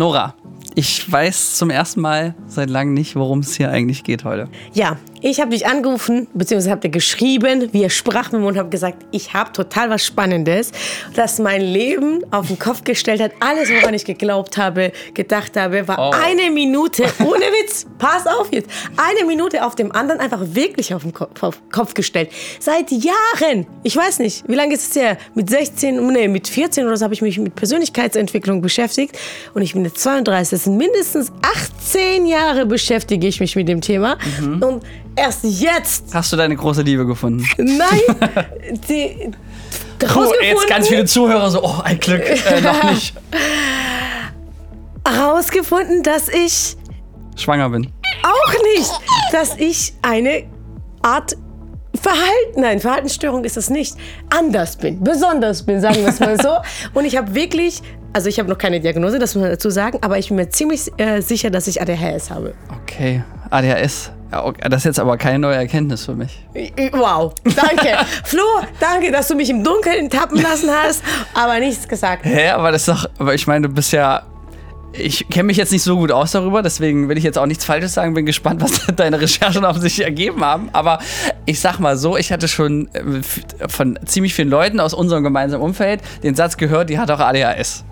Nora, 0.00 0.32
ich 0.76 1.12
weiß 1.12 1.58
zum 1.58 1.68
ersten 1.68 2.00
Mal 2.00 2.34
seit 2.46 2.70
langem 2.70 2.94
nicht, 2.94 3.16
worum 3.16 3.40
es 3.40 3.54
hier 3.58 3.70
eigentlich 3.70 4.02
geht 4.02 4.24
heute. 4.24 4.48
Ja, 4.72 4.96
ich 5.22 5.40
habe 5.40 5.50
dich 5.50 5.66
angerufen, 5.66 6.26
beziehungsweise 6.34 6.70
habt 6.70 6.84
ihr 6.84 6.90
geschrieben, 6.90 7.68
wir 7.72 7.90
sprachen 7.90 8.32
mit 8.32 8.40
mir 8.42 8.46
und 8.48 8.58
habe 8.58 8.68
gesagt, 8.70 9.04
ich 9.10 9.34
habe 9.34 9.52
total 9.52 9.90
was 9.90 10.04
Spannendes, 10.04 10.72
das 11.14 11.38
mein 11.38 11.60
Leben 11.60 12.22
auf 12.30 12.46
den 12.48 12.58
Kopf 12.58 12.84
gestellt 12.84 13.20
hat. 13.20 13.32
Alles, 13.40 13.68
woran 13.70 13.94
ich 13.94 14.04
geglaubt 14.04 14.56
habe, 14.56 14.92
gedacht 15.14 15.56
habe, 15.56 15.86
war 15.86 15.98
Oh. 15.98 16.10
eine 16.14 16.50
Minute, 16.50 17.04
ohne 17.20 17.44
Witz, 17.44 17.86
pass 17.98 18.26
auf 18.26 18.48
jetzt, 18.52 18.70
eine 18.96 19.26
Minute 19.26 19.64
auf 19.64 19.74
dem 19.74 19.92
anderen 19.92 20.20
einfach 20.20 20.40
wirklich 20.42 20.94
auf 20.94 21.02
den 21.02 21.12
Kopf, 21.12 21.42
auf 21.42 21.58
den 21.58 21.70
Kopf 21.70 21.94
gestellt. 21.94 22.30
Seit 22.58 22.90
Jahren, 22.90 23.66
ich 23.82 23.96
weiß 23.96 24.20
nicht, 24.20 24.44
wie 24.48 24.54
lange 24.54 24.74
ist 24.74 24.90
es 24.90 24.96
her? 25.02 25.18
Mit 25.34 25.50
16, 25.50 26.06
nee, 26.08 26.28
mit 26.28 26.48
14 26.48 26.86
oder 26.86 26.96
so 26.96 27.04
habe 27.04 27.14
ich 27.14 27.22
mich 27.22 27.38
mit 27.38 27.54
Persönlichkeitsentwicklung 27.54 28.62
beschäftigt 28.62 29.18
und 29.54 29.62
ich 29.62 29.74
bin 29.74 29.84
jetzt 29.84 29.98
32, 29.98 30.50
das 30.50 30.64
sind 30.64 30.76
mindestens 30.76 31.30
18 31.42 32.26
Jahre 32.26 32.66
beschäftige 32.66 33.26
ich 33.26 33.40
mich 33.40 33.56
mit 33.56 33.68
dem 33.68 33.80
Thema 33.80 34.16
und 34.60 34.82
erst 35.16 35.44
jetzt 35.44 36.14
Hast 36.14 36.32
du 36.32 36.36
deine 36.36 36.56
große 36.56 36.82
Liebe 36.82 37.06
gefunden? 37.06 37.46
Nein, 37.58 38.46
die, 38.88 39.30
Oh, 40.16 40.32
jetzt 40.40 40.66
ganz 40.66 40.88
viele 40.88 41.04
Zuhörer 41.04 41.50
so, 41.50 41.62
oh, 41.62 41.80
ein 41.84 41.98
Glück, 42.00 42.22
äh, 42.26 42.60
noch 42.62 42.82
nicht. 42.84 43.14
herausgefunden, 45.06 46.02
dass 46.02 46.28
ich 46.28 46.76
Schwanger 47.36 47.68
bin. 47.70 47.92
auch 48.22 48.52
nicht, 48.76 48.90
dass 49.32 49.56
ich 49.56 49.92
eine 50.02 50.44
Art 51.02 51.36
Verhalten, 52.00 52.60
nein, 52.62 52.80
Verhaltensstörung 52.80 53.44
ist 53.44 53.56
es 53.58 53.68
nicht, 53.68 53.94
anders 54.30 54.76
bin, 54.76 55.02
besonders 55.04 55.64
bin, 55.64 55.80
sagen 55.82 55.96
wir 55.96 56.08
es 56.08 56.20
mal 56.20 56.40
so. 56.40 56.56
Und 56.98 57.04
ich 57.04 57.16
habe 57.16 57.34
wirklich, 57.34 57.82
also 58.14 58.28
ich 58.28 58.38
habe 58.38 58.48
noch 58.48 58.56
keine 58.58 58.80
Diagnose, 58.80 59.18
das 59.18 59.34
muss 59.34 59.42
man 59.42 59.50
dazu 59.50 59.68
sagen, 59.68 59.98
aber 60.00 60.16
ich 60.16 60.28
bin 60.28 60.36
mir 60.36 60.48
ziemlich 60.48 60.90
äh, 60.96 61.20
sicher, 61.20 61.50
dass 61.50 61.66
ich 61.66 61.82
ADHS 61.82 62.30
habe. 62.30 62.54
Okay, 62.82 63.22
ADHS. 63.50 64.12
Ja, 64.32 64.44
okay. 64.44 64.60
Das 64.68 64.78
ist 64.78 64.84
jetzt 64.84 65.00
aber 65.00 65.16
keine 65.16 65.40
neue 65.40 65.56
Erkenntnis 65.56 66.04
für 66.04 66.14
mich. 66.14 66.44
Wow, 66.92 67.34
danke. 67.44 67.98
Flo, 68.24 68.42
danke, 68.78 69.10
dass 69.10 69.28
du 69.28 69.34
mich 69.34 69.50
im 69.50 69.64
Dunkeln 69.64 70.08
tappen 70.08 70.40
lassen 70.40 70.70
hast, 70.70 71.02
aber 71.34 71.58
nichts 71.58 71.88
gesagt. 71.88 72.24
Hä, 72.24 72.50
aber 72.50 72.70
das 72.72 72.86
ist 72.86 72.88
doch, 72.88 73.10
aber 73.18 73.34
ich 73.34 73.46
meine, 73.46 73.68
du 73.68 73.74
bist 73.74 73.92
ja. 73.92 74.22
Ich 74.92 75.28
kenne 75.28 75.44
mich 75.44 75.56
jetzt 75.56 75.70
nicht 75.70 75.84
so 75.84 75.96
gut 75.96 76.10
aus 76.10 76.32
darüber, 76.32 76.62
deswegen 76.62 77.08
will 77.08 77.16
ich 77.16 77.22
jetzt 77.22 77.38
auch 77.38 77.46
nichts 77.46 77.64
Falsches 77.64 77.94
sagen. 77.94 78.12
Bin 78.14 78.26
gespannt, 78.26 78.60
was 78.60 78.86
deine 78.96 79.20
Recherchen 79.20 79.64
auf 79.64 79.76
sich 79.78 80.02
ergeben 80.02 80.44
haben. 80.44 80.68
Aber 80.72 80.98
ich 81.46 81.60
sag 81.60 81.78
mal 81.78 81.96
so, 81.96 82.16
ich 82.16 82.32
hatte 82.32 82.48
schon 82.48 82.88
äh, 82.92 83.22
von 83.68 84.00
ziemlich 84.04 84.34
vielen 84.34 84.48
Leuten 84.48 84.80
aus 84.80 84.92
unserem 84.92 85.22
gemeinsamen 85.22 85.62
Umfeld 85.62 86.00
den 86.24 86.34
Satz 86.34 86.56
gehört, 86.56 86.90
die 86.90 86.98
hat 86.98 87.08
auch 87.12 87.20
ADHS. 87.20 87.84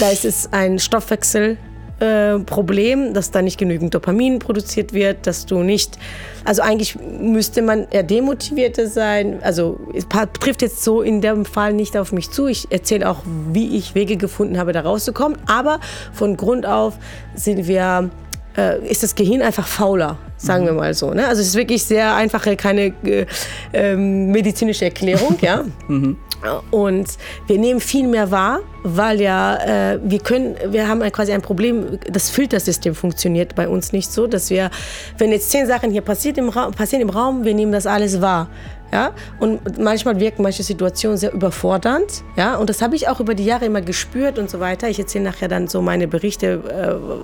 da 0.00 0.08
ist 0.10 0.24
es 0.24 0.48
ein 0.52 0.78
Stoffwechsel. 0.78 1.58
Äh, 2.00 2.38
Problem, 2.40 3.12
dass 3.14 3.30
da 3.30 3.42
nicht 3.42 3.58
genügend 3.58 3.94
Dopamin 3.94 4.38
produziert 4.38 4.92
wird, 4.92 5.26
dass 5.26 5.46
du 5.46 5.62
nicht, 5.62 5.98
also 6.44 6.62
eigentlich 6.62 6.96
müsste 6.96 7.62
man 7.62 7.88
eher 7.90 8.02
demotivierter 8.02 8.86
sein. 8.86 9.38
Also 9.42 9.80
es 9.94 10.06
trifft 10.40 10.62
jetzt 10.62 10.84
so 10.84 11.02
in 11.02 11.20
dem 11.20 11.44
Fall 11.44 11.72
nicht 11.72 11.96
auf 11.96 12.12
mich 12.12 12.30
zu. 12.30 12.46
Ich 12.46 12.70
erzähle 12.70 13.08
auch, 13.08 13.22
wie 13.52 13.76
ich 13.76 13.94
Wege 13.94 14.16
gefunden 14.16 14.58
habe, 14.58 14.72
da 14.72 14.82
rauszukommen. 14.82 15.38
Aber 15.46 15.80
von 16.12 16.36
Grund 16.36 16.66
auf 16.66 16.94
sind 17.34 17.66
wir 17.66 18.10
äh, 18.56 18.86
ist 18.88 19.02
das 19.02 19.14
Gehirn 19.14 19.42
einfach 19.42 19.66
fauler, 19.66 20.18
sagen 20.36 20.66
wir 20.66 20.72
mal 20.72 20.92
so. 20.94 21.12
Ne? 21.12 21.26
Also 21.26 21.40
es 21.40 21.48
ist 21.48 21.54
wirklich 21.54 21.84
sehr 21.84 22.14
einfache, 22.14 22.56
keine 22.56 22.92
äh, 23.04 23.26
ähm, 23.72 24.30
medizinische 24.30 24.84
Erklärung, 24.84 25.36
ja. 25.40 25.64
Und 26.70 27.08
wir 27.46 27.58
nehmen 27.58 27.80
viel 27.80 28.06
mehr 28.06 28.30
wahr, 28.30 28.60
weil 28.84 29.20
ja 29.20 29.56
äh, 29.56 29.98
wir 30.02 30.20
können, 30.20 30.54
wir 30.70 30.88
haben 30.88 31.02
ein- 31.02 31.10
quasi 31.12 31.32
ein 31.32 31.42
Problem, 31.42 31.98
das 32.10 32.30
Filtersystem 32.30 32.94
funktioniert 32.94 33.54
bei 33.54 33.68
uns 33.68 33.92
nicht 33.92 34.10
so, 34.12 34.26
dass 34.26 34.48
wir, 34.50 34.70
wenn 35.18 35.30
jetzt 35.32 35.50
zehn 35.50 35.66
Sachen 35.66 35.90
hier 35.90 36.02
passiert 36.02 36.38
im 36.38 36.48
Raum, 36.48 36.72
passieren 36.72 37.02
im 37.02 37.10
Raum, 37.10 37.44
wir 37.44 37.54
nehmen 37.54 37.72
das 37.72 37.86
alles 37.86 38.20
wahr. 38.20 38.48
Ja? 38.92 39.10
Und 39.40 39.78
manchmal 39.78 40.18
wirken 40.20 40.42
manche 40.42 40.62
Situationen 40.62 41.18
sehr 41.18 41.32
überfordernd. 41.32 42.22
Ja? 42.36 42.54
Und 42.56 42.70
das 42.70 42.80
habe 42.80 42.94
ich 42.96 43.08
auch 43.08 43.20
über 43.20 43.34
die 43.34 43.44
Jahre 43.44 43.66
immer 43.66 43.82
gespürt 43.82 44.38
und 44.38 44.48
so 44.48 44.60
weiter. 44.60 44.88
Ich 44.88 44.98
erzähle 44.98 45.24
nachher 45.24 45.48
dann 45.48 45.66
so 45.68 45.82
meine 45.82 46.08
Berichte, 46.08 46.62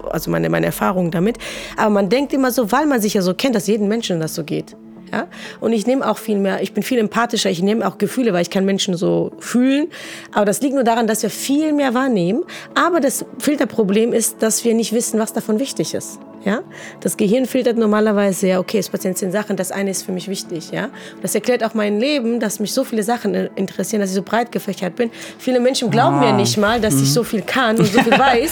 äh, 0.05 0.11
also 0.11 0.31
meine, 0.31 0.51
meine 0.51 0.67
Erfahrungen 0.67 1.11
damit. 1.11 1.39
Aber 1.77 1.91
man 1.91 2.09
denkt 2.09 2.33
immer 2.33 2.51
so, 2.51 2.71
weil 2.73 2.87
man 2.87 3.01
sich 3.01 3.15
ja 3.15 3.23
so 3.23 3.33
kennt, 3.33 3.55
dass 3.55 3.67
jedem 3.69 3.89
Menschen 3.89 4.21
das 4.21 4.35
so 4.35 4.45
geht. 4.45 4.77
Ja? 5.15 5.29
Und 5.61 5.73
ich 5.73 5.87
nehme 5.87 6.09
auch 6.09 6.19
viel 6.19 6.39
mehr, 6.39 6.61
ich 6.61 6.73
bin 6.73 6.83
viel 6.83 6.99
empathischer, 6.99 7.49
ich 7.49 7.63
nehme 7.63 7.87
auch 7.87 7.99
Gefühle, 7.99 8.33
weil 8.33 8.43
ich 8.43 8.51
kann 8.51 8.65
Menschen 8.65 8.97
so 8.97 9.31
fühlen. 9.39 9.87
Aber 10.33 10.45
das 10.45 10.61
liegt 10.61 10.75
nur 10.75 10.83
daran, 10.83 11.07
dass 11.07 11.23
wir 11.23 11.31
viel 11.31 11.73
mehr 11.73 11.95
wahrnehmen. 11.95 12.43
Aber 12.75 12.99
das 12.99 13.25
Filterproblem 13.39 14.13
ist, 14.13 14.43
dass 14.43 14.65
wir 14.65 14.75
nicht 14.75 14.93
wissen, 14.93 15.21
was 15.21 15.33
davon 15.33 15.61
wichtig 15.61 15.95
ist. 15.95 16.19
Ja? 16.45 16.63
Das 17.01 17.17
Gehirn 17.17 17.47
filtert 17.47 17.79
normalerweise, 17.79 18.49
ja, 18.49 18.59
okay, 18.59 18.79
es 18.79 18.89
passieren 18.89 19.15
zehn 19.15 19.31
Sachen, 19.31 19.57
das 19.57 19.71
eine 19.71 19.91
ist 19.91 20.03
für 20.03 20.13
mich 20.13 20.27
wichtig. 20.27 20.73
Ja? 20.73 20.91
Das 21.23 21.35
erklärt 21.35 21.63
auch 21.63 21.75
mein 21.75 22.01
Leben, 22.01 22.41
dass 22.41 22.59
mich 22.59 22.73
so 22.73 22.83
viele 22.83 23.05
Sachen 23.05 23.35
interessieren, 23.55 24.01
dass 24.01 24.11
ich 24.11 24.17
so 24.17 24.23
breit 24.23 24.51
gefächert 24.51 24.97
bin. 24.97 25.11
Viele 25.39 25.61
Menschen 25.61 25.91
glauben 25.91 26.19
mir 26.19 26.33
nicht 26.33 26.57
mal, 26.57 26.81
dass 26.81 27.01
ich 27.01 27.13
so 27.13 27.23
viel 27.23 27.43
kann 27.43 27.79
und 27.79 27.87
so 27.87 28.03
viel 28.03 28.13
weiß. 28.19 28.51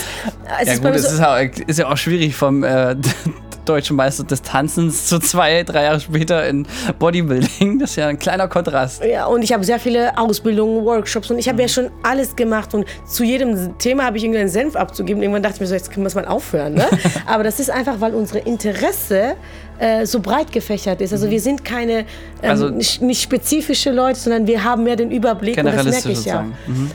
Es 0.61 0.69
Ja 0.69 0.75
ist 0.75 0.83
gut, 0.83 0.95
es 0.95 1.03
so, 1.03 1.15
ist, 1.15 1.21
auch, 1.21 1.67
ist 1.67 1.79
ja 1.81 1.91
auch 1.91 1.97
schwierig 1.97 2.37
vom 2.37 2.63
äh, 2.63 2.95
deutschen 3.65 3.97
Meister 3.97 4.25
des 4.25 4.43
Tanzens 4.43 5.07
zu 5.07 5.19
zwei, 5.19 5.63
drei 5.63 5.85
Jahre 5.85 6.01
später 6.01 6.47
in 6.49 6.67
Bodybuilding. 6.99 7.79
Das 7.79 7.91
ist 7.91 7.97
ja 7.97 8.09
ein 8.09 8.19
kleiner 8.19 8.49
Kontrast. 8.49 9.05
Ja, 9.05 9.27
und 9.27 9.43
ich 9.43 9.53
habe 9.53 9.65
sehr 9.65 9.79
viele 9.79 10.17
Ausbildungen, 10.19 10.85
Workshops 10.85 11.31
und 11.31 11.39
ich 11.39 11.49
habe 11.49 11.63
ja 11.63 11.69
schon 11.69 11.91
alles 12.03 12.35
gemacht 12.37 12.75
und 12.75 12.87
zu 13.07 13.25
jedem 13.25 13.79
Thema 13.79 14.05
habe 14.05 14.17
ich 14.17 14.25
irgendeinen 14.25 14.49
Senf 14.49 14.77
abzugeben. 14.77 15.23
Irgendwann 15.23 15.43
dachte 15.43 15.57
ich 15.57 15.61
mir 15.61 15.67
so, 15.67 15.75
jetzt 15.75 15.97
muss 15.97 16.15
man 16.15 16.25
aufhören. 16.25 16.75
Ne? 16.75 16.87
Aber 17.27 17.45
das 17.45 17.61
ist 17.61 17.71
einfach, 17.71 18.01
weil 18.01 18.15
unsere 18.15 18.41
Interesse 18.41 19.35
äh, 19.79 20.07
so 20.07 20.21
breit 20.21 20.53
gefächert 20.53 21.01
ist. 21.01 21.13
Also 21.13 21.31
wir 21.31 21.41
sind 21.41 21.65
keine 21.65 22.01
ähm, 22.43 22.51
Also- 22.51 22.69
nicht, 22.71 23.23
spezifische 23.23 23.91
Leute, 23.91 24.19
sondern 24.19 24.47
wir 24.47 24.65
haben 24.65 24.85
mehr 24.85 24.97
den 24.97 25.11
Überblick 25.11 25.59
und 25.59 25.67
das 25.67 25.85
merke 25.85 25.97
ich 25.99 26.05
ja. 26.05 26.15
sozusagen. 26.15 26.55
Mhm. 26.67 26.91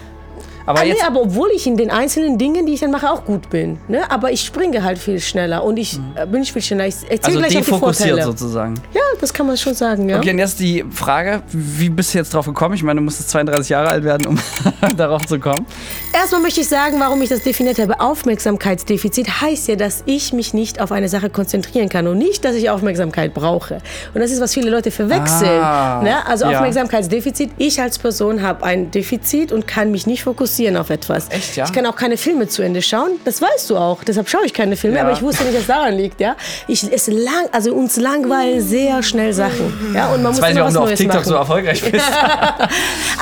Aber 0.67 0.81
Ah, 0.81 0.83
nee, 0.83 0.89
jetzt, 0.89 1.05
aber 1.07 1.21
obwohl 1.21 1.49
ich 1.55 1.65
in 1.65 1.77
den 1.77 1.89
einzelnen 1.89 2.37
Dingen, 2.37 2.65
die 2.65 2.73
ich 2.73 2.81
dann 2.81 2.91
mache, 2.91 3.09
auch 3.09 3.23
gut 3.23 3.49
bin. 3.49 3.79
Ne? 3.87 4.01
Aber 4.11 4.31
ich 4.33 4.41
springe 4.41 4.83
halt 4.83 4.99
viel 4.99 5.19
schneller 5.21 5.63
und 5.63 5.77
ich 5.77 5.97
äh, 6.15 6.25
bin 6.25 6.41
ich 6.41 6.51
viel 6.51 6.61
schneller. 6.61 6.85
Ich 6.87 6.95
erzähle 7.09 7.19
also 7.23 7.39
gleich 7.39 7.45
auch 7.45 7.49
die 7.51 7.71
defokussiert 7.71 8.09
Vorteile. 8.09 8.25
sozusagen. 8.25 8.73
Ja, 8.93 9.01
das 9.21 9.33
kann 9.33 9.47
man 9.47 9.55
schon 9.55 9.73
sagen, 9.73 10.09
ja. 10.09 10.17
Okay, 10.17 10.31
und 10.31 10.39
jetzt 10.39 10.59
die 10.59 10.83
Frage, 10.91 11.41
wie 11.53 11.87
bist 11.89 12.13
du 12.13 12.17
jetzt 12.17 12.33
drauf 12.33 12.45
gekommen? 12.45 12.75
Ich 12.75 12.83
meine, 12.83 12.99
du 12.99 13.03
musstest 13.05 13.29
32 13.29 13.69
Jahre 13.69 13.87
alt 13.87 14.03
werden, 14.03 14.27
um 14.27 14.37
darauf 14.97 15.25
zu 15.25 15.39
kommen. 15.39 15.65
Erstmal 16.13 16.41
möchte 16.41 16.59
ich 16.59 16.67
sagen, 16.67 16.99
warum 16.99 17.21
ich 17.21 17.29
das 17.29 17.43
definiert 17.43 17.79
habe. 17.79 18.01
Aufmerksamkeitsdefizit 18.01 19.41
heißt 19.41 19.69
ja, 19.69 19.77
dass 19.77 20.03
ich 20.05 20.33
mich 20.33 20.53
nicht 20.53 20.81
auf 20.81 20.91
eine 20.91 21.07
Sache 21.07 21.29
konzentrieren 21.29 21.87
kann 21.87 22.07
und 22.07 22.17
nicht, 22.17 22.43
dass 22.43 22.55
ich 22.55 22.69
Aufmerksamkeit 22.69 23.33
brauche. 23.33 23.75
Und 24.13 24.19
das 24.19 24.31
ist, 24.31 24.41
was 24.41 24.53
viele 24.53 24.69
Leute 24.69 24.91
verwechseln. 24.91 25.61
Ah, 25.61 26.01
ne? 26.03 26.27
Also 26.27 26.43
ja. 26.43 26.51
Aufmerksamkeitsdefizit. 26.57 27.51
Ich 27.57 27.81
als 27.81 27.97
Person 27.97 28.41
habe 28.41 28.65
ein 28.65 28.91
Defizit 28.91 29.53
und 29.53 29.65
kann 29.65 29.91
mich 29.91 30.05
nicht 30.07 30.23
fokussieren 30.23 30.56
auf 30.77 30.89
etwas. 30.89 31.27
Echt, 31.29 31.55
ja? 31.55 31.65
Ich 31.65 31.73
kann 31.73 31.85
auch 31.85 31.95
keine 31.95 32.17
Filme 32.17 32.47
zu 32.47 32.61
Ende 32.61 32.81
schauen. 32.81 33.11
Das 33.25 33.41
weißt 33.41 33.69
du 33.69 33.77
auch. 33.77 34.03
Deshalb 34.03 34.27
schaue 34.29 34.45
ich 34.45 34.53
keine 34.53 34.75
Filme. 34.75 34.97
Ja. 34.97 35.03
Aber 35.03 35.11
ich 35.11 35.21
wusste 35.21 35.43
nicht, 35.43 35.57
dass 35.57 35.67
daran 35.67 35.93
liegt. 35.95 36.19
Ja? 36.19 36.35
Ich, 36.67 36.83
es 36.91 37.07
lang, 37.07 37.47
also 37.51 37.73
uns 37.73 37.97
langweilen 37.97 38.61
sehr 38.61 39.03
schnell 39.03 39.33
Sachen. 39.33 39.91
Ja? 39.93 40.07
Und 40.07 40.23
man 40.23 40.31
muss 40.33 40.37
Jetzt 40.37 40.41
weiß 40.41 40.51
ich, 40.51 40.57
immer 40.57 40.65
warum 40.65 40.65
was 40.65 40.73
du 40.73 40.79
auf 40.79 40.85
Neues 40.85 40.99
TikTok 40.99 41.15
machen. 41.15 41.29
so 41.29 41.35
erfolgreich 41.35 41.81
bist. 41.91 42.05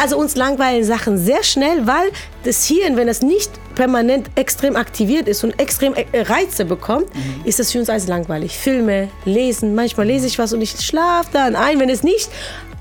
Also 0.01 0.17
uns 0.17 0.35
langweilen 0.35 0.83
Sachen 0.83 1.17
sehr 1.17 1.43
schnell, 1.43 1.85
weil 1.85 2.11
das 2.43 2.65
Hirn, 2.65 2.95
wenn 2.97 3.07
es 3.07 3.21
nicht 3.21 3.51
permanent 3.75 4.29
extrem 4.35 4.75
aktiviert 4.75 5.27
ist 5.27 5.43
und 5.43 5.59
extrem 5.59 5.93
äh, 5.93 6.05
Reize 6.21 6.65
bekommt, 6.65 7.05
ist 7.43 7.59
es 7.59 7.71
für 7.71 7.79
uns 7.79 7.89
als 7.89 8.07
langweilig. 8.07 8.57
Filme, 8.57 9.09
lesen, 9.25 9.75
manchmal 9.75 10.07
lese 10.07 10.27
ich 10.27 10.39
was 10.39 10.53
und 10.53 10.61
ich 10.61 10.71
schlafe 10.71 11.29
dann 11.33 11.55
ein, 11.55 11.79
wenn 11.79 11.89
es 11.89 12.03
nicht. 12.03 12.29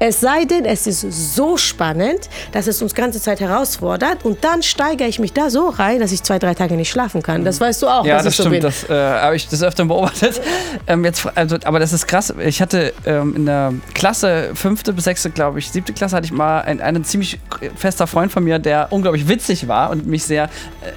Es 0.00 0.18
sei 0.20 0.44
denn, 0.44 0.64
es 0.64 0.88
ist 0.88 1.02
so 1.36 1.56
spannend, 1.56 2.28
dass 2.50 2.66
es 2.66 2.82
uns 2.82 2.96
ganze 2.96 3.20
Zeit 3.20 3.38
herausfordert 3.40 4.24
und 4.24 4.42
dann 4.42 4.60
steigere 4.60 5.06
ich 5.06 5.20
mich 5.20 5.32
da 5.32 5.50
so 5.50 5.68
rein, 5.68 6.00
dass 6.00 6.10
ich 6.10 6.20
zwei, 6.24 6.40
drei 6.40 6.52
Tage 6.52 6.74
nicht 6.74 6.90
schlafen 6.90 7.22
kann. 7.22 7.44
Das 7.44 7.60
weißt 7.60 7.80
du 7.80 7.86
auch, 7.86 8.04
Ja, 8.04 8.16
das 8.16 8.26
ich 8.26 8.36
so 8.36 8.42
stimmt. 8.42 8.54
bin. 8.54 8.62
Das 8.62 8.90
äh, 8.90 8.92
habe 8.92 9.36
ich 9.36 9.46
des 9.48 9.62
Öfteren 9.62 9.88
beobachtet. 9.88 10.40
Ähm, 10.86 11.04
jetzt, 11.04 11.26
also, 11.36 11.56
aber 11.64 11.78
das 11.78 11.92
ist 11.92 12.06
krass. 12.06 12.34
Ich 12.44 12.60
hatte 12.60 12.92
ähm, 13.06 13.36
in 13.36 13.46
der 13.46 13.72
Klasse, 13.94 14.50
fünfte 14.54 14.92
bis 14.92 15.04
sechste, 15.04 15.30
glaube 15.30 15.58
ich, 15.60 15.70
siebte 15.70 15.92
Klasse, 15.92 16.16
hatte 16.16 16.26
ich 16.26 16.32
mal 16.32 16.60
ein, 16.62 16.80
einen 16.80 17.04
ziemlich 17.04 17.38
fester 17.76 18.06
Freund 18.06 18.32
von 18.32 18.44
mir, 18.44 18.58
der 18.58 18.88
unglaublich 18.90 19.28
witzig 19.28 19.66
war 19.68 19.90
und 19.90 20.06
mich 20.06 20.24
sehr 20.24 20.44
äh, 20.44 20.48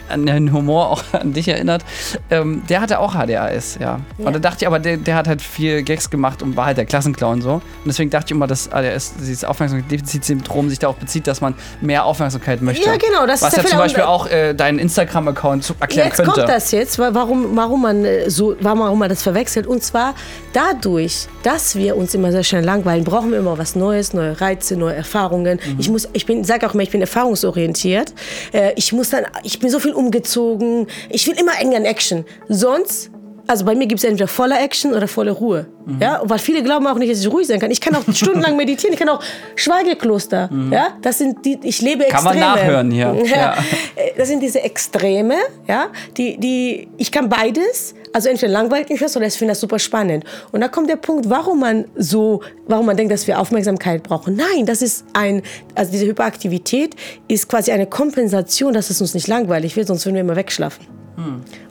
an 0.09 0.25
den 0.25 0.51
Humor 0.53 0.89
auch 0.91 1.03
an 1.13 1.33
dich 1.33 1.47
erinnert. 1.47 1.83
Ähm, 2.29 2.63
der 2.69 2.81
hatte 2.81 2.99
auch 2.99 3.13
HDHS, 3.15 3.77
ja. 3.81 3.99
Und 4.17 4.33
da 4.33 4.39
dachte 4.39 4.57
ich, 4.61 4.67
aber 4.67 4.79
der, 4.79 4.97
der 4.97 5.15
hat 5.15 5.27
halt 5.27 5.41
viel 5.41 5.83
Gags 5.83 6.09
gemacht 6.09 6.41
und 6.41 6.55
war 6.55 6.65
halt 6.67 6.77
der 6.77 6.85
Klassenclown 6.85 7.41
so. 7.41 7.53
Und 7.53 7.61
deswegen 7.85 8.09
dachte 8.09 8.25
ich 8.27 8.31
immer, 8.31 8.47
dass 8.47 8.71
ADHS, 8.71 9.13
dieses 9.19 9.43
Aufmerksamkeitsdefizitsyndrom 9.43 10.69
sich 10.69 10.79
darauf 10.79 10.95
bezieht, 10.97 11.27
dass 11.27 11.41
man 11.41 11.53
mehr 11.81 12.05
Aufmerksamkeit 12.05 12.61
möchte. 12.61 12.85
Ja, 12.85 12.97
genau, 12.97 13.25
das 13.25 13.41
Was 13.41 13.53
ist 13.53 13.63
ja 13.63 13.69
zum. 13.69 13.77
Beispiel 13.79 14.03
auch 14.03 14.27
äh, 14.27 14.53
deinen 14.53 14.79
Instagram-Account 14.79 15.75
erklären 15.79 16.07
Jetzt 16.07 16.17
könnte. 16.17 16.31
kommt 16.31 16.49
das 16.49 16.71
jetzt, 16.71 16.97
wa- 16.99 17.09
warum, 17.13 17.55
warum, 17.55 17.81
man 17.81 18.03
äh, 18.05 18.29
so, 18.29 18.55
warum 18.59 18.99
man 18.99 19.09
das 19.09 19.23
verwechselt. 19.23 19.67
Und 19.67 19.83
zwar 19.83 20.13
dadurch, 20.53 21.27
dass 21.43 21.75
wir 21.75 21.95
uns 21.95 22.13
immer 22.13 22.31
sehr 22.31 22.43
schnell 22.43 22.63
langweilen, 22.63 23.03
brauchen 23.03 23.31
wir 23.31 23.39
immer 23.39 23.57
was 23.57 23.75
Neues, 23.75 24.13
neue 24.13 24.39
Reize, 24.41 24.75
neue 24.75 24.95
Erfahrungen. 24.95 25.59
Mhm. 25.65 25.75
Ich 25.79 25.89
muss, 25.89 26.07
ich 26.13 26.25
bin, 26.25 26.43
sage 26.43 26.67
auch 26.67 26.73
immer, 26.73 26.83
ich 26.83 26.89
bin 26.91 27.01
erfahrungsorientiert. 27.01 28.13
Äh, 28.51 28.73
ich 28.75 28.91
muss 28.93 29.09
dann, 29.09 29.25
ich 29.43 29.59
bin 29.59 29.69
so 29.69 29.76
viel 29.79 29.93
umgezogen. 29.93 30.87
Ich 31.09 31.27
will 31.27 31.35
immer 31.39 31.59
eng 31.61 31.75
an 31.75 31.85
Action. 31.85 32.25
Sonst 32.49 33.11
also 33.49 33.63
bei 33.63 33.75
mir 33.75 33.87
gibt 33.87 33.99
es 33.99 34.03
entweder 34.03 34.27
voller 34.27 34.61
Action 34.61 34.93
oder 34.93 35.07
volle 35.07 35.31
Ruhe. 35.31 35.67
Mhm. 35.85 36.01
Ja, 36.01 36.19
weil 36.25 36.37
viele 36.37 36.61
glauben 36.63 36.85
auch 36.85 36.95
nicht, 36.97 37.09
dass 37.09 37.21
ich 37.21 37.31
ruhig 37.31 37.47
sein 37.47 37.61
kann. 37.61 37.71
Ich 37.71 37.79
kann 37.79 37.95
auch 37.95 38.01
stundenlang 38.13 38.57
meditieren, 38.57 38.91
ich 38.93 38.99
kann 38.99 39.07
auch 39.07 39.21
Schweigekloster. 39.55 40.49
Ja, 40.71 40.89
das 41.01 41.17
sind 41.19 41.45
die, 41.45 41.57
ich 41.63 41.81
lebe 41.81 42.03
Mhm. 42.03 42.09
Kann 42.09 42.23
man 42.25 42.37
Extreme. 42.37 42.55
nachhören 42.55 42.91
hier. 42.91 43.15
Ja. 43.25 43.53
Äh, 43.95 44.11
Das 44.17 44.27
sind 44.27 44.41
diese 44.41 44.61
Extreme, 44.61 45.35
ja, 45.67 45.87
die, 46.17 46.37
die, 46.37 46.89
ich 46.97 47.09
kann 47.11 47.29
beides. 47.29 47.93
Also 48.17 48.29
entweder 48.29 48.51
langweilt 48.51 48.89
mich 48.89 48.99
das 48.99 49.15
oder 49.15 49.27
ich 49.27 49.35
finde 49.35 49.51
das 49.51 49.59
super 49.59 49.77
spannend. 49.77 50.23
Und 50.51 50.61
da 50.61 50.67
kommt 50.69 50.89
der 50.89 50.95
Punkt, 50.95 51.29
warum 51.29 51.59
man 51.59 51.85
so, 51.95 52.41
warum 52.65 52.87
man 52.87 52.97
denkt, 52.97 53.13
dass 53.13 53.27
wir 53.27 53.39
Aufmerksamkeit 53.39 54.01
brauchen. 54.01 54.35
Nein, 54.35 54.65
das 54.65 54.81
ist 54.81 55.05
ein, 55.13 55.43
also 55.75 55.91
diese 55.91 56.07
Hyperaktivität 56.07 56.95
ist 57.27 57.47
quasi 57.47 57.69
eine 57.71 57.85
Kompensation, 57.85 58.73
dass 58.73 58.89
es 58.89 59.01
uns 59.01 59.13
nicht 59.13 59.27
langweilig 59.27 59.75
wird, 59.75 59.85
sonst 59.85 60.03
würden 60.07 60.15
wir 60.15 60.21
immer 60.21 60.35
wegschlafen. 60.35 60.83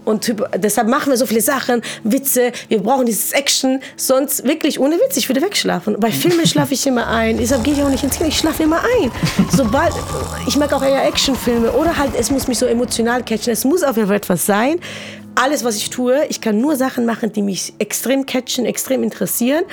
Und 0.04 0.24
hypo- 0.24 0.46
deshalb 0.56 0.86
machen 0.88 1.10
wir 1.10 1.16
so 1.16 1.26
viele 1.26 1.40
Sachen, 1.40 1.82
Witze, 2.04 2.52
wir 2.68 2.80
brauchen 2.80 3.06
dieses 3.06 3.32
Action, 3.32 3.80
sonst 3.96 4.44
wirklich 4.44 4.78
ohne 4.78 4.94
Witz, 4.96 5.16
ich 5.16 5.28
würde 5.28 5.42
wegschlafen. 5.42 5.96
Bei 5.98 6.12
Filmen 6.12 6.46
schlafe 6.52 6.74
ich 6.74 6.86
immer 6.86 7.08
ein, 7.08 7.38
deshalb 7.38 7.64
gehe 7.64 7.74
ich 7.74 7.82
auch 7.82 7.88
nicht 7.88 8.04
ins 8.04 8.16
Kino, 8.18 8.28
ich 8.28 8.38
schlafe 8.38 8.62
immer 8.62 8.80
ein. 9.00 9.10
Sobald, 9.50 9.92
ich 10.46 10.56
mag 10.56 10.72
auch 10.72 10.82
eher 10.84 11.04
Actionfilme 11.06 11.72
oder 11.72 11.96
halt, 11.98 12.12
es 12.16 12.30
muss 12.30 12.46
mich 12.46 12.58
so 12.58 12.66
emotional 12.66 13.24
catchen, 13.24 13.52
es 13.52 13.64
muss 13.64 13.82
auf 13.82 13.96
jeden 13.96 14.06
Fall 14.08 14.18
etwas 14.18 14.46
sein. 14.46 14.78
Alles, 15.38 15.64
was 15.64 15.76
ich 15.76 15.90
tue, 15.90 16.24
ich 16.30 16.40
kann 16.40 16.62
nur 16.62 16.76
Sachen 16.76 17.04
machen, 17.04 17.30
die 17.30 17.42
mich 17.42 17.74
extrem 17.78 18.24
catchen, 18.24 18.64
extrem 18.64 19.02
interessieren 19.02 19.64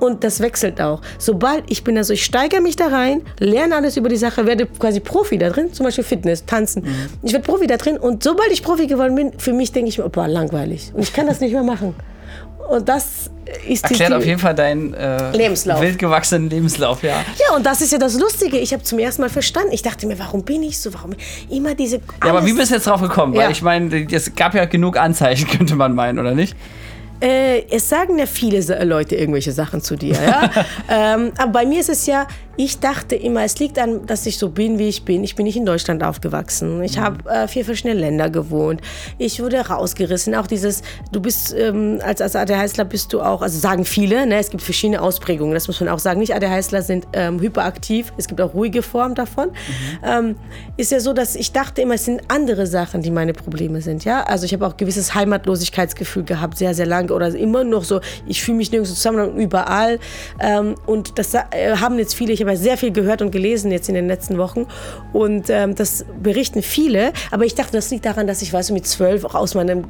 und 0.00 0.24
das 0.24 0.40
wechselt 0.40 0.80
auch. 0.80 1.00
Sobald 1.16 1.62
ich 1.70 1.84
bin 1.84 1.96
also, 1.96 2.12
ich 2.12 2.24
steigere 2.24 2.60
mich 2.60 2.74
da 2.74 2.88
rein, 2.88 3.22
lerne 3.38 3.76
alles 3.76 3.96
über 3.96 4.08
die 4.08 4.16
Sache, 4.16 4.46
werde 4.46 4.66
quasi 4.66 4.98
Profi 4.98 5.38
da 5.38 5.50
drin, 5.50 5.72
zum 5.72 5.84
Beispiel 5.84 6.02
Fitness, 6.02 6.44
Tanzen. 6.44 6.84
Ich 7.22 7.32
werde 7.32 7.44
Profi 7.44 7.68
da 7.68 7.76
drin 7.76 7.98
und 7.98 8.24
sobald 8.24 8.50
ich 8.50 8.64
Profi 8.64 8.88
geworden 8.88 9.14
bin, 9.14 9.32
für 9.38 9.52
mich 9.52 9.70
denke 9.70 9.90
ich 9.90 9.98
mir, 9.98 10.08
boah, 10.08 10.26
langweilig. 10.26 10.90
Und 10.92 11.02
ich 11.02 11.12
kann 11.12 11.28
das 11.28 11.38
nicht 11.38 11.52
mehr 11.52 11.62
machen. 11.62 11.94
Und 12.72 12.88
das 12.88 13.28
ist 13.68 13.84
Erklärt 13.84 14.12
die 14.12 14.14
auf 14.14 14.24
jeden 14.24 14.38
Fall 14.38 14.54
deinen 14.54 14.94
äh, 14.94 15.30
Lebenslauf. 15.36 15.78
wild 15.82 15.98
gewachsenen 15.98 16.48
Lebenslauf, 16.48 17.02
ja. 17.02 17.22
Ja, 17.38 17.54
und 17.54 17.66
das 17.66 17.82
ist 17.82 17.92
ja 17.92 17.98
das 17.98 18.18
Lustige. 18.18 18.56
Ich 18.56 18.72
habe 18.72 18.82
zum 18.82 18.98
ersten 18.98 19.20
Mal 19.20 19.28
verstanden. 19.28 19.72
Ich 19.72 19.82
dachte 19.82 20.06
mir, 20.06 20.18
warum 20.18 20.42
bin 20.42 20.62
ich 20.62 20.78
so? 20.78 20.94
Warum 20.94 21.10
immer 21.50 21.74
diese. 21.74 21.96
Ja, 21.96 22.30
aber 22.30 22.46
wie 22.46 22.54
bist 22.54 22.70
du 22.70 22.76
jetzt 22.76 22.86
drauf 22.86 23.02
gekommen? 23.02 23.34
Ja. 23.34 23.42
Weil 23.42 23.50
ich 23.50 23.60
meine, 23.60 24.06
es 24.10 24.34
gab 24.34 24.54
ja 24.54 24.64
genug 24.64 24.96
Anzeichen, 24.96 25.48
könnte 25.58 25.76
man 25.76 25.94
meinen, 25.94 26.18
oder 26.18 26.34
nicht? 26.34 26.56
Äh, 27.20 27.64
es 27.70 27.90
sagen 27.90 28.18
ja 28.18 28.24
viele 28.24 28.60
Leute 28.84 29.16
irgendwelche 29.16 29.52
Sachen 29.52 29.82
zu 29.82 29.96
dir. 29.96 30.14
Ja? 30.14 30.50
ähm, 30.88 31.32
aber 31.36 31.52
bei 31.52 31.66
mir 31.66 31.80
ist 31.80 31.90
es 31.90 32.06
ja, 32.06 32.26
ich 32.56 32.80
dachte 32.80 33.16
immer, 33.16 33.44
es 33.44 33.58
liegt 33.58 33.78
an, 33.78 34.04
dass 34.06 34.26
ich 34.26 34.36
so 34.36 34.50
bin, 34.50 34.78
wie 34.78 34.88
ich 34.88 35.04
bin. 35.04 35.24
Ich 35.24 35.36
bin 35.36 35.44
nicht 35.44 35.56
in 35.56 35.64
Deutschland 35.64 36.04
aufgewachsen. 36.04 36.82
Ich 36.82 36.98
habe 36.98 37.28
äh, 37.30 37.48
vier 37.48 37.64
verschiedene 37.64 37.98
Länder 37.98 38.28
gewohnt. 38.28 38.82
Ich 39.16 39.40
wurde 39.40 39.58
rausgerissen. 39.58 40.34
Auch 40.34 40.46
dieses, 40.46 40.82
du 41.12 41.20
bist 41.20 41.54
ähm, 41.56 42.00
als, 42.04 42.20
als 42.20 42.36
ADHSler 42.36 42.84
bist 42.84 43.12
du 43.12 43.22
auch, 43.22 43.40
also 43.40 43.58
sagen 43.58 43.86
viele, 43.86 44.26
ne, 44.26 44.36
es 44.36 44.50
gibt 44.50 44.62
verschiedene 44.62 45.00
Ausprägungen. 45.00 45.54
Das 45.54 45.66
muss 45.66 45.80
man 45.80 45.88
auch 45.88 45.98
sagen. 45.98 46.20
Nicht 46.20 46.34
ADHSler 46.34 46.82
sind 46.82 47.06
ähm, 47.14 47.40
hyperaktiv. 47.40 48.12
Es 48.18 48.28
gibt 48.28 48.40
auch 48.40 48.52
ruhige 48.52 48.82
Formen 48.82 49.14
davon. 49.14 49.50
Ähm, 50.04 50.36
ist 50.76 50.92
ja 50.92 51.00
so, 51.00 51.14
dass 51.14 51.34
ich 51.36 51.52
dachte 51.52 51.80
immer, 51.80 51.94
es 51.94 52.04
sind 52.04 52.20
andere 52.28 52.66
Sachen, 52.66 53.00
die 53.00 53.10
meine 53.10 53.32
Probleme 53.32 53.80
sind. 53.80 54.04
Ja, 54.04 54.24
also 54.24 54.44
ich 54.44 54.52
habe 54.52 54.66
auch 54.66 54.76
gewisses 54.76 55.14
Heimatlosigkeitsgefühl 55.14 56.24
gehabt, 56.24 56.58
sehr, 56.58 56.74
sehr 56.74 56.86
lange 56.86 57.14
oder 57.14 57.34
immer 57.34 57.64
noch 57.64 57.84
so. 57.84 58.00
Ich 58.26 58.42
fühle 58.42 58.58
mich 58.58 58.70
nirgends 58.70 58.94
zusammen 58.94 59.30
und 59.30 59.40
überall. 59.40 59.98
Ähm, 60.38 60.74
und 60.84 61.18
das 61.18 61.32
äh, 61.32 61.40
haben 61.80 61.98
jetzt 61.98 62.14
viele. 62.14 62.32
Ich 62.32 62.41
habe 62.42 62.52
ja 62.52 62.56
sehr 62.56 62.76
viel 62.76 62.92
gehört 62.92 63.22
und 63.22 63.30
gelesen 63.30 63.70
jetzt 63.70 63.88
in 63.88 63.94
den 63.94 64.06
letzten 64.06 64.38
Wochen 64.38 64.66
und 65.12 65.50
ähm, 65.50 65.74
das 65.74 66.04
berichten 66.22 66.62
viele. 66.62 67.12
Aber 67.30 67.44
ich 67.44 67.54
dachte, 67.54 67.72
das 67.72 67.90
liegt 67.90 68.04
daran, 68.04 68.26
dass 68.26 68.42
ich, 68.42 68.52
weißt 68.52 68.70
mit 68.72 68.86
zwölf 68.86 69.24
auch 69.24 69.34
aus 69.34 69.54
meinem 69.54 69.84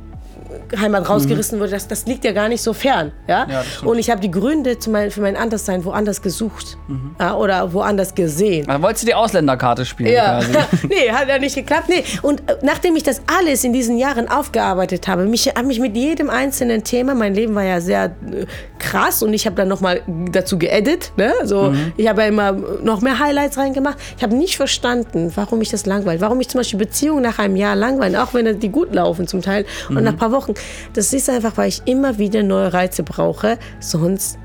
Heimat 0.78 1.08
rausgerissen 1.08 1.58
wurde, 1.58 1.70
das, 1.72 1.88
das 1.88 2.06
liegt 2.06 2.24
ja 2.24 2.32
gar 2.32 2.48
nicht 2.48 2.62
so 2.62 2.72
fern. 2.72 3.12
Ja? 3.28 3.46
Ja, 3.48 3.64
und 3.84 3.98
ich 3.98 4.10
habe 4.10 4.20
die 4.20 4.30
Gründe 4.30 4.76
mein, 4.88 5.10
für 5.10 5.20
mein 5.20 5.36
Anderssein 5.36 5.84
woanders 5.84 6.22
gesucht 6.22 6.76
ja, 7.18 7.34
oder 7.34 7.72
woanders 7.72 8.14
gesehen. 8.14 8.66
Dann 8.66 8.82
wolltest 8.82 9.04
du 9.04 9.06
die 9.06 9.14
Ausländerkarte 9.14 9.84
spielen 9.84 10.12
Ja, 10.12 10.40
nee, 10.88 11.10
hat 11.10 11.28
ja 11.28 11.38
nicht 11.38 11.54
geklappt. 11.54 11.88
Nee. 11.88 12.04
Und 12.22 12.48
äh, 12.48 12.56
nachdem 12.62 12.96
ich 12.96 13.02
das 13.02 13.22
alles 13.26 13.64
in 13.64 13.72
diesen 13.72 13.98
Jahren 13.98 14.28
aufgearbeitet 14.28 15.08
habe, 15.08 15.24
mich, 15.24 15.48
habe 15.48 15.66
mich 15.66 15.80
mit 15.80 15.96
jedem 15.96 16.30
einzelnen 16.30 16.84
Thema, 16.84 17.14
mein 17.14 17.34
Leben 17.34 17.54
war 17.54 17.64
ja 17.64 17.80
sehr 17.80 18.04
äh, 18.04 18.46
krass 18.78 19.22
und 19.22 19.32
ich 19.34 19.46
habe 19.46 19.56
dann 19.56 19.68
nochmal 19.68 20.02
dazu 20.30 20.58
geedit. 20.58 21.12
Ne? 21.16 21.32
So, 21.44 21.74
Ich 21.96 22.08
habe 22.08 22.22
ja 22.22 22.28
immer 22.28 22.52
noch 22.82 23.00
mehr 23.00 23.18
Highlights 23.18 23.58
reingemacht. 23.58 23.98
Ich 24.16 24.22
habe 24.22 24.34
nicht 24.34 24.56
verstanden, 24.56 25.32
warum 25.34 25.58
mich 25.58 25.70
das 25.70 25.86
langweilt. 25.86 26.20
Warum 26.20 26.38
mich 26.38 26.48
zum 26.48 26.60
Beispiel 26.60 26.78
Beziehungen 26.78 27.22
nach 27.22 27.38
einem 27.38 27.56
Jahr 27.56 27.76
langweilen, 27.76 28.16
auch 28.16 28.34
wenn 28.34 28.58
die 28.58 28.68
gut 28.68 28.94
laufen 28.94 29.26
zum 29.26 29.42
Teil. 29.42 29.64
Und 29.88 30.02
nach 30.02 30.12
ein 30.12 30.16
paar 30.16 30.32
Wochen. 30.32 30.51
Das 30.92 31.12
ist 31.12 31.28
einfach, 31.28 31.56
weil 31.56 31.68
ich 31.68 31.82
immer 31.86 32.18
wieder 32.18 32.42
neue 32.42 32.72
Reize 32.72 33.02
brauche. 33.02 33.58
Sonst 33.80 34.38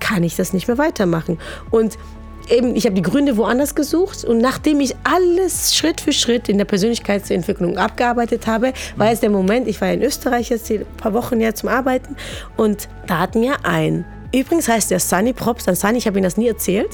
kann 0.00 0.22
ich 0.22 0.36
das 0.36 0.52
nicht 0.52 0.68
mehr 0.68 0.78
weitermachen. 0.78 1.38
Und 1.70 1.98
eben, 2.50 2.74
ich 2.76 2.84
habe 2.84 2.94
die 2.94 3.02
Gründe 3.02 3.36
woanders 3.36 3.74
gesucht 3.74 4.24
und 4.24 4.38
nachdem 4.38 4.80
ich 4.80 4.94
alles 5.04 5.74
Schritt 5.74 6.00
für 6.00 6.12
Schritt 6.12 6.48
in 6.48 6.58
der 6.58 6.64
Persönlichkeitsentwicklung 6.64 7.78
abgearbeitet 7.78 8.46
habe, 8.46 8.72
war 8.96 9.10
es 9.10 9.20
der 9.20 9.30
Moment, 9.30 9.68
ich 9.68 9.80
war 9.80 9.90
in 9.92 10.02
Österreich 10.02 10.50
jetzt 10.50 10.70
ein 10.70 10.86
paar 10.96 11.12
Wochen 11.14 11.40
ja 11.40 11.54
zum 11.54 11.68
Arbeiten 11.68 12.16
und 12.56 12.88
da 13.06 13.20
hatten 13.20 13.42
wir 13.42 13.64
ein. 13.64 14.04
Übrigens 14.32 14.68
heißt 14.68 14.90
der 14.90 15.00
Sunny 15.00 15.32
Props 15.32 15.68
an 15.68 15.74
Sunny, 15.74 15.98
ich 15.98 16.06
habe 16.06 16.18
Ihnen 16.18 16.24
das 16.24 16.36
nie 16.36 16.48
erzählt. 16.48 16.90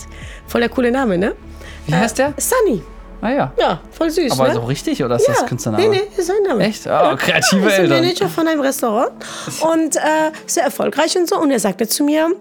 Voll 0.47 0.61
der 0.61 0.71
coole 0.71 0.91
Name, 0.91 1.19
ne? 1.19 1.35
Wie 1.87 1.95
heißt 1.95 2.19
der? 2.19 2.35
Sunny. 2.39 2.83
Ah 3.25 3.33
ja. 3.33 3.53
Ja, 3.59 3.81
voll 3.91 4.11
süß, 4.11 4.33
Aber 4.33 4.49
ne? 4.49 4.55
so 4.55 4.61
richtig 4.65 5.03
oder 5.03 5.17
ist 5.17 5.27
das 5.27 5.41
ja, 5.41 5.47
Künstlername? 5.47 5.89
Nee, 5.89 5.97
nee, 6.15 6.21
ist 6.21 6.27
sein 6.27 6.37
Name. 6.47 6.63
Echt? 6.63 6.87
Ah, 6.87 7.17
kreative 7.17 7.63
ja, 7.63 7.69
ist 7.69 7.79
Eltern. 7.79 8.01
Manager 8.03 8.29
von 8.29 8.47
einem 8.47 8.61
Restaurant 8.61 9.13
und 9.73 9.97
äh, 9.97 10.01
sehr 10.47 10.65
erfolgreich 10.65 11.17
und 11.17 11.27
so. 11.27 11.39
Und 11.41 11.51
er 11.51 11.59
sagte 11.59 11.89
zu 11.89 12.05
mir, 12.05 12.33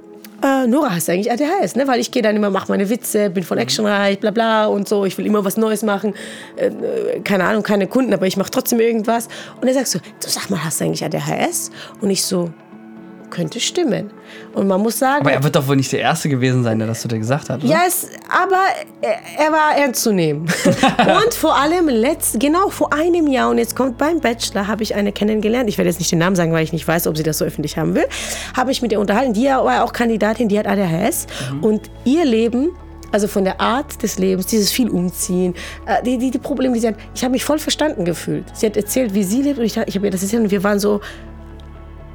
äh, 0.44 0.68
Nora, 0.68 0.94
hast 0.94 1.08
du 1.08 1.14
eigentlich 1.14 1.32
ADHS? 1.32 1.78
Ne? 1.78 1.88
Weil 1.88 2.02
ich 2.02 2.12
gehe 2.12 2.22
dann 2.22 2.36
immer, 2.36 2.50
mache 2.50 2.66
meine 2.70 2.90
Witze, 2.90 3.30
bin 3.30 3.44
Mhm. 3.44 3.48
voll 3.48 3.58
actionreich, 3.60 4.20
bla 4.20 4.32
bla 4.32 4.66
und 4.66 4.90
so. 4.90 5.06
Ich 5.06 5.18
will 5.18 5.26
immer 5.26 5.46
was 5.46 5.56
Neues 5.56 5.84
machen. 5.84 6.16
Äh, 6.58 6.66
äh, 6.68 7.20
keine 7.22 7.46
Ahnung, 7.46 7.64
keine 7.64 7.88
Kunden, 7.88 8.14
aber 8.14 8.28
ich 8.28 8.36
mache 8.36 8.52
trotzdem 8.52 8.82
irgendwas. 8.82 9.30
Und 9.62 9.70
er 9.70 9.74
sagt 9.76 9.88
so, 9.88 10.00
du 10.00 10.28
sag 10.28 10.50
mal, 10.50 10.62
hast 10.66 10.82
du 10.82 10.84
eigentlich 10.84 11.06
ADHS? 11.06 11.72
Und 12.02 12.10
ich 12.10 12.26
so, 12.26 12.50
könnte 13.34 13.60
stimmen. 13.60 14.12
Und 14.54 14.68
man 14.68 14.80
muss 14.80 15.00
sagen... 15.00 15.22
Aber 15.22 15.34
er 15.34 15.44
wird 15.44 15.56
doch 15.56 15.68
wohl 15.68 15.76
nicht 15.76 15.92
der 15.92 16.00
Erste 16.00 16.30
gewesen 16.30 16.64
sein, 16.64 16.78
der 16.78 16.88
das 16.88 17.02
zu 17.02 17.08
dir 17.08 17.18
gesagt 17.18 17.50
hat, 17.50 17.64
oder? 17.64 17.72
Ja, 17.72 17.82
es, 17.88 18.08
aber 18.30 18.62
er, 19.02 19.46
er 19.46 19.52
war 19.52 19.76
ernst 19.76 20.04
zu 20.04 20.14
nehmen. 20.14 20.42
und 21.26 21.34
vor 21.34 21.56
allem 21.56 21.90
letzt, 21.90 22.40
genau 22.40 22.70
vor 22.70 22.94
einem 22.94 23.28
Jahr, 23.28 23.50
und 23.50 23.58
jetzt 23.58 23.76
kommt 23.76 23.98
beim 23.98 24.20
Bachelor, 24.22 24.68
habe 24.68 24.84
ich 24.84 24.96
eine 24.96 25.12
kennengelernt. 25.12 25.68
Ich 25.68 25.78
werde 25.78 25.90
jetzt 25.90 26.00
nicht 26.00 26.12
den 26.12 26.20
Namen 26.20 26.36
sagen, 26.36 26.54
weil 26.54 26.64
ich 26.64 26.72
nicht 26.72 26.88
weiß, 26.88 27.08
ob 27.08 27.18
sie 27.18 27.24
das 27.24 27.40
so 27.40 27.46
öffentlich 27.46 27.78
haben 27.78 27.96
will. 27.96 28.06
Habe 28.56 28.72
ich 28.72 28.82
mit 28.82 28.92
ihr 28.92 29.00
unterhalten. 29.00 29.34
Die 29.34 29.46
war 29.46 29.84
auch 29.84 29.92
Kandidatin, 29.92 30.48
die 30.48 30.60
hat 30.60 30.68
ADHS. 30.68 31.28
Und 31.62 31.90
ihr 32.06 32.24
Leben 32.24 32.70
also 33.14 33.28
von 33.28 33.44
der 33.44 33.62
Art 33.62 34.02
des 34.02 34.18
Lebens, 34.18 34.48
dieses 34.48 34.72
viel 34.72 34.90
Umziehen, 34.90 35.54
äh, 35.86 36.02
die, 36.04 36.18
die, 36.18 36.32
die 36.32 36.40
Probleme, 36.40 36.74
die 36.74 36.80
sie 36.80 36.88
hat. 36.88 36.96
Ich 37.14 37.24
habe 37.24 37.32
mich 37.32 37.46
voll 37.46 37.60
verstanden 37.60 38.06
gefühlt. 38.06 38.46
Sie 38.54 38.66
hat 38.66 38.76
erzählt, 38.76 39.14
wie 39.14 39.24
sie 39.24 39.44
lebt 39.44 39.60
und 39.60 39.66
ich, 39.66 39.78
ich 39.78 39.96
habe 39.96 40.08
ihr 40.08 40.12
das 40.12 40.24
erzählt 40.24 40.42
und 40.42 40.50
wir 40.50 40.64
waren 40.64 40.80
so, 40.80 41.00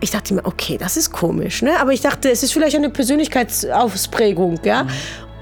ich 0.00 0.10
dachte 0.10 0.34
mir, 0.34 0.44
okay, 0.44 0.78
das 0.78 0.96
ist 0.96 1.12
komisch, 1.12 1.62
ne? 1.62 1.80
Aber 1.80 1.92
ich 1.92 2.00
dachte, 2.00 2.30
es 2.30 2.42
ist 2.42 2.52
vielleicht 2.52 2.76
eine 2.76 2.90
Persönlichkeitsausprägung, 2.90 4.60
ja? 4.64 4.86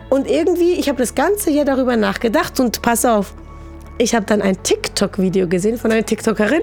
Und 0.08 0.28
irgendwie, 0.28 0.72
ich 0.72 0.88
habe 0.88 0.98
das 0.98 1.14
ganze 1.14 1.50
Jahr 1.50 1.64
darüber 1.64 1.96
nachgedacht 1.96 2.60
und 2.60 2.80
pass 2.80 3.04
auf, 3.04 3.34
ich 3.98 4.14
habe 4.14 4.26
dann 4.26 4.42
ein 4.42 4.62
TikTok-Video 4.62 5.46
gesehen 5.48 5.78
von 5.78 5.90
einer 5.92 6.04
TikTokerin, 6.04 6.62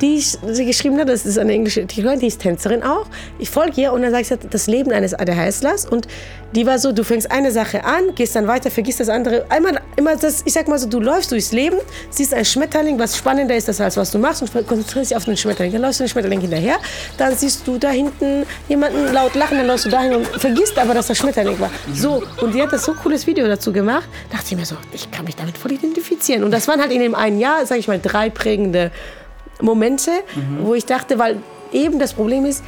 die 0.00 0.16
ich- 0.16 0.38
sie 0.46 0.66
geschrieben 0.66 0.98
hat, 0.98 1.08
das 1.08 1.24
ist 1.24 1.38
eine 1.38 1.52
englische 1.52 1.86
TikTokerin, 1.86 2.20
die 2.20 2.26
ist 2.26 2.40
Tänzerin 2.40 2.82
auch. 2.82 3.06
Ich 3.38 3.50
folge 3.50 3.80
ihr 3.80 3.92
und 3.92 4.02
dann 4.02 4.10
sagt 4.10 4.26
sie, 4.26 4.36
das 4.50 4.66
Leben 4.66 4.92
eines 4.92 5.14
ADHSlers 5.14 5.86
und 5.86 6.06
die 6.54 6.66
war 6.66 6.78
so, 6.78 6.92
du 6.92 7.02
fängst 7.02 7.30
eine 7.32 7.50
Sache 7.50 7.82
an, 7.84 8.14
gehst 8.14 8.36
dann 8.36 8.46
weiter, 8.46 8.70
vergisst 8.70 9.00
das 9.00 9.08
andere. 9.08 9.44
Einmal, 9.48 9.80
immer 9.96 10.14
das, 10.14 10.42
ich 10.44 10.52
sag 10.52 10.68
mal 10.68 10.78
so, 10.78 10.86
du 10.88 11.00
läufst 11.00 11.32
durchs 11.32 11.50
Leben, 11.50 11.76
siehst 12.10 12.32
ein 12.32 12.44
Schmetterling, 12.44 12.96
was 12.98 13.16
spannender 13.16 13.56
ist 13.56 13.66
das 13.66 13.80
als 13.80 13.96
was 13.96 14.12
du 14.12 14.18
machst 14.18 14.40
und 14.42 14.52
konzentrierst 14.66 15.10
dich 15.10 15.16
auf 15.16 15.24
den 15.24 15.36
Schmetterling. 15.36 15.72
Dann 15.72 15.82
läufst 15.82 15.98
du 15.98 16.04
den 16.04 16.10
Schmetterling 16.10 16.40
hinterher, 16.40 16.76
dann 17.18 17.34
siehst 17.36 17.66
du 17.66 17.76
da 17.78 17.90
hinten 17.90 18.46
jemanden 18.68 19.12
laut 19.12 19.34
lachen, 19.34 19.56
dann 19.58 19.66
läufst 19.66 19.86
du 19.86 19.90
dahin 19.90 20.14
und 20.14 20.26
vergisst 20.26 20.78
aber, 20.78 20.94
dass 20.94 21.08
das 21.08 21.18
Schmetterling 21.18 21.58
war. 21.58 21.70
So, 21.92 22.22
und 22.40 22.54
die 22.54 22.62
hat 22.62 22.72
das 22.72 22.84
so 22.84 22.94
cooles 22.94 23.26
Video 23.26 23.48
dazu 23.48 23.72
gemacht, 23.72 24.08
dachte 24.30 24.44
ich 24.50 24.56
mir 24.56 24.64
so, 24.66 24.76
ich 24.92 25.10
kann 25.10 25.24
mich 25.24 25.34
damit 25.34 25.58
voll 25.58 25.72
identifizieren. 25.72 26.44
Und 26.44 26.52
das 26.52 26.68
waren 26.74 26.82
halt 26.82 26.92
in 26.92 27.00
dem 27.00 27.14
einen 27.14 27.38
Jahr, 27.38 27.64
sage 27.66 27.80
ich 27.80 27.88
mal, 27.88 28.00
drei 28.00 28.30
prägende 28.30 28.90
Momente, 29.60 30.10
wo 30.60 30.74
ich 30.74 30.84
dachte, 30.84 31.18
weil 31.18 31.38
eben 31.72 31.98
das 32.00 32.14
Problem 32.14 32.44
ist, 32.44 32.64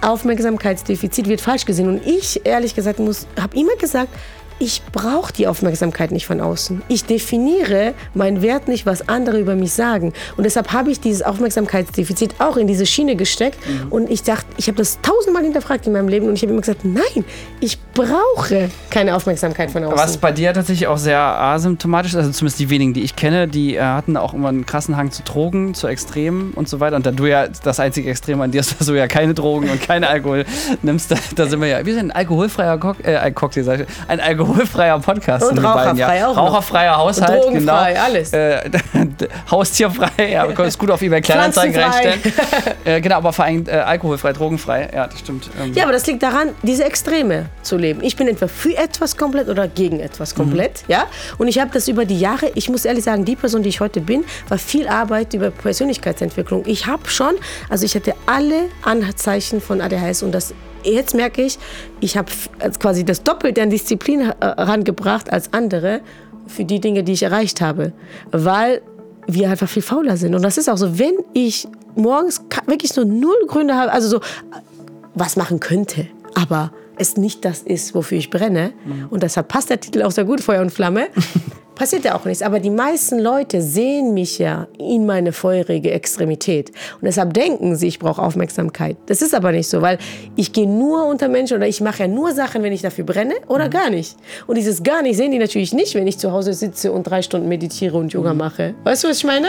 Aufmerksamkeitsdefizit 0.00 1.28
wird 1.28 1.40
falsch 1.40 1.64
gesehen. 1.64 1.88
Und 1.88 2.06
ich, 2.06 2.42
ehrlich 2.44 2.74
gesagt, 2.74 3.00
habe 3.00 3.56
immer 3.56 3.74
gesagt, 3.76 4.10
ich 4.58 4.82
brauche 4.92 5.32
die 5.32 5.46
Aufmerksamkeit 5.46 6.12
nicht 6.12 6.26
von 6.26 6.40
außen. 6.40 6.82
Ich 6.88 7.04
definiere 7.04 7.94
meinen 8.14 8.40
Wert 8.40 8.68
nicht, 8.68 8.86
was 8.86 9.08
andere 9.08 9.38
über 9.38 9.54
mich 9.54 9.72
sagen. 9.72 10.12
Und 10.36 10.44
deshalb 10.44 10.72
habe 10.72 10.90
ich 10.90 11.00
dieses 11.00 11.22
Aufmerksamkeitsdefizit 11.22 12.36
auch 12.38 12.56
in 12.56 12.66
diese 12.66 12.86
Schiene 12.86 13.16
gesteckt. 13.16 13.58
Mhm. 13.66 13.92
Und 13.92 14.10
ich 14.10 14.22
dachte, 14.22 14.46
ich 14.56 14.68
habe 14.68 14.78
das 14.78 14.98
tausendmal 15.02 15.42
hinterfragt 15.42 15.86
in 15.86 15.92
meinem 15.92 16.08
Leben. 16.08 16.26
Und 16.26 16.34
ich 16.34 16.42
habe 16.42 16.52
immer 16.52 16.62
gesagt, 16.62 16.84
nein, 16.84 17.24
ich 17.60 17.78
brauche 17.92 18.70
keine 18.90 19.14
Aufmerksamkeit 19.14 19.70
von 19.70 19.84
außen. 19.84 19.98
Was 19.98 20.16
bei 20.16 20.32
dir 20.32 20.54
tatsächlich 20.54 20.86
auch 20.86 20.98
sehr 20.98 21.20
asymptomatisch 21.20 22.12
ist, 22.12 22.18
also 22.18 22.30
zumindest 22.30 22.58
die 22.58 22.70
wenigen, 22.70 22.94
die 22.94 23.02
ich 23.02 23.14
kenne, 23.14 23.48
die 23.48 23.76
äh, 23.76 23.82
hatten 23.82 24.16
auch 24.16 24.32
immer 24.32 24.48
einen 24.48 24.64
krassen 24.64 24.96
Hang 24.96 25.10
zu 25.10 25.22
Drogen, 25.22 25.74
zu 25.74 25.86
Extremen 25.86 26.52
und 26.52 26.68
so 26.68 26.80
weiter. 26.80 26.96
Und 26.96 27.04
da 27.04 27.10
du 27.10 27.26
ja 27.26 27.46
das 27.48 27.78
einzige 27.78 28.10
Extrem 28.10 28.40
an 28.40 28.52
dir 28.52 28.60
ist, 28.60 28.74
dass 28.80 28.86
du 28.86 28.94
ja 28.94 29.06
keine 29.06 29.34
Drogen 29.34 29.68
und 29.68 29.82
keinen 29.82 30.04
Alkohol 30.04 30.46
nimmst, 30.82 31.10
da, 31.10 31.16
da 31.34 31.46
sind 31.46 31.60
wir 31.60 31.68
ja, 31.68 31.84
wir 31.84 31.92
sind 31.92 32.06
ein 32.06 32.16
alkoholfreier 32.16 32.78
Cock 32.78 33.04
äh, 33.04 33.30
Cocktail, 33.32 33.86
ein 34.08 34.20
Alkohol 34.20 34.45
alkoholfreier 34.46 34.98
Podcast. 35.00 35.50
Und 35.50 35.58
raucherfrei 35.58 36.18
ja. 36.18 36.28
auch. 36.28 36.36
Raucherfreier 36.36 36.96
Haushalt, 36.96 37.44
und 37.44 37.54
genau. 37.54 37.74
alles. 37.74 38.32
Äh, 38.32 38.70
Haustierfrei, 39.50 40.32
ja, 40.32 40.46
du 40.46 40.54
kannst 40.54 40.78
gut 40.78 40.90
auf 40.90 41.02
eBay 41.02 41.20
Kleinanzeigen 41.20 41.80
reinstellen. 41.80 42.20
äh, 42.84 43.00
genau, 43.00 43.16
aber 43.16 43.32
vor 43.32 43.44
allem 43.44 43.66
äh, 43.66 43.72
alkoholfrei, 43.72 44.32
drogenfrei, 44.32 44.90
ja, 44.94 45.06
das 45.06 45.18
stimmt. 45.20 45.50
Ähm. 45.60 45.72
Ja, 45.74 45.84
aber 45.84 45.92
das 45.92 46.06
liegt 46.06 46.22
daran, 46.22 46.50
diese 46.62 46.84
Extreme 46.84 47.46
zu 47.62 47.76
leben. 47.76 48.02
Ich 48.02 48.16
bin 48.16 48.28
entweder 48.28 48.48
für 48.48 48.76
etwas 48.76 49.16
komplett 49.16 49.48
oder 49.48 49.68
gegen 49.68 50.00
etwas 50.00 50.34
komplett, 50.34 50.82
mhm. 50.86 50.92
ja. 50.92 51.06
Und 51.38 51.48
ich 51.48 51.58
habe 51.58 51.70
das 51.72 51.88
über 51.88 52.04
die 52.04 52.18
Jahre, 52.18 52.50
ich 52.54 52.68
muss 52.68 52.84
ehrlich 52.84 53.04
sagen, 53.04 53.24
die 53.24 53.36
Person, 53.36 53.62
die 53.62 53.68
ich 53.68 53.80
heute 53.80 54.00
bin, 54.00 54.24
war 54.48 54.58
viel 54.58 54.88
Arbeit 54.88 55.34
über 55.34 55.50
Persönlichkeitsentwicklung. 55.50 56.64
Ich 56.66 56.86
habe 56.86 57.08
schon, 57.08 57.34
also 57.68 57.84
ich 57.84 57.94
hatte 57.94 58.14
alle 58.26 58.68
Anzeichen 58.82 59.60
von 59.60 59.80
ADHS 59.80 60.22
und 60.22 60.32
das 60.32 60.54
jetzt 60.86 61.14
merke 61.14 61.42
ich, 61.42 61.58
ich 62.00 62.16
habe 62.16 62.30
quasi 62.78 63.04
das 63.04 63.22
Doppelte 63.22 63.62
an 63.62 63.70
Disziplin 63.70 64.32
herangebracht 64.40 65.32
als 65.32 65.52
andere 65.52 66.00
für 66.46 66.64
die 66.64 66.80
Dinge, 66.80 67.02
die 67.02 67.12
ich 67.12 67.22
erreicht 67.22 67.60
habe. 67.60 67.92
Weil 68.30 68.82
wir 69.26 69.50
einfach 69.50 69.68
viel 69.68 69.82
fauler 69.82 70.16
sind. 70.16 70.34
Und 70.34 70.42
das 70.42 70.56
ist 70.56 70.68
auch 70.68 70.76
so, 70.76 70.98
wenn 70.98 71.14
ich 71.32 71.66
morgens 71.96 72.42
wirklich 72.66 72.92
so 72.92 73.04
null 73.04 73.46
Gründe 73.48 73.74
habe, 73.74 73.92
also 73.92 74.08
so 74.08 74.20
was 75.14 75.36
machen 75.36 75.60
könnte, 75.60 76.06
aber 76.34 76.72
es 76.98 77.16
nicht 77.16 77.44
das 77.44 77.62
ist, 77.62 77.94
wofür 77.94 78.18
ich 78.18 78.30
brenne. 78.30 78.72
Mhm. 78.84 79.06
Und 79.10 79.22
deshalb 79.22 79.48
passt 79.48 79.70
der 79.70 79.80
Titel 79.80 80.02
auch 80.02 80.10
sehr 80.10 80.24
gut, 80.24 80.40
Feuer 80.40 80.62
und 80.62 80.70
Flamme. 80.70 81.08
passiert 81.76 82.04
ja 82.04 82.16
auch 82.16 82.24
nichts. 82.24 82.42
Aber 82.42 82.58
die 82.58 82.70
meisten 82.70 83.20
Leute 83.20 83.62
sehen 83.62 84.14
mich 84.14 84.38
ja 84.38 84.66
in 84.78 85.06
meine 85.06 85.32
feurige 85.32 85.92
Extremität. 85.92 86.70
Und 86.94 87.04
deshalb 87.04 87.32
denken 87.34 87.76
sie, 87.76 87.86
ich 87.86 88.00
brauche 88.00 88.20
Aufmerksamkeit. 88.20 88.96
Das 89.06 89.22
ist 89.22 89.34
aber 89.34 89.52
nicht 89.52 89.68
so, 89.68 89.82
weil 89.82 89.98
ich 90.34 90.52
gehe 90.52 90.66
nur 90.66 91.06
unter 91.06 91.28
Menschen 91.28 91.56
oder 91.56 91.68
ich 91.68 91.80
mache 91.80 92.00
ja 92.00 92.08
nur 92.08 92.32
Sachen, 92.32 92.64
wenn 92.64 92.72
ich 92.72 92.82
dafür 92.82 93.04
brenne 93.04 93.34
oder 93.46 93.66
mhm. 93.66 93.70
gar 93.70 93.90
nicht. 93.90 94.16
Und 94.48 94.56
dieses 94.58 94.82
gar 94.82 95.02
nicht 95.02 95.16
sehen 95.16 95.30
die 95.30 95.38
natürlich 95.38 95.72
nicht, 95.72 95.94
wenn 95.94 96.06
ich 96.08 96.18
zu 96.18 96.32
Hause 96.32 96.52
sitze 96.52 96.90
und 96.90 97.04
drei 97.04 97.22
Stunden 97.22 97.48
meditiere 97.48 97.96
und 97.96 98.12
Yoga 98.12 98.32
mhm. 98.32 98.38
mache. 98.38 98.74
Weißt 98.82 99.04
du, 99.04 99.08
was 99.08 99.18
ich 99.18 99.24
meine? 99.24 99.48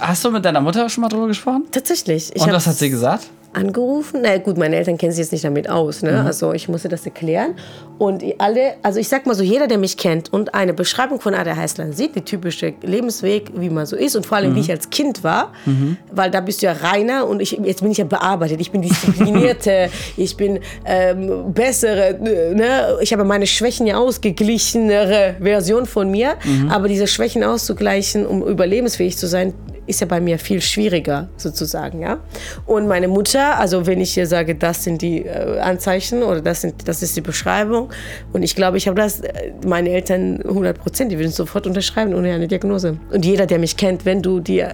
Hast 0.00 0.24
du 0.24 0.30
mit 0.30 0.44
deiner 0.44 0.60
Mutter 0.60 0.88
schon 0.88 1.02
mal 1.02 1.08
drüber 1.08 1.28
gesprochen? 1.28 1.64
Tatsächlich. 1.70 2.34
Ich 2.34 2.42
und 2.42 2.52
was 2.52 2.66
hat 2.66 2.76
sie 2.76 2.90
gesagt? 2.90 3.26
Angerufen. 3.56 4.20
Na 4.22 4.36
gut, 4.38 4.58
meine 4.58 4.76
Eltern 4.76 4.98
kennen 4.98 5.12
sich 5.12 5.20
jetzt 5.20 5.32
nicht 5.32 5.44
damit 5.44 5.68
aus. 5.68 6.02
Ne? 6.02 6.12
Mhm. 6.12 6.26
Also 6.26 6.52
ich 6.52 6.68
musste 6.68 6.88
das 6.88 7.04
erklären. 7.04 7.54
Und 7.98 8.22
alle, 8.38 8.74
also 8.82 9.00
ich 9.00 9.08
sag 9.08 9.26
mal 9.26 9.34
so, 9.34 9.42
jeder, 9.42 9.66
der 9.66 9.78
mich 9.78 9.96
kennt 9.96 10.32
und 10.32 10.54
eine 10.54 10.74
Beschreibung 10.74 11.20
von 11.20 11.34
ADHS 11.34 11.76
sieht, 11.92 12.14
die 12.14 12.20
typische 12.20 12.74
Lebensweg, 12.82 13.50
wie 13.54 13.70
man 13.70 13.86
so 13.86 13.96
ist 13.96 14.16
und 14.16 14.26
vor 14.26 14.36
allem, 14.36 14.52
mhm. 14.52 14.56
wie 14.56 14.60
ich 14.60 14.70
als 14.70 14.90
Kind 14.90 15.24
war, 15.24 15.52
mhm. 15.64 15.96
weil 16.12 16.30
da 16.30 16.40
bist 16.40 16.62
du 16.62 16.66
ja 16.66 16.72
reiner 16.72 17.26
und 17.26 17.40
ich, 17.40 17.52
jetzt 17.52 17.80
bin 17.80 17.90
ich 17.90 17.98
ja 17.98 18.04
bearbeitet. 18.04 18.60
Ich 18.60 18.70
bin 18.70 18.82
disziplinierte, 18.82 19.88
ich 20.16 20.36
bin 20.36 20.60
ähm, 20.84 21.52
bessere, 21.54 22.18
ne? 22.20 22.98
ich 23.00 23.12
habe 23.12 23.24
meine 23.24 23.46
Schwächen 23.46 23.86
ja 23.86 23.96
ausgeglichenere 23.96 25.36
Version 25.40 25.86
von 25.86 26.10
mir, 26.10 26.34
mhm. 26.44 26.68
aber 26.70 26.88
diese 26.88 27.06
Schwächen 27.06 27.42
auszugleichen, 27.42 28.26
um 28.26 28.46
überlebensfähig 28.46 29.16
zu 29.16 29.26
sein, 29.26 29.54
ist 29.86 30.00
ja 30.00 30.06
bei 30.06 30.20
mir 30.20 30.38
viel 30.38 30.60
schwieriger 30.60 31.28
sozusagen, 31.36 32.00
ja. 32.00 32.18
Und 32.66 32.88
meine 32.88 33.08
Mutter, 33.08 33.58
also 33.58 33.86
wenn 33.86 34.00
ich 34.00 34.14
hier 34.14 34.26
sage, 34.26 34.54
das 34.54 34.84
sind 34.84 35.02
die 35.02 35.24
äh, 35.24 35.58
Anzeichen 35.60 36.22
oder 36.22 36.40
das, 36.40 36.60
sind, 36.60 36.88
das 36.88 37.02
ist 37.02 37.16
die 37.16 37.20
Beschreibung 37.20 37.90
und 38.32 38.42
ich 38.42 38.54
glaube, 38.54 38.76
ich 38.76 38.88
habe 38.88 38.96
das, 38.96 39.20
äh, 39.20 39.52
meine 39.66 39.90
Eltern 39.90 40.40
100 40.42 40.78
Prozent, 40.78 41.12
die 41.12 41.18
würden 41.18 41.32
sofort 41.32 41.66
unterschreiben 41.66 42.14
ohne 42.14 42.32
eine 42.32 42.48
Diagnose. 42.48 42.98
Und 43.12 43.24
jeder, 43.24 43.46
der 43.46 43.58
mich 43.58 43.76
kennt, 43.76 44.04
wenn 44.04 44.22
du 44.22 44.40
die, 44.40 44.64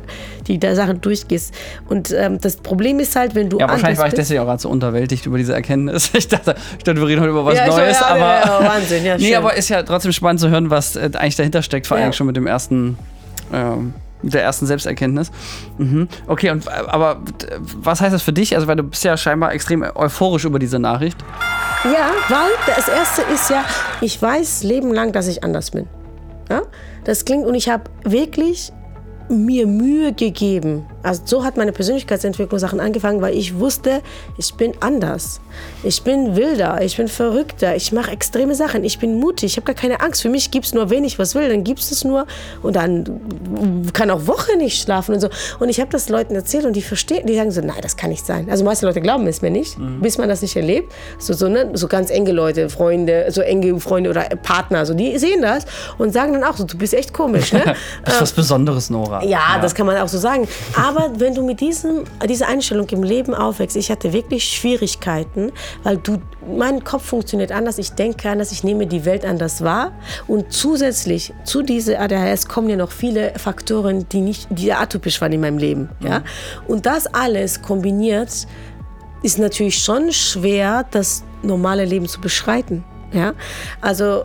die 0.47 0.59
da 0.59 0.75
Sachen 0.75 1.01
durchgehst. 1.01 1.55
Und 1.89 2.13
ähm, 2.13 2.39
das 2.41 2.57
Problem 2.57 3.01
ist 3.01 3.17
halt, 3.17 3.35
wenn 3.35 3.49
du 3.49 3.59
Ja, 3.59 3.69
wahrscheinlich 3.69 3.99
war 3.99 4.09
ich 4.09 4.15
deswegen 4.15 4.41
auch 4.41 4.47
gerade 4.47 4.63
so 4.63 4.69
unterwältigt 4.69 5.27
über 5.27 5.39
diese 5.39 5.55
Erkenntnis. 5.55 6.11
Ich 6.23 6.29
dachte, 6.29 6.55
ich 6.79 6.85
dachte 6.85 7.01
wir 7.01 7.09
reden 7.09 7.21
heute 7.21 7.31
über 7.31 7.45
was 7.45 7.57
ja, 7.57 7.67
Neues, 7.67 7.99
ja, 7.99 8.07
aber 8.07 8.19
ja, 8.21 8.75
Wahnsinn, 8.75 9.05
ja, 9.05 9.17
nee, 9.19 9.35
aber 9.35 9.55
ist 9.55 9.69
ja 9.71 9.83
trotzdem 9.83 10.13
spannend 10.13 10.41
zu 10.41 10.51
hören, 10.51 10.71
was 10.71 10.95
äh, 10.95 11.11
eigentlich 11.15 11.37
dahinter 11.37 11.63
steckt, 11.63 11.87
vor 11.87 11.97
allem 11.97 12.13
schon 12.13 12.27
mit 12.27 12.37
dem 12.37 12.47
ersten 12.47 12.97
ähm, 13.53 13.95
der 14.23 14.43
ersten 14.43 14.67
Selbsterkenntnis. 14.67 15.31
Mhm. 15.79 16.09
Okay, 16.27 16.51
und 16.51 16.69
aber 16.69 17.21
was 17.77 18.01
heißt 18.01 18.15
das 18.15 18.23
für 18.23 18.33
dich? 18.33 18.55
Also, 18.55 18.67
weil 18.67 18.77
du 18.77 18.85
bist 18.85 19.05
ja 19.05 19.17
scheinbar 19.17 19.53
extrem 19.53 19.83
euphorisch 19.95 20.45
über 20.45 20.59
diese 20.59 20.79
Nachricht. 20.79 21.19
Ja, 21.85 22.11
weil 22.29 22.51
das 22.67 22.89
erste 22.89 23.23
ist 23.23 23.51
ja, 23.51 23.65
ich 24.01 24.21
weiß 24.21 24.63
leben 24.63 24.93
lang, 24.93 25.13
dass 25.13 25.27
ich 25.27 25.43
anders 25.43 25.73
bin. 25.73 25.89
Ja? 26.49 26.63
Das 27.05 27.25
klingt 27.25 27.47
und 27.47 27.55
ich 27.55 27.69
habe 27.69 27.85
wirklich 28.05 28.73
mir 29.29 29.67
Mühe 29.67 30.13
gegeben. 30.13 30.85
Also 31.03 31.23
so 31.25 31.45
hat 31.45 31.57
meine 31.57 31.73
Persönlichkeitsentwicklung 31.73 32.59
Sachen 32.59 32.81
angefangen, 32.81 33.21
weil 33.21 33.37
ich 33.37 33.59
wusste, 33.59 34.03
ich 34.37 34.55
bin 34.55 34.73
anders. 34.81 35.41
Ich 35.83 36.03
bin 36.03 36.37
wilder, 36.37 36.81
ich 36.83 36.97
bin 36.97 37.09
verrückter, 37.09 37.77
ich 37.77 37.93
mache 37.93 38.11
extreme 38.11 38.55
Sachen, 38.55 38.85
ich 38.85 38.99
bin 38.99 39.19
mutig, 39.19 39.53
ich 39.53 39.57
habe 39.57 39.67
gar 39.67 39.75
keine 39.75 40.01
Angst. 40.01 40.23
Für 40.23 40.29
mich 40.29 40.51
gibt 40.51 40.67
es 40.67 40.75
nur, 40.75 40.91
wenn 40.91 41.05
ich 41.05 41.19
was 41.19 41.35
will, 41.35 41.49
dann 41.49 41.65
gibt 41.65 41.81
es 41.81 42.05
nur 42.05 42.27
und 42.63 42.77
dann 42.77 43.21
kann 43.93 44.11
auch 44.11 44.27
Woche 44.27 44.57
nicht 44.57 44.81
schlafen 44.81 45.15
und 45.15 45.21
so. 45.21 45.29
Und 45.59 45.69
ich 45.69 45.81
habe 45.81 45.91
das 45.91 46.09
Leuten 46.09 46.35
erzählt 46.35 46.65
und 46.65 46.75
die 46.75 46.83
verstehen, 46.83 47.27
die 47.27 47.35
sagen 47.35 47.51
so, 47.51 47.61
nein, 47.61 47.81
das 47.83 47.97
kann 47.97 48.11
nicht 48.11 48.25
sein. 48.25 48.49
Also 48.51 48.65
meiste 48.65 48.87
Leute 48.87 49.01
glauben 49.01 49.27
es 49.27 49.43
mir 49.43 49.51
nicht, 49.51 49.79
mhm. 49.79 50.01
bis 50.01 50.19
man 50.19 50.29
das 50.29 50.43
nicht 50.43 50.57
erlebt. 50.57 50.93
So, 51.19 51.33
so, 51.35 51.49
ne? 51.49 51.71
so 51.75 51.89
ganz 51.89 52.11
enge 52.11 52.33
Leute, 52.33 52.69
Freunde, 52.69 53.27
so 53.31 53.41
enge 53.41 53.79
Freunde 53.81 54.11
oder 54.11 54.23
Partner, 54.43 54.87
so, 54.87 54.95
die 54.95 55.19
sehen 55.19 55.43
das 55.43 55.65
und 55.99 56.13
sagen 56.13 56.33
dann 56.33 56.45
auch 56.45 56.57
so, 56.57 56.65
du 56.65 56.79
bist 56.79 56.95
echt 56.95 57.13
komisch. 57.13 57.53
Ne? 57.53 57.63
das 58.05 58.15
ist 58.15 58.23
was 58.23 58.33
Besonderes, 58.33 58.91
Nora. 58.91 59.23
Ja, 59.25 59.43
ja, 59.43 59.59
das 59.61 59.75
kann 59.75 59.87
man 59.87 59.97
auch 59.99 60.09
so 60.09 60.19
sagen. 60.19 60.47
Aber 60.77 60.92
wenn 61.17 61.35
du 61.35 61.45
mit 61.45 61.61
diesem, 61.61 62.05
dieser 62.29 62.49
Einstellung 62.49 62.89
im 62.89 63.03
Leben 63.03 63.35
aufwächst, 63.35 63.77
ich 63.77 63.91
hatte 63.91 64.13
wirklich 64.13 64.45
Schwierigkeiten, 64.45 65.53
weil 65.83 65.97
du, 65.99 66.19
mein 66.57 66.85
Kopf 66.85 67.05
funktioniert 67.05 67.53
anders, 67.53 67.79
ich 67.79 67.93
denke 67.93 68.29
anders, 68.29 68.53
ich 68.53 68.65
nehme 68.65 68.87
die 68.87 69.05
Welt 69.05 69.25
anders 69.25 69.63
wahr. 69.63 69.93
Und 70.27 70.53
zusätzlich 70.53 71.33
zu 71.45 71.63
dieser 71.63 72.01
ADHS 72.01 72.47
kommen 72.47 72.69
ja 72.69 72.77
noch 72.77 72.93
viele 72.93 73.33
Faktoren, 73.39 74.09
die, 74.09 74.21
nicht, 74.21 74.49
die 74.51 74.73
atypisch 74.73 75.21
waren 75.21 75.33
in 75.33 75.41
meinem 75.41 75.59
Leben. 75.59 75.91
Mhm. 76.01 76.07
Ja? 76.07 76.23
Und 76.67 76.87
das 76.87 77.07
alles 77.07 77.63
kombiniert 77.63 78.47
ist 79.23 79.39
natürlich 79.39 79.79
schon 79.79 80.13
schwer, 80.13 80.85
das 80.91 81.23
normale 81.43 81.85
Leben 81.85 82.09
zu 82.09 82.21
beschreiten. 82.21 82.85
Ja? 83.13 83.35
Also 83.81 84.25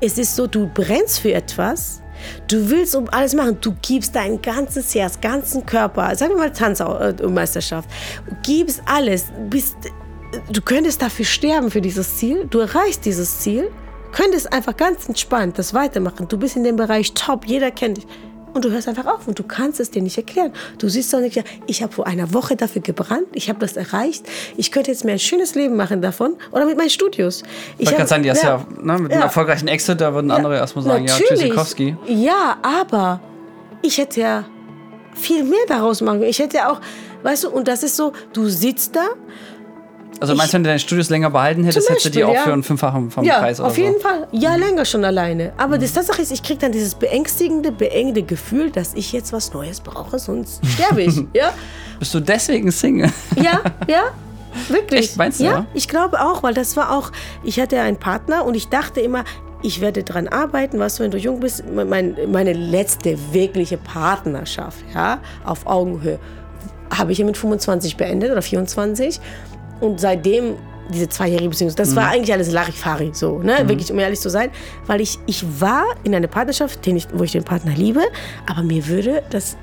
es 0.00 0.18
ist 0.18 0.36
so, 0.36 0.46
du 0.46 0.68
brennst 0.72 1.20
für 1.20 1.32
etwas, 1.32 2.00
Du 2.48 2.70
willst 2.70 2.94
um 2.94 3.08
alles 3.10 3.34
machen. 3.34 3.58
Du 3.60 3.74
gibst 3.82 4.14
dein 4.14 4.40
ganzes 4.40 4.94
Herz, 4.94 5.20
ganzen 5.20 5.66
Körper, 5.66 6.14
sagen 6.16 6.32
wir 6.32 6.38
mal 6.38 6.52
Tanzmeisterschaft, 6.52 7.88
gibst 8.42 8.82
alles. 8.86 9.26
Bist, 9.50 9.76
du 10.50 10.60
könntest 10.60 11.02
dafür 11.02 11.24
sterben 11.24 11.70
für 11.70 11.80
dieses 11.80 12.16
Ziel. 12.16 12.46
Du 12.48 12.60
erreichst 12.60 13.04
dieses 13.04 13.40
Ziel, 13.40 13.70
könntest 14.12 14.52
einfach 14.52 14.76
ganz 14.76 15.08
entspannt 15.08 15.58
das 15.58 15.74
weitermachen. 15.74 16.28
Du 16.28 16.38
bist 16.38 16.56
in 16.56 16.64
dem 16.64 16.76
Bereich 16.76 17.12
top, 17.14 17.46
jeder 17.46 17.70
kennt 17.70 17.98
dich 17.98 18.06
und 18.56 18.64
du 18.64 18.70
hörst 18.70 18.88
einfach 18.88 19.06
auf 19.06 19.28
und 19.28 19.38
du 19.38 19.42
kannst 19.42 19.80
es 19.80 19.90
dir 19.90 20.02
nicht 20.02 20.16
erklären. 20.16 20.52
Du 20.78 20.88
siehst 20.88 21.12
doch 21.12 21.20
nicht, 21.20 21.42
ich 21.66 21.82
habe 21.82 21.92
vor 21.92 22.06
einer 22.06 22.34
Woche 22.34 22.56
dafür 22.56 22.82
gebrannt, 22.82 23.26
ich 23.32 23.48
habe 23.48 23.58
das 23.58 23.76
erreicht, 23.76 24.26
ich 24.56 24.72
könnte 24.72 24.90
jetzt 24.90 25.04
mir 25.04 25.12
ein 25.12 25.18
schönes 25.18 25.54
Leben 25.54 25.76
machen 25.76 26.02
davon 26.02 26.36
oder 26.50 26.66
mit 26.66 26.76
meinen 26.76 26.90
Studios. 26.90 27.42
Ich 27.78 27.94
kann 27.94 28.06
sagen, 28.06 28.22
die 28.22 28.30
hast 28.30 28.42
ja, 28.42 28.56
ja 28.56 28.66
ne, 28.82 28.98
mit 28.98 29.12
ja. 29.12 29.18
einem 29.18 29.22
erfolgreichen 29.24 29.68
Exit, 29.68 30.00
da 30.00 30.12
würden 30.14 30.30
andere 30.30 30.54
ja, 30.54 30.60
erstmal 30.60 30.84
sagen, 30.84 31.04
natürlich. 31.04 31.30
ja, 31.30 31.36
Tschüssikowski. 31.36 31.96
Ja, 32.06 32.56
aber 32.62 33.20
ich 33.82 33.98
hätte 33.98 34.20
ja 34.20 34.44
viel 35.14 35.44
mehr 35.44 35.64
daraus 35.68 36.00
machen 36.00 36.18
können. 36.18 36.30
Ich 36.30 36.38
hätte 36.38 36.58
ja 36.58 36.70
auch, 36.72 36.80
weißt 37.22 37.44
du, 37.44 37.50
und 37.50 37.68
das 37.68 37.82
ist 37.82 37.96
so, 37.96 38.12
du 38.32 38.48
sitzt 38.48 38.96
da 38.96 39.06
also 40.20 40.34
meinst 40.34 40.52
du, 40.52 40.56
wenn 40.56 40.64
du 40.64 40.68
deine 40.68 40.78
Studios 40.78 41.10
länger 41.10 41.30
behalten 41.30 41.64
hättest, 41.64 41.88
hättest 41.88 42.06
du 42.06 42.10
die 42.10 42.24
auch 42.24 42.34
ja. 42.34 42.42
für 42.42 42.52
einen 42.52 42.62
Fünffachen 42.62 43.10
vom 43.10 43.24
ja, 43.24 43.38
Preis 43.38 43.60
oder 43.60 43.68
auf 43.68 43.78
jeden 43.78 44.00
Fall. 44.00 44.26
Ja, 44.32 44.56
länger 44.56 44.84
schon 44.84 45.04
alleine. 45.04 45.52
Aber 45.56 45.76
mhm. 45.76 45.80
die 45.80 45.88
Tatsache 45.88 46.22
ist, 46.22 46.32
ich 46.32 46.42
kriege 46.42 46.58
dann 46.60 46.72
dieses 46.72 46.94
beängstigende, 46.94 47.72
beengende 47.72 48.22
Gefühl, 48.22 48.70
dass 48.70 48.94
ich 48.94 49.12
jetzt 49.12 49.32
was 49.32 49.52
Neues 49.52 49.80
brauche, 49.80 50.18
sonst 50.18 50.64
sterbe 50.66 51.02
ich. 51.02 51.16
ja? 51.32 51.52
Bist 51.98 52.14
du 52.14 52.20
deswegen 52.20 52.70
Single? 52.70 53.10
ja, 53.36 53.60
ja. 53.88 54.02
Wirklich. 54.68 55.00
Echt, 55.00 55.16
meinst 55.18 55.40
du? 55.40 55.44
Ja, 55.44 55.66
ich 55.74 55.86
glaube 55.86 56.20
auch, 56.20 56.42
weil 56.42 56.54
das 56.54 56.76
war 56.76 56.96
auch, 56.96 57.12
ich 57.44 57.60
hatte 57.60 57.78
einen 57.80 57.98
Partner 57.98 58.44
und 58.44 58.54
ich 58.54 58.68
dachte 58.68 59.00
immer, 59.00 59.24
ich 59.62 59.80
werde 59.80 60.02
daran 60.02 60.28
arbeiten, 60.28 60.78
was 60.78 60.96
du, 60.96 61.02
wenn 61.02 61.10
du 61.10 61.18
jung 61.18 61.40
bist, 61.40 61.64
mein, 61.70 62.16
meine 62.28 62.52
letzte 62.52 63.18
wirkliche 63.32 63.76
Partnerschaft, 63.76 64.84
ja, 64.94 65.18
auf 65.44 65.66
Augenhöhe, 65.66 66.18
habe 66.90 67.12
ich 67.12 67.18
ja 67.18 67.24
mit 67.24 67.36
25 67.36 67.96
beendet 67.96 68.30
oder 68.30 68.42
24 68.42 69.20
und 69.80 70.00
seitdem 70.00 70.56
diese 70.88 71.08
zweijährige 71.08 71.48
Beziehung, 71.48 71.72
das 71.74 71.96
war 71.96 72.08
eigentlich 72.08 72.32
alles 72.32 72.52
Larifari, 72.52 73.10
so, 73.12 73.38
ne? 73.38 73.68
Wirklich, 73.68 73.90
um 73.92 73.98
ehrlich 73.98 74.20
zu 74.20 74.30
sein. 74.30 74.50
Weil 74.86 75.00
ich, 75.00 75.18
ich 75.26 75.44
war 75.60 75.84
in 76.04 76.14
einer 76.14 76.28
Partnerschaft, 76.28 76.86
den 76.86 76.96
ich, 76.96 77.08
wo 77.12 77.24
ich 77.24 77.32
den 77.32 77.44
Partner 77.44 77.72
liebe, 77.74 78.02
aber 78.48 78.62
mir 78.62 78.86
würde 78.86 79.22
das. 79.30 79.56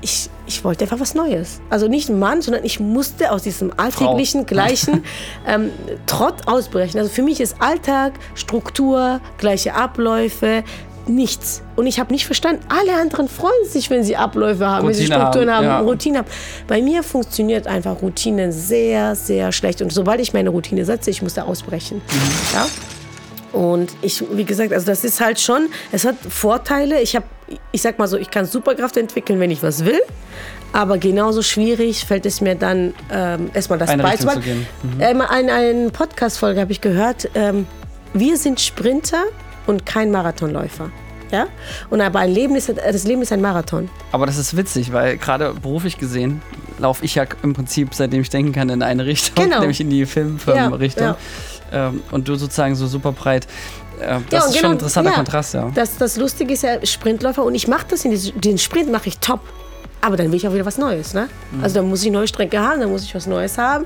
Ich, 0.00 0.30
ich 0.46 0.62
wollte 0.62 0.84
einfach 0.84 1.00
was 1.00 1.16
Neues. 1.16 1.60
Also 1.70 1.88
nicht 1.88 2.08
ein 2.08 2.20
Mann, 2.20 2.40
sondern 2.40 2.62
ich 2.62 2.78
musste 2.78 3.32
aus 3.32 3.42
diesem 3.42 3.72
alltäglichen, 3.76 4.46
gleichen 4.46 5.02
ähm, 5.46 5.72
Trott 6.06 6.46
ausbrechen. 6.46 6.98
Also 6.98 7.10
für 7.10 7.22
mich 7.22 7.40
ist 7.40 7.60
Alltag, 7.60 8.12
Struktur, 8.36 9.20
gleiche 9.38 9.74
Abläufe, 9.74 10.62
nichts. 11.08 11.62
Und 11.76 11.86
ich 11.86 11.98
habe 11.98 12.12
nicht 12.12 12.26
verstanden, 12.26 12.62
alle 12.68 13.00
anderen 13.00 13.28
freuen 13.28 13.64
sich, 13.66 13.90
wenn 13.90 14.04
sie 14.04 14.16
Abläufe 14.16 14.66
haben, 14.66 14.86
wenn 14.86 14.94
sie 14.94 15.04
Routine 15.04 15.20
Strukturen 15.20 15.50
haben, 15.50 15.66
haben, 15.66 15.86
ja. 15.86 15.90
Routine 15.90 16.18
haben. 16.18 16.28
Bei 16.66 16.82
mir 16.82 17.02
funktioniert 17.02 17.66
einfach 17.66 18.02
Routine 18.02 18.52
sehr, 18.52 19.14
sehr 19.14 19.52
schlecht. 19.52 19.82
Und 19.82 19.92
sobald 19.92 20.20
ich 20.20 20.32
meine 20.32 20.50
Routine 20.50 20.84
setze, 20.84 21.10
ich 21.10 21.22
muss 21.22 21.34
da 21.34 21.42
ausbrechen. 21.42 22.02
Ja? 22.52 22.66
Und 23.52 23.90
ich, 24.02 24.22
wie 24.32 24.44
gesagt, 24.44 24.72
also 24.72 24.86
das 24.86 25.04
ist 25.04 25.20
halt 25.20 25.40
schon, 25.40 25.68
es 25.90 26.04
hat 26.04 26.16
Vorteile. 26.28 27.00
Ich 27.00 27.16
habe, 27.16 27.26
ich 27.72 27.80
sag 27.82 27.98
mal 27.98 28.06
so, 28.06 28.16
ich 28.16 28.30
kann 28.30 28.44
Superkraft 28.44 28.96
entwickeln, 28.96 29.40
wenn 29.40 29.50
ich 29.50 29.62
was 29.62 29.84
will. 29.84 30.00
Aber 30.72 30.98
genauso 30.98 31.42
schwierig 31.42 32.04
fällt 32.04 32.26
es 32.26 32.42
mir 32.42 32.54
dann 32.54 32.92
ähm, 33.10 33.50
erstmal 33.54 33.78
das 33.78 33.88
Eine 33.88 34.02
beizubehalten. 34.02 34.42
zu 34.42 34.48
gehen. 34.48 34.66
Ähm, 35.00 35.22
ein, 35.22 35.48
eine 35.48 35.90
Podcast-Folge 35.90 36.60
habe 36.60 36.72
ich 36.72 36.82
gehört. 36.82 37.30
Ähm, 37.34 37.66
wir 38.12 38.36
sind 38.36 38.60
Sprinter 38.60 39.24
und 39.68 39.86
kein 39.86 40.10
Marathonläufer. 40.10 40.90
Ja? 41.30 41.46
Und 41.90 42.00
aber 42.00 42.18
ein 42.20 42.30
Leben 42.32 42.56
ist, 42.56 42.68
das 42.74 43.04
Leben 43.04 43.22
ist 43.22 43.32
ein 43.32 43.40
Marathon. 43.42 43.88
Aber 44.12 44.26
das 44.26 44.36
ist 44.38 44.56
witzig, 44.56 44.92
weil 44.92 45.16
gerade 45.18 45.52
beruflich 45.54 45.98
gesehen 45.98 46.42
laufe 46.78 47.04
ich 47.04 47.14
ja 47.14 47.24
im 47.42 47.52
Prinzip, 47.52 47.94
seitdem 47.94 48.22
ich 48.22 48.30
denken 48.30 48.52
kann, 48.52 48.70
in 48.70 48.82
eine 48.82 49.04
Richtung, 49.06 49.44
Genau. 49.44 49.60
nämlich 49.60 49.80
in 49.80 49.90
die 49.90 50.06
Filmfirmenrichtung. 50.06 51.04
Ja, 51.06 51.16
Ähm, 51.70 52.02
und 52.12 52.26
du 52.28 52.34
sozusagen 52.36 52.74
so 52.76 52.86
super 52.86 53.12
breit. 53.12 53.46
Äh, 54.00 54.20
das 54.30 54.32
Ja, 54.32 54.38
ist 54.38 54.46
und 54.46 54.52
schon 54.52 54.52
genau- 54.54 54.68
ein 54.68 54.72
interessanter 54.74 55.10
ja. 55.10 55.16
Kontrast, 55.16 55.54
ja. 55.54 55.70
Das, 55.74 55.98
das 55.98 56.16
Lustige 56.16 56.54
ist 56.54 56.62
ja 56.62 56.84
Sprintläufer 56.86 57.44
und 57.44 57.54
ich 57.54 57.68
mache 57.68 57.84
das 57.90 58.04
in 58.06 58.18
den 58.40 58.56
Sprint 58.56 58.90
mache 58.90 59.08
ich 59.08 59.18
top. 59.18 59.40
Aber 60.00 60.16
dann 60.16 60.28
will 60.28 60.36
ich 60.36 60.46
auch 60.48 60.54
wieder 60.54 60.64
was 60.64 60.78
Neues, 60.78 61.12
ne? 61.12 61.28
Mhm. 61.50 61.62
Also 61.64 61.74
dann 61.80 61.88
muss 61.90 62.02
ich 62.04 62.10
neue 62.12 62.28
Strecke 62.28 62.60
haben, 62.60 62.80
dann 62.80 62.90
muss 62.90 63.02
ich 63.02 63.12
was 63.14 63.26
Neues 63.26 63.58
haben 63.58 63.84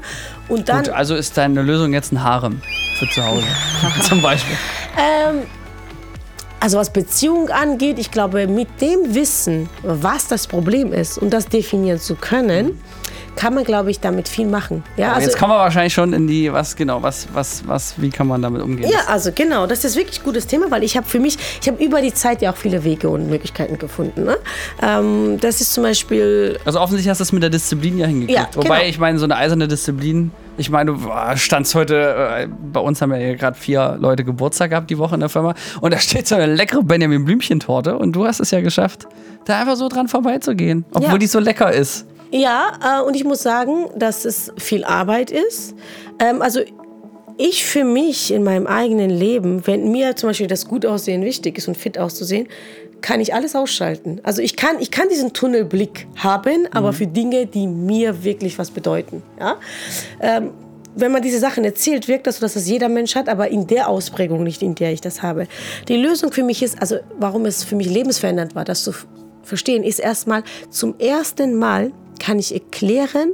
und 0.48 0.68
dann 0.68 0.84
Gut, 0.84 0.90
also 0.90 1.14
ist 1.16 1.36
deine 1.38 1.62
Lösung 1.62 1.92
jetzt 1.94 2.12
ein 2.12 2.22
Harem 2.22 2.60
für 2.98 3.08
zu 3.08 3.24
Hause. 3.24 3.42
Zum 4.08 4.20
Beispiel. 4.22 4.54
ähm, 4.98 5.38
also 6.62 6.78
was 6.78 6.90
Beziehung 6.90 7.48
angeht, 7.48 7.98
ich 7.98 8.12
glaube 8.12 8.46
mit 8.46 8.80
dem 8.80 9.14
Wissen, 9.16 9.68
was 9.82 10.28
das 10.28 10.46
Problem 10.46 10.92
ist 10.92 11.18
und 11.18 11.32
das 11.32 11.46
definieren 11.46 11.98
zu 11.98 12.14
können, 12.14 12.80
kann 13.34 13.54
man 13.54 13.64
glaube 13.64 13.90
ich 13.90 13.98
damit 13.98 14.28
viel 14.28 14.46
machen. 14.46 14.84
Ja, 14.96 15.06
Aber 15.08 15.16
also 15.16 15.28
jetzt 15.28 15.38
kommen 15.38 15.52
wir 15.52 15.58
wahrscheinlich 15.58 15.92
schon 15.92 16.12
in 16.12 16.28
die, 16.28 16.52
was 16.52 16.76
genau, 16.76 17.02
was, 17.02 17.26
was, 17.32 17.66
was, 17.66 17.94
wie 18.00 18.10
kann 18.10 18.28
man 18.28 18.42
damit 18.42 18.62
umgehen? 18.62 18.88
Ja, 18.88 19.00
also 19.08 19.32
genau, 19.34 19.66
das 19.66 19.84
ist 19.84 19.96
wirklich 19.96 20.20
ein 20.20 20.24
gutes 20.24 20.46
Thema, 20.46 20.70
weil 20.70 20.84
ich 20.84 20.96
habe 20.96 21.08
für 21.08 21.18
mich, 21.18 21.36
ich 21.60 21.66
habe 21.66 21.82
über 21.82 22.00
die 22.00 22.14
Zeit 22.14 22.42
ja 22.42 22.52
auch 22.52 22.56
viele 22.56 22.84
Wege 22.84 23.08
und 23.08 23.28
Möglichkeiten 23.28 23.78
gefunden. 23.78 24.22
Ne? 24.22 24.36
Ähm, 24.80 25.38
das 25.40 25.60
ist 25.60 25.72
zum 25.72 25.82
Beispiel, 25.82 26.60
Also 26.64 26.78
offensichtlich 26.78 27.10
hast 27.10 27.18
du 27.18 27.24
es 27.24 27.32
mit 27.32 27.42
der 27.42 27.50
Disziplin 27.50 27.98
ja 27.98 28.06
hingekriegt. 28.06 28.38
Ja, 28.38 28.48
Wobei, 28.54 28.78
genau. 28.78 28.90
ich 28.90 28.98
meine, 29.00 29.18
so 29.18 29.24
eine 29.24 29.36
eiserne 29.36 29.66
Disziplin, 29.66 30.30
ich 30.58 30.70
meine, 30.70 30.96
standst 31.36 31.74
heute, 31.74 31.96
äh, 32.36 32.48
bei 32.72 32.80
uns 32.80 33.00
haben 33.00 33.12
ja 33.14 33.34
gerade 33.34 33.56
vier 33.58 33.96
Leute 33.98 34.24
Geburtstag 34.24 34.70
gehabt 34.70 34.90
die 34.90 34.98
Woche 34.98 35.14
in 35.14 35.20
der 35.20 35.28
Firma 35.28 35.54
und 35.80 35.92
da 35.92 35.98
steht 35.98 36.28
so 36.28 36.34
eine 36.34 36.46
leckere 36.54 36.82
Benjamin 36.82 37.24
Blümchen-Torte 37.24 37.96
und 37.96 38.12
du 38.12 38.26
hast 38.26 38.40
es 38.40 38.50
ja 38.50 38.60
geschafft, 38.60 39.06
da 39.44 39.60
einfach 39.60 39.76
so 39.76 39.88
dran 39.88 40.08
vorbeizugehen, 40.08 40.84
obwohl 40.92 41.12
Ja. 41.12 41.18
die 41.18 41.26
so 41.26 41.38
lecker 41.38 41.72
ist. 41.72 42.06
ja, 42.30 42.72
äh, 43.00 43.02
und 43.02 43.14
ich 43.16 43.24
muss 43.24 43.42
sagen, 43.42 43.86
dass 43.96 44.24
es 44.24 44.52
viel 44.58 44.84
Arbeit 44.84 45.30
ist. 45.30 45.74
Ähm, 46.18 46.42
also 46.42 46.60
ich 47.38 47.64
für 47.64 47.84
mich 47.84 48.32
in 48.32 48.44
meinem 48.44 48.66
eigenen 48.66 49.08
Leben, 49.10 49.66
wenn 49.66 49.90
mir 49.90 50.16
zum 50.16 50.28
Beispiel 50.28 50.46
das 50.48 50.68
Gutaussehen 50.68 51.24
wichtig 51.24 51.56
ist 51.58 51.66
und 51.66 51.76
fit 51.78 51.98
auszusehen, 51.98 52.46
kann 53.02 53.20
ich 53.20 53.34
alles 53.34 53.54
ausschalten. 53.54 54.20
Also 54.22 54.40
ich 54.40 54.56
kann, 54.56 54.76
ich 54.80 54.90
kann 54.90 55.08
diesen 55.08 55.32
Tunnelblick 55.32 56.06
haben, 56.16 56.68
aber 56.72 56.92
für 56.92 57.06
Dinge, 57.06 57.46
die 57.46 57.66
mir 57.66 58.24
wirklich 58.24 58.58
was 58.58 58.70
bedeuten. 58.70 59.22
Ja? 59.38 59.56
Ähm, 60.20 60.50
wenn 60.94 61.10
man 61.10 61.22
diese 61.22 61.38
Sachen 61.38 61.64
erzählt, 61.64 62.08
wirkt 62.08 62.26
das 62.26 62.36
so, 62.36 62.42
dass 62.42 62.54
das 62.54 62.68
jeder 62.68 62.88
Mensch 62.88 63.14
hat, 63.14 63.28
aber 63.28 63.48
in 63.48 63.66
der 63.66 63.88
Ausprägung 63.88 64.42
nicht, 64.42 64.62
in 64.62 64.74
der 64.74 64.92
ich 64.92 65.00
das 65.00 65.22
habe. 65.22 65.46
Die 65.88 65.96
Lösung 65.96 66.32
für 66.32 66.42
mich 66.42 66.62
ist, 66.62 66.80
also 66.80 66.96
warum 67.18 67.46
es 67.46 67.64
für 67.64 67.76
mich 67.76 67.88
lebensverändernd 67.88 68.54
war, 68.54 68.64
das 68.64 68.84
zu 68.84 68.92
verstehen, 69.42 69.84
ist 69.84 69.98
erstmal, 69.98 70.44
zum 70.70 70.98
ersten 70.98 71.56
Mal 71.56 71.92
kann 72.18 72.38
ich 72.38 72.52
erklären, 72.52 73.32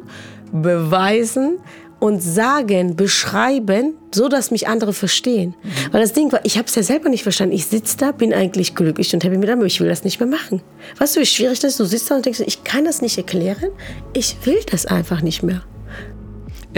beweisen 0.53 1.59
und 2.01 2.23
sagen, 2.23 2.97
beschreiben, 2.97 3.95
so 4.15 4.29
dass 4.29 4.51
mich 4.51 4.69
andere 4.69 4.93
verstehen. 4.93 5.55
Weil 5.91 6.01
das 6.01 6.13
Ding 6.13 6.31
war, 6.33 6.41
ich 6.45 6.57
habe 6.57 6.69
es 6.69 6.75
ja 6.75 6.83
selber 6.83 7.09
nicht 7.09 7.23
verstanden. 7.23 7.55
Ich 7.55 7.67
sitze 7.67 7.97
da, 7.97 8.13
bin 8.13 8.33
eigentlich 8.33 8.75
glücklich 8.75 9.13
und 9.15 9.25
happy 9.25 9.37
mit 9.37 9.51
aber 9.51 9.65
ich 9.65 9.81
will 9.81 9.89
das 9.89 10.05
nicht 10.05 10.21
mehr 10.21 10.29
machen. 10.29 10.63
Weißt 10.99 11.17
du, 11.17 11.21
wie 11.21 11.27
schwierig 11.27 11.61
das 11.61 11.73
ist? 11.73 11.81
Du 11.81 11.85
sitzt 11.85 12.11
da 12.11 12.17
und 12.17 12.25
denkst, 12.25 12.41
ich 12.47 12.65
kann 12.65 12.85
das 12.85 13.03
nicht 13.03 13.19
erklären. 13.19 13.71
Ich 14.13 14.37
will 14.45 14.61
das 14.71 14.87
einfach 14.87 15.23
nicht 15.23 15.43
mehr. 15.43 15.63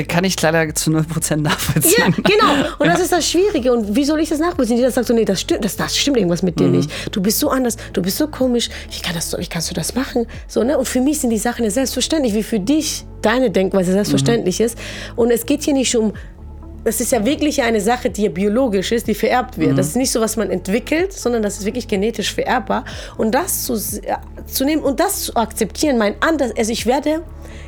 Äh, 0.01 0.05
Kann 0.05 0.25
ich 0.25 0.41
leider 0.41 0.75
zu 0.75 0.91
0% 0.91 1.37
nachvollziehen. 1.37 1.95
Ja, 1.99 2.07
genau. 2.23 2.69
Und 2.79 2.87
das 2.89 3.01
ist 3.01 3.13
das 3.13 3.29
Schwierige. 3.29 3.73
Und 3.73 3.95
wie 3.95 4.05
soll 4.05 4.21
ich 4.21 4.29
das 4.29 4.39
nachvollziehen? 4.39 4.77
Jeder 4.77 4.91
sagt 4.91 5.07
so, 5.07 5.15
nee, 5.15 5.25
das 5.25 5.41
stimmt, 5.41 5.65
das, 5.65 5.77
das 5.77 5.97
stimmt 5.97 6.17
irgendwas 6.17 6.43
mit 6.43 6.59
dir 6.59 6.67
Mhm. 6.67 6.73
nicht. 6.79 6.91
Du 7.13 7.21
bist 7.21 7.39
so 7.39 7.51
anders, 7.51 7.77
du 7.93 8.03
bist 8.03 8.17
so 8.19 8.29
komisch. 8.29 8.69
Wie, 8.91 9.01
kann 9.01 9.15
das 9.15 9.37
wie 9.39 9.47
kannst 9.47 9.71
du 9.71 9.75
das 9.75 9.95
machen? 9.95 10.27
So, 10.49 10.63
ne? 10.65 10.79
Und 10.79 10.87
für 10.89 11.01
mich 11.01 11.21
sind 11.21 11.31
die 11.31 11.39
Sachen 11.39 11.65
ja 11.65 11.71
selbstverständlich, 11.71 12.35
wie 12.35 12.43
für 12.43 12.61
dich 12.61 13.05
deine 13.23 13.51
Denkweise 13.51 13.93
selbstverständlich 13.93 14.59
Mhm. 14.61 14.65
ist. 14.67 14.79
Und 15.17 15.31
es 15.31 15.45
geht 15.47 15.63
hier 15.65 15.75
nicht 15.75 15.95
um 15.97 16.15
das 16.85 17.01
ist 17.01 17.13
ja 17.13 17.25
wirklich 17.25 17.63
eine 17.63 17.81
Sache, 17.81 18.09
die 18.09 18.25
ja 18.25 18.31
biologisch 18.31 18.93
ist, 18.93 19.07
die 19.07 19.15
vererbt 19.15 19.59
wird. 19.59 19.77
Das 19.77 19.89
ist 19.89 19.97
nicht 19.97 20.11
so, 20.11 20.21
was 20.21 20.37
man 20.37 20.51
entwickelt, 20.51 21.13
sondern 21.13 21.43
das 21.43 21.59
ist 21.59 21.67
wirklich 21.67 21.89
genetisch 21.89 22.33
vererbbar. 22.33 22.85
Und 23.19 23.35
das 23.35 23.65
zu, 23.65 23.77
zu 23.77 24.65
nehmen 24.65 24.83
und 24.83 24.99
das 24.99 25.23
zu 25.23 25.37
akzeptieren, 25.37 25.99
mein 25.99 26.15
anders, 26.21 26.53
also 26.57 26.73
ich 26.73 26.87
werde, 26.87 27.23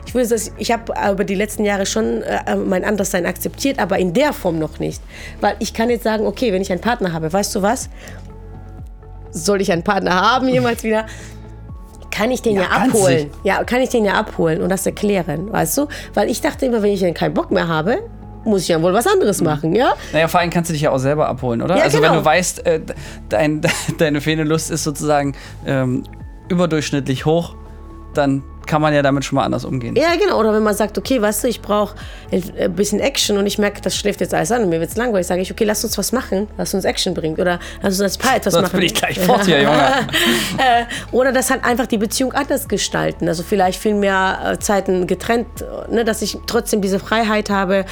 ich 0.07 0.15
würde 0.15 0.29
das, 0.29 0.53
ich 0.57 0.73
habe 0.73 0.95
über 1.13 1.25
die 1.25 1.35
letzten 1.35 1.65
Jahre 1.65 1.85
schon 1.85 2.23
äh, 2.23 2.57
mein 2.57 2.85
Anderssein 2.85 3.27
akzeptiert, 3.27 3.79
aber 3.79 3.99
in 3.99 4.15
der 4.15 4.33
Form 4.33 4.59
noch 4.59 4.79
nicht. 4.79 5.03
Weil 5.41 5.57
ich 5.59 5.75
kann 5.75 5.91
jetzt 5.91 6.05
sagen, 6.05 6.27
okay, 6.27 6.53
wenn 6.53 6.63
ich 6.63 6.73
einen 6.73 6.81
Partner 6.81 7.13
habe, 7.13 7.33
weißt 7.33 7.55
du 7.55 7.63
was? 7.63 7.91
Soll 9.31 9.61
ich 9.61 9.71
einen 9.73 9.83
Partner 9.83 10.15
haben 10.15 10.49
jemals 10.49 10.83
wieder? 10.83 11.07
kann 12.11 12.31
ich 12.31 12.43
den 12.43 12.57
ja, 12.57 12.63
Ja, 12.63 12.69
abholen. 12.69 13.31
Ja, 13.43 13.65
kann 13.65 13.81
ich 13.81 13.89
den 13.89 14.05
ja 14.05 14.13
abholen 14.13 14.61
und 14.61 14.69
das 14.69 14.85
erklären, 14.85 15.51
weißt 15.51 15.79
du? 15.79 15.89
Weil 16.13 16.31
ich 16.31 16.43
dachte 16.43 16.67
immer, 16.67 16.83
wenn 16.83 16.93
ich 16.93 17.01
dann 17.01 17.15
keinen 17.15 17.33
Bock 17.33 17.51
mehr 17.51 17.69
habe, 17.69 18.03
muss 18.45 18.63
ich 18.63 18.69
ja 18.69 18.83
wohl 18.83 18.93
was 18.93 19.07
anderes 19.07 19.41
machen, 19.41 19.75
ja? 19.75 19.95
Naja, 20.13 20.29
vor 20.29 20.41
allem 20.41 20.51
kannst 20.51 20.71
du 20.71 20.73
dich 20.73 20.83
ja 20.83 20.91
auch 20.91 20.99
selber 20.99 21.29
abholen, 21.29 21.63
oder? 21.63 21.77
Ja, 21.77 21.85
also 21.85 21.99
wenn 21.99 22.11
genau. 22.11 22.21
du 22.21 22.25
weißt, 22.25 22.67
äh, 22.67 22.81
dein, 23.29 23.61
deine 23.99 24.21
Feenelust 24.21 24.71
ist 24.71 24.85
sozusagen 24.85 25.35
ähm, 25.67 26.05
überdurchschnittlich 26.49 27.27
hoch, 27.27 27.57
dann 28.15 28.43
kann 28.67 28.83
man 28.83 28.95
ja 28.95 29.03
damit 29.03 29.25
schon 29.25 29.37
mal 29.37 29.45
anders 29.45 29.65
umgehen. 29.65 29.97
Ja, 29.97 30.15
genau. 30.19 30.39
Oder 30.39 30.53
wenn 30.53 30.63
man 30.63 30.75
sagt, 30.75 30.99
okay, 30.99 31.21
weißt 31.21 31.45
du, 31.45 31.49
ich 31.49 31.61
brauche 31.61 31.97
ein 32.31 32.75
bisschen 32.75 33.01
Action 33.01 33.39
und 33.39 33.47
ich 33.47 33.59
merke, 33.59 33.81
das 33.81 33.97
schläft 33.97 34.21
jetzt 34.21 34.35
alles 34.35 34.53
an 34.53 34.63
und 34.63 34.69
mir 34.69 34.81
wird 34.81 34.91
es 34.91 34.97
langweilig, 34.97 35.27
sage 35.27 35.41
ich, 35.41 35.51
okay, 35.51 35.65
lass 35.65 35.85
uns 35.85 35.99
was 35.99 36.13
machen, 36.13 36.49
was 36.57 36.75
uns 36.75 36.85
Action 36.85 37.15
bringt. 37.15 37.39
Oder 37.39 37.59
lass 37.83 37.95
uns 37.95 38.01
als 38.03 38.19
Paar 38.19 38.37
etwas 38.37 38.55
Sonst 38.55 38.69
machen. 38.69 38.79
bin 38.79 38.87
ich 38.87 38.95
gleich 38.95 39.19
fort 39.21 39.45
hier, 39.45 39.63
Junge. 39.63 39.77
äh, 40.59 40.85
oder 41.13 41.33
das 41.33 41.51
halt 41.51 41.65
einfach 41.65 41.87
die 41.87 41.99
Beziehung 41.99 42.33
anders 42.33 42.69
gestalten. 42.69 43.29
Also 43.29 43.43
vielleicht 43.43 43.81
viel 43.81 43.95
mehr 43.95 44.39
äh, 44.45 44.59
Zeiten 44.59 45.07
getrennt, 45.07 45.47
ne, 45.91 46.05
dass 46.05 46.23
ich 46.23 46.39
trotzdem 46.47 46.81
diese 46.81 46.99
Freiheit 46.99 47.51
habe, 47.51 47.85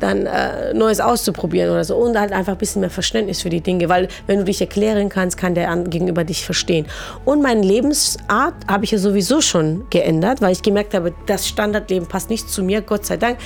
dann 0.00 0.26
äh, 0.26 0.74
Neues 0.74 1.00
auszuprobieren 1.00 1.70
oder 1.70 1.84
so. 1.84 1.96
Und 1.96 2.18
halt 2.18 2.32
einfach 2.32 2.52
ein 2.52 2.58
bisschen 2.58 2.80
mehr 2.80 2.90
Verständnis 2.90 3.42
für 3.42 3.50
die 3.50 3.60
Dinge. 3.60 3.88
Weil 3.88 4.08
wenn 4.26 4.38
du 4.38 4.44
dich 4.44 4.60
erklären 4.60 5.08
kannst, 5.08 5.36
kann 5.36 5.54
der 5.54 5.74
gegenüber 5.84 6.24
dich 6.24 6.44
verstehen. 6.44 6.86
Und 7.24 7.42
meine 7.42 7.62
Lebensart 7.62 8.54
habe 8.68 8.84
ich 8.84 8.90
ja 8.90 8.98
sowieso 8.98 9.40
schon 9.40 9.84
geändert, 9.90 10.13
weil 10.22 10.52
ich 10.52 10.62
gemerkt 10.62 10.94
habe, 10.94 11.12
das 11.26 11.48
Standardleben 11.48 12.08
passt 12.08 12.30
nicht 12.30 12.48
zu 12.48 12.62
mir, 12.62 12.82
Gott 12.82 13.06
sei 13.06 13.16
Dank. 13.16 13.38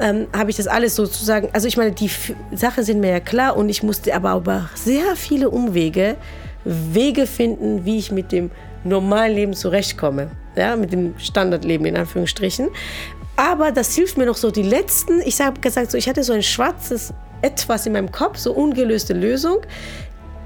Ähm, 0.00 0.26
habe 0.36 0.50
ich 0.50 0.56
das 0.56 0.66
alles 0.66 0.94
sozusagen, 0.94 1.48
also 1.52 1.66
ich 1.68 1.76
meine, 1.76 1.92
die 1.92 2.06
F 2.06 2.32
Sachen 2.52 2.84
sind 2.84 3.00
mir 3.00 3.10
ja 3.10 3.20
klar 3.20 3.56
und 3.56 3.68
ich 3.68 3.82
musste 3.82 4.14
aber 4.14 4.34
über 4.36 4.68
sehr 4.74 5.16
viele 5.16 5.50
Umwege 5.50 6.16
Wege 6.64 7.26
finden, 7.26 7.84
wie 7.84 7.98
ich 7.98 8.10
mit 8.10 8.32
dem 8.32 8.50
normalen 8.84 9.34
Leben 9.34 9.54
zurechtkomme. 9.54 10.30
Ja, 10.56 10.76
mit 10.76 10.92
dem 10.92 11.14
Standardleben 11.18 11.86
in 11.86 11.96
Anführungsstrichen. 11.96 12.68
Aber 13.36 13.70
das 13.70 13.94
hilft 13.94 14.18
mir 14.18 14.26
noch 14.26 14.36
so 14.36 14.50
die 14.50 14.62
letzten, 14.62 15.20
ich 15.20 15.40
habe 15.40 15.60
gesagt, 15.60 15.92
so, 15.92 15.98
ich 15.98 16.08
hatte 16.08 16.24
so 16.24 16.32
ein 16.32 16.42
schwarzes 16.42 17.14
Etwas 17.40 17.86
in 17.86 17.92
meinem 17.92 18.10
Kopf, 18.10 18.38
so 18.38 18.52
ungelöste 18.52 19.14
Lösung. 19.14 19.58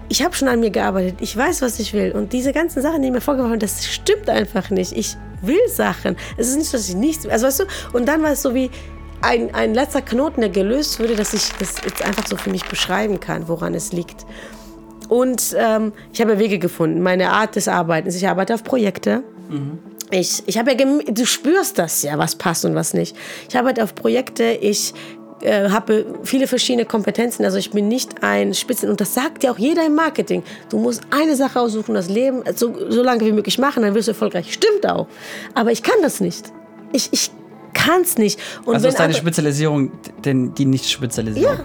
Ich 0.09 0.23
habe 0.23 0.35
schon 0.35 0.49
an 0.49 0.61
mir 0.61 0.71
gearbeitet, 0.71 1.17
ich 1.21 1.37
weiß, 1.37 1.63
was 1.63 1.79
ich 1.79 1.95
will. 1.95 2.13
Und 2.13 2.33
diese 2.33 2.53
ganzen 2.53 2.83
Sachen, 2.83 3.03
die 3.03 3.11
mir 3.11 3.21
vorgeworfen 3.21 3.53
werden, 3.53 3.61
das 3.61 3.87
stimmt 3.87 4.29
einfach 4.29 4.71
nicht. 4.71 4.93
Ich 4.93 5.17
will 5.41 5.69
Sachen. 5.69 6.17
Es 6.37 6.49
ist 6.49 6.59
nicht, 6.59 6.73
dass 6.73 6.89
ich 6.89 6.95
nichts 6.95 7.25
will. 7.25 7.31
Also 7.31 7.47
weißt 7.47 7.61
du, 7.61 7.65
und 7.93 8.07
dann 8.07 8.23
war 8.23 8.33
es 8.33 8.43
so 8.43 8.55
wie 8.55 8.71
ein, 9.23 9.55
ein 9.55 9.75
letzter 9.75 10.03
Knoten, 10.03 10.41
der 10.41 10.51
gelöst 10.51 11.01
wurde, 11.01 11.17
dass 11.17 11.33
ich 11.33 11.51
das 11.59 11.77
jetzt 11.85 12.05
einfach 12.05 12.27
so 12.27 12.37
für 12.37 12.51
mich 12.51 12.65
beschreiben 12.67 13.21
kann, 13.21 13.49
woran 13.49 13.75
es 13.75 13.93
liegt. 13.93 14.27
Und 15.09 15.55
ähm, 15.59 15.93
ich 16.13 16.21
habe 16.21 16.39
Wege 16.39 16.59
gefunden, 16.59 17.03
meine 17.03 17.31
Art 17.31 17.57
des 17.57 17.69
Arbeitens. 17.69 18.17
Ich 18.17 18.27
arbeite 18.27 18.55
auf 18.55 18.65
Projekte. 18.65 19.23
ich, 20.13 20.43
ich 20.47 20.59
habe 20.59 20.73
ja, 20.73 20.77
du 21.07 21.27
spürst 21.27 21.79
das 21.79 22.03
ja, 22.03 22.19
was 22.19 22.37
passt 22.37 22.65
und 22.65 22.75
was 22.75 22.95
nicht. 22.95 23.17
Ich 23.49 23.57
arbeite 23.57 23.83
auf 23.83 23.95
Projekte, 23.95 24.45
ich 24.45 24.93
äh, 25.43 25.69
habe 25.71 26.07
viele 26.23 26.47
verschiedene 26.47 26.85
Kompetenzen. 26.87 27.45
Also 27.45 27.59
ich 27.59 27.71
bin 27.71 27.89
nicht 27.89 28.23
ein 28.23 28.55
Spitzen 28.55 28.89
und 28.91 29.01
das 29.01 29.15
sagt 29.15 29.45
ja 29.45 29.53
auch 29.53 29.59
jeder 29.59 29.85
im 29.87 29.95
Marketing. 29.95 30.43
Du 30.71 30.79
musst 30.79 31.03
eine 31.11 31.37
Sache 31.37 31.61
aussuchen, 31.61 31.95
das 31.95 32.09
Leben 32.09 32.43
so, 32.55 32.75
so 32.91 33.03
lange 33.03 33.25
wie 33.27 33.33
möglich 33.33 33.59
machen, 33.59 33.83
dann 33.83 33.95
wirst 33.95 34.09
du 34.09 34.13
erfolgreich. 34.13 34.53
Stimmt 34.53 34.87
auch. 34.89 35.07
Aber 35.55 35.73
ich 35.73 35.83
kann 35.83 35.97
das 36.03 36.21
nicht. 36.21 36.53
Ich, 36.93 37.13
ich 37.13 37.31
kann 37.75 38.03
es 38.03 38.19
nicht. 38.19 38.39
Und 38.65 38.75
Also 38.75 38.89
ist 38.89 38.99
deine 38.99 39.15
Spezialisierung 39.15 39.91
denn 40.25 40.55
die 40.55 40.65
Nicht-Spezialisierung? 40.67 41.57
ja, 41.57 41.65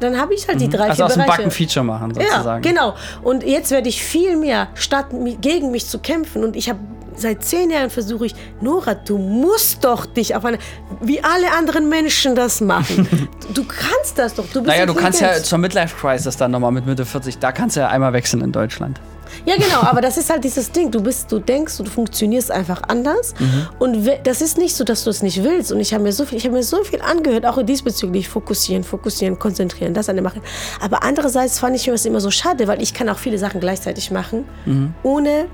dann 0.00 0.18
habe 0.18 0.32
ich 0.32 0.48
halt 0.48 0.60
die 0.60 0.68
drei, 0.68 0.84
Also 0.90 0.94
vier 0.94 1.04
aus 1.06 1.14
dem. 1.14 1.26
Backen 1.26 1.50
Feature 1.50 1.84
machen, 1.84 2.12
Ja, 2.18 2.22
sozusagen. 2.30 2.62
genau. 2.62 2.94
Und 3.22 3.42
jetzt 3.44 3.70
werde 3.70 3.88
ich 3.88 4.02
viel 4.02 4.36
mehr, 4.36 4.68
statt 4.74 5.06
gegen 5.40 5.70
mich 5.72 5.86
zu 5.86 5.98
kämpfen. 5.98 6.42
Und 6.44 6.56
ich 6.56 6.68
habe 6.70 6.78
seit 7.20 7.44
zehn 7.44 7.70
Jahren 7.70 7.90
versuche 7.90 8.26
ich, 8.26 8.34
Nora, 8.60 8.94
du 8.94 9.18
musst 9.18 9.84
doch 9.84 10.06
dich 10.06 10.34
auf 10.34 10.44
eine, 10.44 10.58
wie 11.00 11.22
alle 11.22 11.52
anderen 11.56 11.88
Menschen 11.88 12.34
das 12.34 12.60
machen. 12.60 13.28
du 13.54 13.64
kannst 13.64 14.18
das 14.18 14.34
doch. 14.34 14.44
Du 14.46 14.60
bist 14.60 14.66
Naja, 14.66 14.86
du 14.86 14.94
kannst 14.94 15.20
ja 15.20 15.34
zur 15.42 15.58
Midlife 15.58 15.94
Crisis 15.96 16.36
dann 16.36 16.50
nochmal 16.50 16.72
mit 16.72 16.86
Mitte 16.86 17.04
40, 17.06 17.38
da 17.38 17.52
kannst 17.52 17.76
du 17.76 17.80
ja 17.80 17.88
einmal 17.88 18.12
wechseln 18.12 18.42
in 18.42 18.52
Deutschland. 18.52 19.00
Ja, 19.44 19.54
genau, 19.54 19.82
aber 19.82 20.00
das 20.00 20.16
ist 20.18 20.28
halt 20.28 20.42
dieses 20.42 20.72
Ding. 20.72 20.90
Du 20.90 21.00
bist, 21.00 21.30
du 21.30 21.38
denkst, 21.38 21.76
du 21.78 21.84
funktionierst 21.84 22.50
einfach 22.50 22.82
anders. 22.88 23.32
Mhm. 23.38 23.68
Und 23.78 24.10
das 24.24 24.42
ist 24.42 24.58
nicht 24.58 24.74
so, 24.74 24.82
dass 24.82 25.04
du 25.04 25.10
es 25.10 25.22
nicht 25.22 25.44
willst. 25.44 25.70
Und 25.70 25.78
ich 25.78 25.94
habe 25.94 26.02
mir 26.02 26.12
so 26.12 26.24
viel, 26.24 26.36
ich 26.38 26.44
habe 26.44 26.56
mir 26.56 26.64
so 26.64 26.82
viel 26.82 27.00
angehört, 27.00 27.46
auch 27.46 27.62
diesbezüglich 27.62 28.28
fokussieren, 28.28 28.82
fokussieren, 28.82 29.38
konzentrieren, 29.38 29.94
das 29.94 30.08
eine 30.08 30.20
machen. 30.20 30.42
Aber 30.80 31.04
andererseits 31.04 31.60
fand 31.60 31.76
ich 31.76 31.86
mir 31.86 31.92
das 31.92 32.04
immer 32.06 32.20
so 32.20 32.32
schade, 32.32 32.66
weil 32.66 32.82
ich 32.82 32.92
kann 32.92 33.08
auch 33.08 33.18
viele 33.18 33.38
Sachen 33.38 33.60
gleichzeitig 33.60 34.10
machen, 34.10 34.46
Mhm. 34.66 34.94
ohne, 35.04 35.46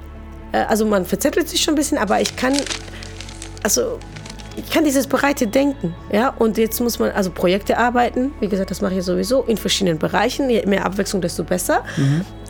also 0.65 0.87
man 0.87 1.05
verzettelt 1.05 1.49
sich 1.49 1.63
schon 1.63 1.75
ein 1.75 1.77
bisschen, 1.77 1.99
aber 1.99 2.21
ich 2.21 2.37
kann, 2.37 2.55
also 3.63 3.99
ich 4.57 4.71
kann 4.71 4.85
dieses 4.85 5.07
breite 5.07 5.47
Denken, 5.47 5.95
ja, 6.11 6.31
und 6.39 6.57
jetzt 6.57 6.81
muss 6.81 6.99
man 6.99 7.11
also 7.11 7.31
Projekte 7.31 7.77
arbeiten, 7.77 8.33
wie 8.41 8.49
gesagt, 8.49 8.71
das 8.71 8.81
mache 8.81 8.95
ich 8.95 9.05
sowieso 9.05 9.43
in 9.43 9.57
verschiedenen 9.57 9.99
Bereichen, 9.99 10.49
je 10.49 10.65
mehr 10.67 10.87
Abwechslung, 10.87 11.21
desto 11.21 11.45
besser. 11.45 11.85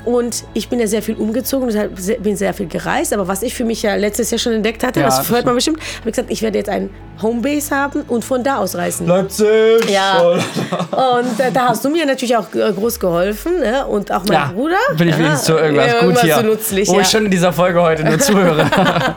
Und 0.06 0.44
ich 0.54 0.68
bin 0.68 0.78
ja 0.80 0.86
sehr 0.86 1.02
viel 1.02 1.16
umgezogen, 1.16 1.66
deshalb 1.68 1.98
sehr- 1.98 2.18
bin 2.18 2.36
sehr 2.36 2.54
viel 2.54 2.66
gereist, 2.68 3.12
aber 3.12 3.26
was 3.28 3.42
ich 3.42 3.54
für 3.54 3.64
mich 3.64 3.82
ja 3.82 3.94
letztes 3.96 4.30
Jahr 4.30 4.38
schon 4.38 4.52
entdeckt 4.54 4.82
hatte, 4.84 5.00
Ja, 5.00 5.06
das 5.06 5.28
hört 5.30 5.44
man 5.44 5.60
stimmt. 5.60 5.78
bestimmt, 5.80 6.00
habe 6.00 6.08
ich 6.10 6.14
gesagt, 6.16 6.30
ich 6.30 6.42
werde 6.42 6.58
jetzt 6.58 6.68
einen 6.70 6.90
Homebase 7.20 7.74
haben 7.74 8.02
und 8.02 8.24
von 8.24 8.42
da 8.44 8.58
aus 8.58 8.76
reisen. 8.76 9.06
Leipzig! 9.08 9.90
Ja, 9.90 10.20
und 10.20 11.40
äh, 11.40 11.50
da 11.52 11.68
hast 11.68 11.84
du 11.84 11.88
mir 11.90 12.06
natürlich 12.06 12.36
auch 12.36 12.46
äh, 12.54 12.72
groß 12.72 13.00
geholfen 13.00 13.58
ne? 13.60 13.84
und 13.86 14.12
auch 14.12 14.22
mein 14.24 14.32
Ja, 14.32 14.52
Bruder. 14.54 14.76
bin 14.96 15.08
ich 15.08 15.16
wenigstens 15.18 15.44
zu 15.44 15.56
irgendwas 15.58 15.86
ja, 15.92 16.00
gut 16.06 16.20
hier. 16.20 16.34
So 16.36 16.42
nützlich, 16.42 16.88
wo 16.88 17.00
ich 17.00 17.08
schon 17.08 17.24
in 17.24 17.30
dieser 17.30 17.52
Folge 17.52 17.82
heute 17.82 18.04
nur 18.04 18.18
zuhöre. 18.18 18.70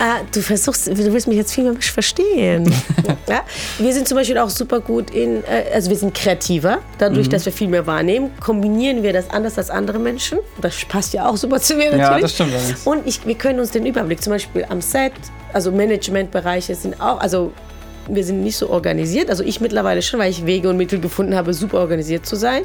Ah, 0.00 0.16
du 0.34 0.40
versuchst, 0.42 0.88
du 0.88 1.12
willst 1.12 1.28
mich 1.28 1.36
jetzt 1.36 1.54
viel 1.54 1.62
mehr 1.64 1.80
verstehen. 1.80 2.64
ja? 3.28 3.42
Wir 3.78 3.92
sind 3.92 4.08
zum 4.08 4.16
Beispiel 4.18 4.36
auch 4.38 4.50
super 4.50 4.80
gut 4.80 5.10
in, 5.10 5.44
äh, 5.44 5.72
also 5.72 5.88
wir 5.88 5.96
sind 5.96 6.12
kreativer, 6.14 6.76
Mhm. 6.78 6.80
dadurch, 6.98 7.28
dass 7.28 7.46
wir 7.46 7.52
viel 7.52 7.68
mehr 7.68 7.86
wahrnehmen, 7.86 8.32
kombinieren 8.44 9.04
wir 9.04 9.12
das 9.12 9.30
anders 9.30 9.56
als 9.56 9.70
andere 9.70 10.00
Menschen. 10.04 10.38
Das 10.60 10.84
passt 10.84 11.12
ja 11.14 11.28
auch 11.28 11.36
super 11.36 11.60
zu 11.60 11.74
mir 11.74 11.86
natürlich. 11.86 12.00
Ja, 12.00 12.18
das 12.20 12.34
stimmt 12.34 12.54
allerdings. 12.54 12.86
Und 12.86 13.06
ich, 13.06 13.26
wir 13.26 13.34
können 13.34 13.58
uns 13.58 13.72
den 13.72 13.86
Überblick, 13.86 14.22
zum 14.22 14.32
Beispiel 14.32 14.64
am 14.68 14.80
Set, 14.80 15.12
also 15.52 15.72
Managementbereiche 15.72 16.74
sind 16.74 17.00
auch, 17.00 17.18
also 17.18 17.52
wir 18.08 18.24
sind 18.24 18.42
nicht 18.42 18.56
so 18.56 18.70
organisiert, 18.70 19.30
also 19.30 19.42
ich 19.42 19.60
mittlerweile 19.60 20.02
schon, 20.02 20.20
weil 20.20 20.30
ich 20.30 20.46
Wege 20.46 20.68
und 20.68 20.76
Mittel 20.76 21.00
gefunden 21.00 21.34
habe, 21.34 21.54
super 21.54 21.78
organisiert 21.78 22.26
zu 22.26 22.36
sein. 22.36 22.64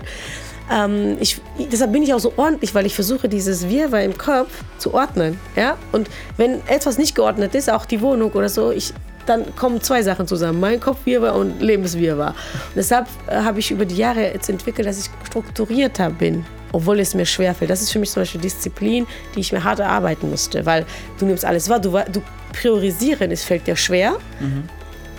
Ähm, 0.72 1.18
ich, 1.20 1.42
deshalb 1.72 1.92
bin 1.92 2.04
ich 2.04 2.14
auch 2.14 2.20
so 2.20 2.34
ordentlich, 2.38 2.76
weil 2.76 2.86
ich 2.86 2.94
versuche, 2.94 3.28
dieses 3.28 3.70
Wirrwarr 3.70 4.04
im 4.04 4.18
Kopf 4.18 4.50
zu 4.78 4.94
ordnen. 4.94 5.40
Ja? 5.56 5.78
Und 5.92 6.10
wenn 6.38 6.62
etwas 6.68 6.98
nicht 6.98 7.16
geordnet 7.16 7.56
ist, 7.56 7.72
auch 7.72 7.86
die 7.86 8.02
Wohnung 8.02 8.32
oder 8.32 8.50
so, 8.50 8.72
ich, 8.72 8.94
dann 9.26 9.56
kommen 9.56 9.82
zwei 9.82 10.04
Sachen 10.04 10.28
zusammen. 10.28 10.60
Mein 10.60 10.80
Kopfwirrwarr 10.80 11.36
und 11.36 11.62
Lebenswirrwarr. 11.62 12.30
Und 12.30 12.76
deshalb 12.76 13.08
äh, 13.28 13.38
habe 13.38 13.60
ich 13.60 13.72
über 13.72 13.86
die 13.86 13.96
Jahre 13.96 14.32
jetzt 14.34 14.50
entwickelt, 14.50 14.88
dass 14.88 15.00
ich 15.00 15.10
strukturierter 15.28 16.10
bin. 16.12 16.46
Obwohl 16.72 17.00
es 17.00 17.16
mir 17.16 17.26
schwerfällt. 17.26 17.70
Das 17.70 17.82
ist 17.82 17.92
für 17.92 18.00
mich 18.00 18.12
zum 18.12 18.22
Beispiel 18.22 18.42
Disziplin, 18.42 19.08
die 19.36 19.40
ich 19.40 19.52
mir 19.52 19.64
hart 19.64 19.80
erarbeiten 19.80 20.30
musste. 20.30 20.66
Weil 20.66 20.86
du 21.18 21.26
nimmst 21.26 21.46
alles 21.46 21.70
wahr, 21.70 21.80
du, 21.80 21.92
du 22.12 22.22
priorisieren, 22.54 23.32
es 23.32 23.44
fällt 23.44 23.68
dir 23.68 23.76
schwer. 23.76 24.18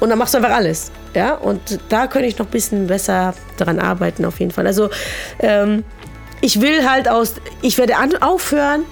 Und 0.01 0.09
dann 0.09 0.19
machst 0.19 0.35
du 0.35 0.39
einfach 0.39 0.55
alles. 0.55 0.91
Ja? 1.15 1.35
Und 1.35 1.79
da 1.89 2.07
könnte 2.07 2.29
ich 2.29 2.39
noch 2.39 2.47
ein 2.47 2.51
bisschen 2.51 2.87
besser 2.87 3.35
daran 3.57 3.79
arbeiten, 3.79 4.25
auf 4.25 4.41
jeden 4.41 4.53
Fall. 4.53 4.67
Also, 4.67 4.91
ähm, 5.41 5.85
ich 6.41 6.61
will 6.61 6.89
halt 6.89 7.09
aus, 7.09 7.35
ich 7.63 7.77
werde 7.79 7.95
aufhören, 8.21 8.85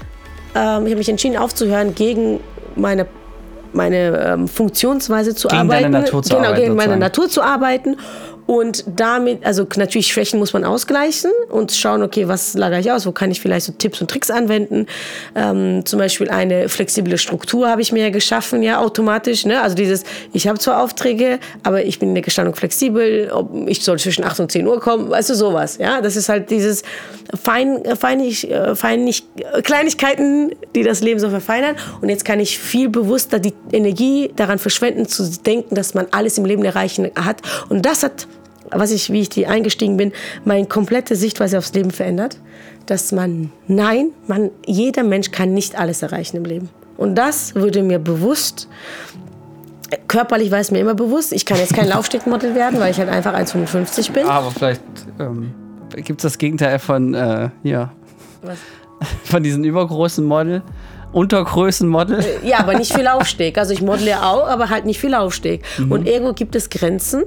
ähm, 0.54 0.86
ich 0.86 0.90
habe 0.90 0.96
mich 0.96 1.08
entschieden 1.08 1.36
aufzuhören, 1.36 1.94
gegen 1.94 2.40
meine, 2.76 3.06
meine 3.72 4.18
ähm, 4.18 4.48
Funktionsweise 4.48 5.34
zu 5.34 5.48
Gegen 5.48 5.68
deine 5.68 5.86
arbeiten. 5.86 6.04
Natur 6.04 6.22
zu 6.22 6.28
genau, 6.34 6.48
arbeiten, 6.48 6.62
gegen 6.62 6.74
meine 6.74 6.94
sozusagen. 6.94 7.00
Natur 7.00 7.28
zu 7.28 7.42
arbeiten. 7.42 7.96
Und 8.48 8.84
damit, 8.96 9.44
also 9.44 9.66
natürlich 9.76 10.06
Schwächen 10.06 10.38
muss 10.38 10.54
man 10.54 10.64
ausgleichen 10.64 11.30
und 11.50 11.70
schauen, 11.70 12.02
okay, 12.02 12.28
was 12.28 12.54
lagere 12.54 12.80
ich 12.80 12.90
aus, 12.90 13.04
wo 13.04 13.12
kann 13.12 13.30
ich 13.30 13.42
vielleicht 13.42 13.66
so 13.66 13.72
Tipps 13.72 14.00
und 14.00 14.10
Tricks 14.10 14.30
anwenden. 14.30 14.86
Ähm, 15.34 15.84
zum 15.84 15.98
Beispiel 15.98 16.30
eine 16.30 16.70
flexible 16.70 17.18
Struktur 17.18 17.68
habe 17.68 17.82
ich 17.82 17.92
mir 17.92 18.04
ja 18.04 18.08
geschaffen, 18.08 18.62
ja, 18.62 18.80
automatisch. 18.80 19.44
Ne? 19.44 19.60
Also 19.60 19.76
dieses, 19.76 20.04
ich 20.32 20.48
habe 20.48 20.58
zwar 20.58 20.82
Aufträge, 20.82 21.40
aber 21.62 21.84
ich 21.84 21.98
bin 21.98 22.08
in 22.08 22.14
der 22.14 22.22
Gestaltung 22.22 22.54
flexibel, 22.54 23.30
ob 23.30 23.68
ich 23.68 23.84
soll 23.84 23.98
zwischen 23.98 24.24
8 24.24 24.40
und 24.40 24.50
10 24.50 24.66
Uhr 24.66 24.80
kommen, 24.80 25.10
weißt 25.10 25.28
du, 25.28 25.34
sowas. 25.34 25.76
Ja, 25.76 26.00
das 26.00 26.16
ist 26.16 26.30
halt 26.30 26.48
dieses 26.48 26.84
fein, 27.38 27.82
feinig, 28.00 28.50
äh, 28.50 28.74
feinig, 28.74 29.24
äh, 29.36 29.60
Kleinigkeiten, 29.60 30.52
die 30.74 30.84
das 30.84 31.02
Leben 31.02 31.20
so 31.20 31.28
verfeinern. 31.28 31.76
Und 32.00 32.08
jetzt 32.08 32.24
kann 32.24 32.40
ich 32.40 32.58
viel 32.58 32.88
bewusster 32.88 33.40
die 33.40 33.52
Energie 33.72 34.30
daran 34.36 34.58
verschwenden, 34.58 35.06
zu 35.06 35.30
denken, 35.44 35.74
dass 35.74 35.92
man 35.92 36.06
alles 36.12 36.38
im 36.38 36.46
Leben 36.46 36.64
erreichen 36.64 37.10
hat. 37.14 37.42
Und 37.68 37.84
das 37.84 38.02
hat 38.02 38.26
was 38.72 38.90
ich, 38.90 39.12
wie 39.12 39.20
ich 39.20 39.28
die 39.28 39.46
eingestiegen 39.46 39.96
bin, 39.96 40.12
meine 40.44 40.66
komplette 40.66 41.16
Sichtweise 41.16 41.58
aufs 41.58 41.72
Leben 41.72 41.90
verändert. 41.90 42.38
Dass 42.86 43.12
man, 43.12 43.52
nein, 43.66 44.10
man, 44.26 44.50
jeder 44.66 45.02
Mensch 45.02 45.30
kann 45.30 45.52
nicht 45.52 45.78
alles 45.78 46.02
erreichen 46.02 46.38
im 46.38 46.44
Leben. 46.44 46.70
Und 46.96 47.16
das 47.16 47.54
wurde 47.54 47.82
mir 47.82 47.98
bewusst. 47.98 48.68
Körperlich 50.08 50.50
war 50.50 50.58
es 50.58 50.70
mir 50.70 50.80
immer 50.80 50.94
bewusst. 50.94 51.32
Ich 51.32 51.44
kann 51.44 51.58
jetzt 51.58 51.74
kein 51.74 51.88
Laufstegmodel 51.88 52.54
werden, 52.54 52.80
weil 52.80 52.90
ich 52.90 52.98
halt 52.98 53.08
einfach 53.08 53.34
1,55 53.34 54.12
bin. 54.12 54.26
Aber 54.26 54.50
vielleicht 54.50 54.82
ähm, 55.18 55.54
gibt 55.94 56.20
es 56.20 56.22
das 56.22 56.38
Gegenteil 56.38 56.78
von, 56.78 57.14
äh, 57.14 57.50
hier, 57.62 57.90
Was? 58.42 58.58
von 59.24 59.42
diesen 59.42 59.64
übergroßen 59.64 60.24
Model. 60.24 60.62
Untergrößenmodel. 61.12 62.24
Ja, 62.42 62.60
aber 62.60 62.74
nicht 62.74 62.92
viel 62.92 63.04
Laufsteg. 63.08 63.58
Also 63.58 63.72
ich 63.72 63.82
modele 63.82 64.22
auch, 64.22 64.48
aber 64.48 64.70
halt 64.70 64.84
nicht 64.86 65.00
viel 65.00 65.10
Laufsteg. 65.10 65.64
Und 65.88 66.06
irgendwo 66.06 66.32
gibt 66.32 66.54
es 66.54 66.70
Grenzen, 66.70 67.24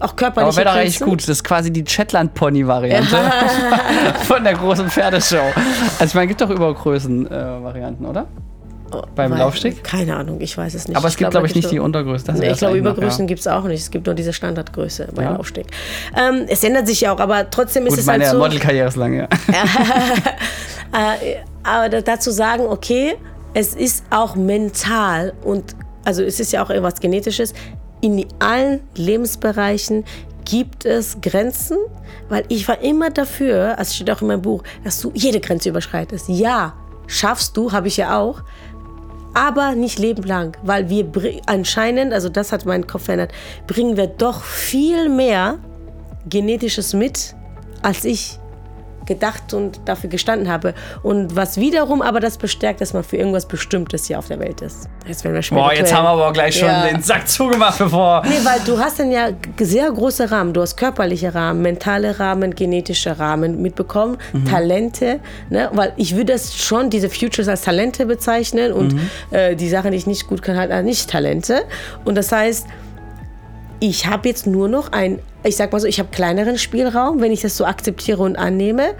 auch 0.00 0.16
körperliche 0.16 0.48
Aber 0.48 0.56
wäre 0.56 0.66
doch 0.66 0.80
eigentlich 0.80 1.00
gut. 1.00 1.22
Das 1.22 1.28
ist 1.28 1.44
quasi 1.44 1.72
die 1.72 1.84
Shetland-Pony-Variante 1.86 3.16
von 4.24 4.44
der 4.44 4.54
großen 4.54 4.88
Pferdeshow. 4.88 5.52
Also 5.98 6.04
ich 6.04 6.14
meine, 6.14 6.28
gibt 6.28 6.40
doch 6.40 6.50
Übergrößen-Varianten, 6.50 8.06
oder? 8.06 8.26
Beim 9.14 9.30
Weil- 9.32 9.38
Laufsteg? 9.38 9.82
Keine 9.84 10.16
Ahnung, 10.16 10.40
ich 10.40 10.56
weiß 10.56 10.74
es 10.74 10.88
nicht. 10.88 10.96
Aber 10.96 11.08
es 11.08 11.16
gibt, 11.16 11.30
glaube 11.30 11.46
ich, 11.46 11.54
nicht 11.54 11.70
die 11.70 11.78
Untergröße. 11.78 12.24
Das 12.26 12.38
Nee, 12.38 12.50
ich 12.50 12.58
glaube, 12.58 12.76
Übergrößen 12.78 13.20
ja. 13.20 13.26
gibt 13.26 13.40
es 13.40 13.46
auch 13.46 13.64
nicht. 13.64 13.80
Es 13.80 13.90
gibt 13.90 14.06
nur 14.06 14.14
diese 14.14 14.32
Standardgröße 14.32 15.08
bei 15.14 15.22
Ja. 15.24 15.32
Laufsteg. 15.32 15.66
Ähm, 16.16 16.44
es 16.48 16.62
ändert 16.64 16.86
sich 16.86 17.00
ja 17.02 17.12
auch, 17.14 17.20
aber 17.20 17.48
trotzdem 17.50 17.84
ist 17.86 17.90
Gut, 17.92 18.00
es 18.00 18.06
meine 18.06 18.24
halt 18.24 18.32
so. 18.32 18.38
Modelkarriere 18.38 18.88
ist 18.88 18.96
lang, 18.96 19.14
ja. 19.14 19.28
Äh, 20.92 21.36
aber 21.64 21.88
da- 21.90 22.00
dazu 22.00 22.30
sagen, 22.30 22.64
okay, 22.66 23.16
es 23.54 23.74
ist 23.74 24.04
auch 24.10 24.36
mental 24.36 25.34
und 25.44 25.76
also 26.04 26.22
es 26.22 26.40
ist 26.40 26.52
ja 26.52 26.62
auch 26.64 26.70
irgendwas 26.70 27.00
Genetisches. 27.00 27.52
In 28.00 28.24
allen 28.38 28.80
Lebensbereichen 28.94 30.04
gibt 30.46 30.86
es 30.86 31.18
Grenzen, 31.20 31.76
weil 32.30 32.44
ich 32.48 32.66
war 32.68 32.80
immer 32.80 33.10
dafür, 33.10 33.76
also 33.78 33.92
steht 33.92 34.10
auch 34.10 34.22
in 34.22 34.28
meinem 34.28 34.40
Buch, 34.42 34.62
dass 34.84 34.98
du 35.00 35.10
jede 35.14 35.40
Grenze 35.40 35.68
überschreitest. 35.68 36.28
Ja, 36.30 36.72
schaffst 37.06 37.54
du, 37.56 37.72
habe 37.72 37.88
ich 37.88 37.98
ja 37.98 38.18
auch. 38.18 38.40
Aber 39.38 39.76
nicht 39.76 40.00
lebenlang, 40.00 40.56
weil 40.64 40.90
wir 40.90 41.06
anscheinend, 41.46 42.12
also 42.12 42.28
das 42.28 42.50
hat 42.50 42.66
meinen 42.66 42.88
Kopf 42.88 43.04
verändert, 43.04 43.30
bringen 43.68 43.96
wir 43.96 44.08
doch 44.08 44.42
viel 44.42 45.08
mehr 45.08 45.58
Genetisches 46.28 46.92
mit, 46.92 47.36
als 47.80 48.04
ich 48.04 48.40
gedacht 49.08 49.52
und 49.54 49.80
dafür 49.86 50.08
gestanden 50.08 50.48
habe. 50.48 50.74
Und 51.02 51.34
was 51.34 51.56
wiederum 51.56 52.00
aber 52.02 52.20
das 52.20 52.38
bestärkt, 52.38 52.80
dass 52.80 52.92
man 52.92 53.02
für 53.02 53.16
irgendwas 53.16 53.46
Bestimmtes 53.46 54.06
hier 54.06 54.18
auf 54.18 54.28
der 54.28 54.38
Welt 54.38 54.60
ist. 54.60 54.88
Jetzt 55.06 55.24
werden 55.24 55.34
wir 55.34 55.56
Boah, 55.56 55.72
jetzt 55.72 55.92
haben 55.92 56.04
wir 56.04 56.10
aber 56.10 56.32
gleich 56.32 56.56
schon 56.56 56.68
Ja. 56.68 56.86
den 56.86 57.02
Sack 57.02 57.28
zugemacht, 57.28 57.78
bevor. 57.78 58.22
Nee, 58.24 58.44
weil 58.44 58.60
du 58.64 58.78
hast 58.78 59.00
dann 59.00 59.10
ja 59.10 59.30
sehr 59.58 59.90
große 59.90 60.30
Rahmen. 60.30 60.52
Du 60.52 60.60
hast 60.60 60.76
körperliche 60.76 61.34
Rahmen, 61.34 61.62
mentale 61.62 62.20
Rahmen, 62.20 62.54
genetische 62.54 63.18
Rahmen 63.18 63.60
mitbekommen, 63.60 64.18
Talente. 64.48 65.20
Ne? 65.50 65.70
Weil 65.72 65.92
ich 65.96 66.14
würde 66.14 66.32
das 66.34 66.56
schon, 66.56 66.90
diese 66.90 67.08
Futures 67.08 67.48
als 67.48 67.62
Talente 67.62 68.06
bezeichnen 68.06 68.72
und 68.72 68.94
äh, 69.30 69.56
die 69.56 69.68
Sachen, 69.68 69.90
die 69.92 69.96
ich 69.96 70.06
nicht 70.06 70.28
gut 70.28 70.42
kann, 70.42 70.56
halt 70.56 70.70
als 70.70 70.84
nicht 70.84 71.10
Talente. 71.10 71.62
Und 72.04 72.14
das 72.16 72.30
heißt, 72.30 72.66
ich 73.80 74.06
habe 74.06 74.28
jetzt 74.28 74.46
nur 74.46 74.68
noch 74.68 74.92
ein, 74.92 75.20
ich 75.44 75.56
sag 75.56 75.72
mal 75.72 75.80
so, 75.80 75.86
ich 75.86 75.98
habe 75.98 76.08
kleineren 76.10 76.58
Spielraum, 76.58 77.20
wenn 77.20 77.32
ich 77.32 77.42
das 77.42 77.56
so 77.56 77.64
akzeptiere 77.64 78.22
und 78.22 78.36
annehme, 78.36 78.94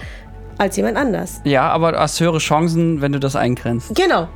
als 0.59 0.77
jemand 0.77 0.97
anders. 0.97 1.41
Ja, 1.45 1.69
aber 1.69 1.93
du 1.93 1.99
hast 1.99 2.21
höhere 2.21 2.39
Chancen, 2.39 3.01
wenn 3.01 3.13
du 3.13 3.21
das 3.21 3.37
eingrenzt. 3.37 3.95
Genau. 3.95 4.29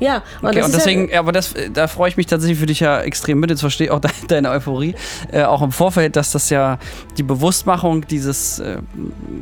Ja, 0.00 0.22
und, 0.42 0.50
okay, 0.50 0.62
und 0.62 0.72
deswegen, 0.72 1.08
ja, 1.08 1.18
aber 1.18 1.32
das, 1.32 1.54
da 1.72 1.88
freue 1.88 2.08
ich 2.08 2.16
mich 2.16 2.26
tatsächlich 2.26 2.60
für 2.60 2.66
dich 2.66 2.78
ja 2.78 3.00
extrem 3.00 3.40
mit. 3.40 3.50
Jetzt 3.50 3.60
verstehe 3.60 3.88
ich 3.88 3.90
auch 3.90 4.00
deine 4.28 4.50
Euphorie. 4.50 4.94
Äh, 5.32 5.42
auch 5.42 5.60
im 5.60 5.72
Vorfeld, 5.72 6.14
dass 6.14 6.30
das 6.30 6.50
ja 6.50 6.78
die 7.16 7.24
Bewusstmachung 7.24 8.06
dieses 8.06 8.60
äh, 8.60 8.78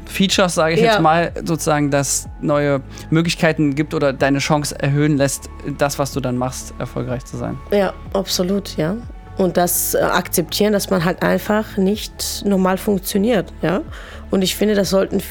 Features, 0.06 0.54
sage 0.54 0.74
ich 0.74 0.80
ja. 0.80 0.92
jetzt 0.92 1.00
mal, 1.00 1.32
sozusagen, 1.44 1.90
dass 1.90 2.26
neue 2.40 2.80
Möglichkeiten 3.10 3.74
gibt 3.74 3.92
oder 3.92 4.14
deine 4.14 4.38
Chance 4.38 4.80
erhöhen 4.80 5.18
lässt, 5.18 5.50
das, 5.76 5.98
was 5.98 6.12
du 6.12 6.20
dann 6.20 6.38
machst, 6.38 6.72
erfolgreich 6.78 7.26
zu 7.26 7.36
sein. 7.36 7.58
Ja, 7.70 7.92
absolut, 8.14 8.78
ja 8.78 8.96
und 9.38 9.56
das 9.56 9.94
äh, 9.94 9.98
akzeptieren, 9.98 10.72
dass 10.72 10.90
man 10.90 11.04
halt 11.04 11.22
einfach 11.22 11.76
nicht 11.76 12.44
normal 12.44 12.78
funktioniert, 12.78 13.52
ja. 13.62 13.82
Und 14.30 14.42
ich 14.42 14.56
finde, 14.56 14.74
das 14.74 14.90
sollten, 14.90 15.22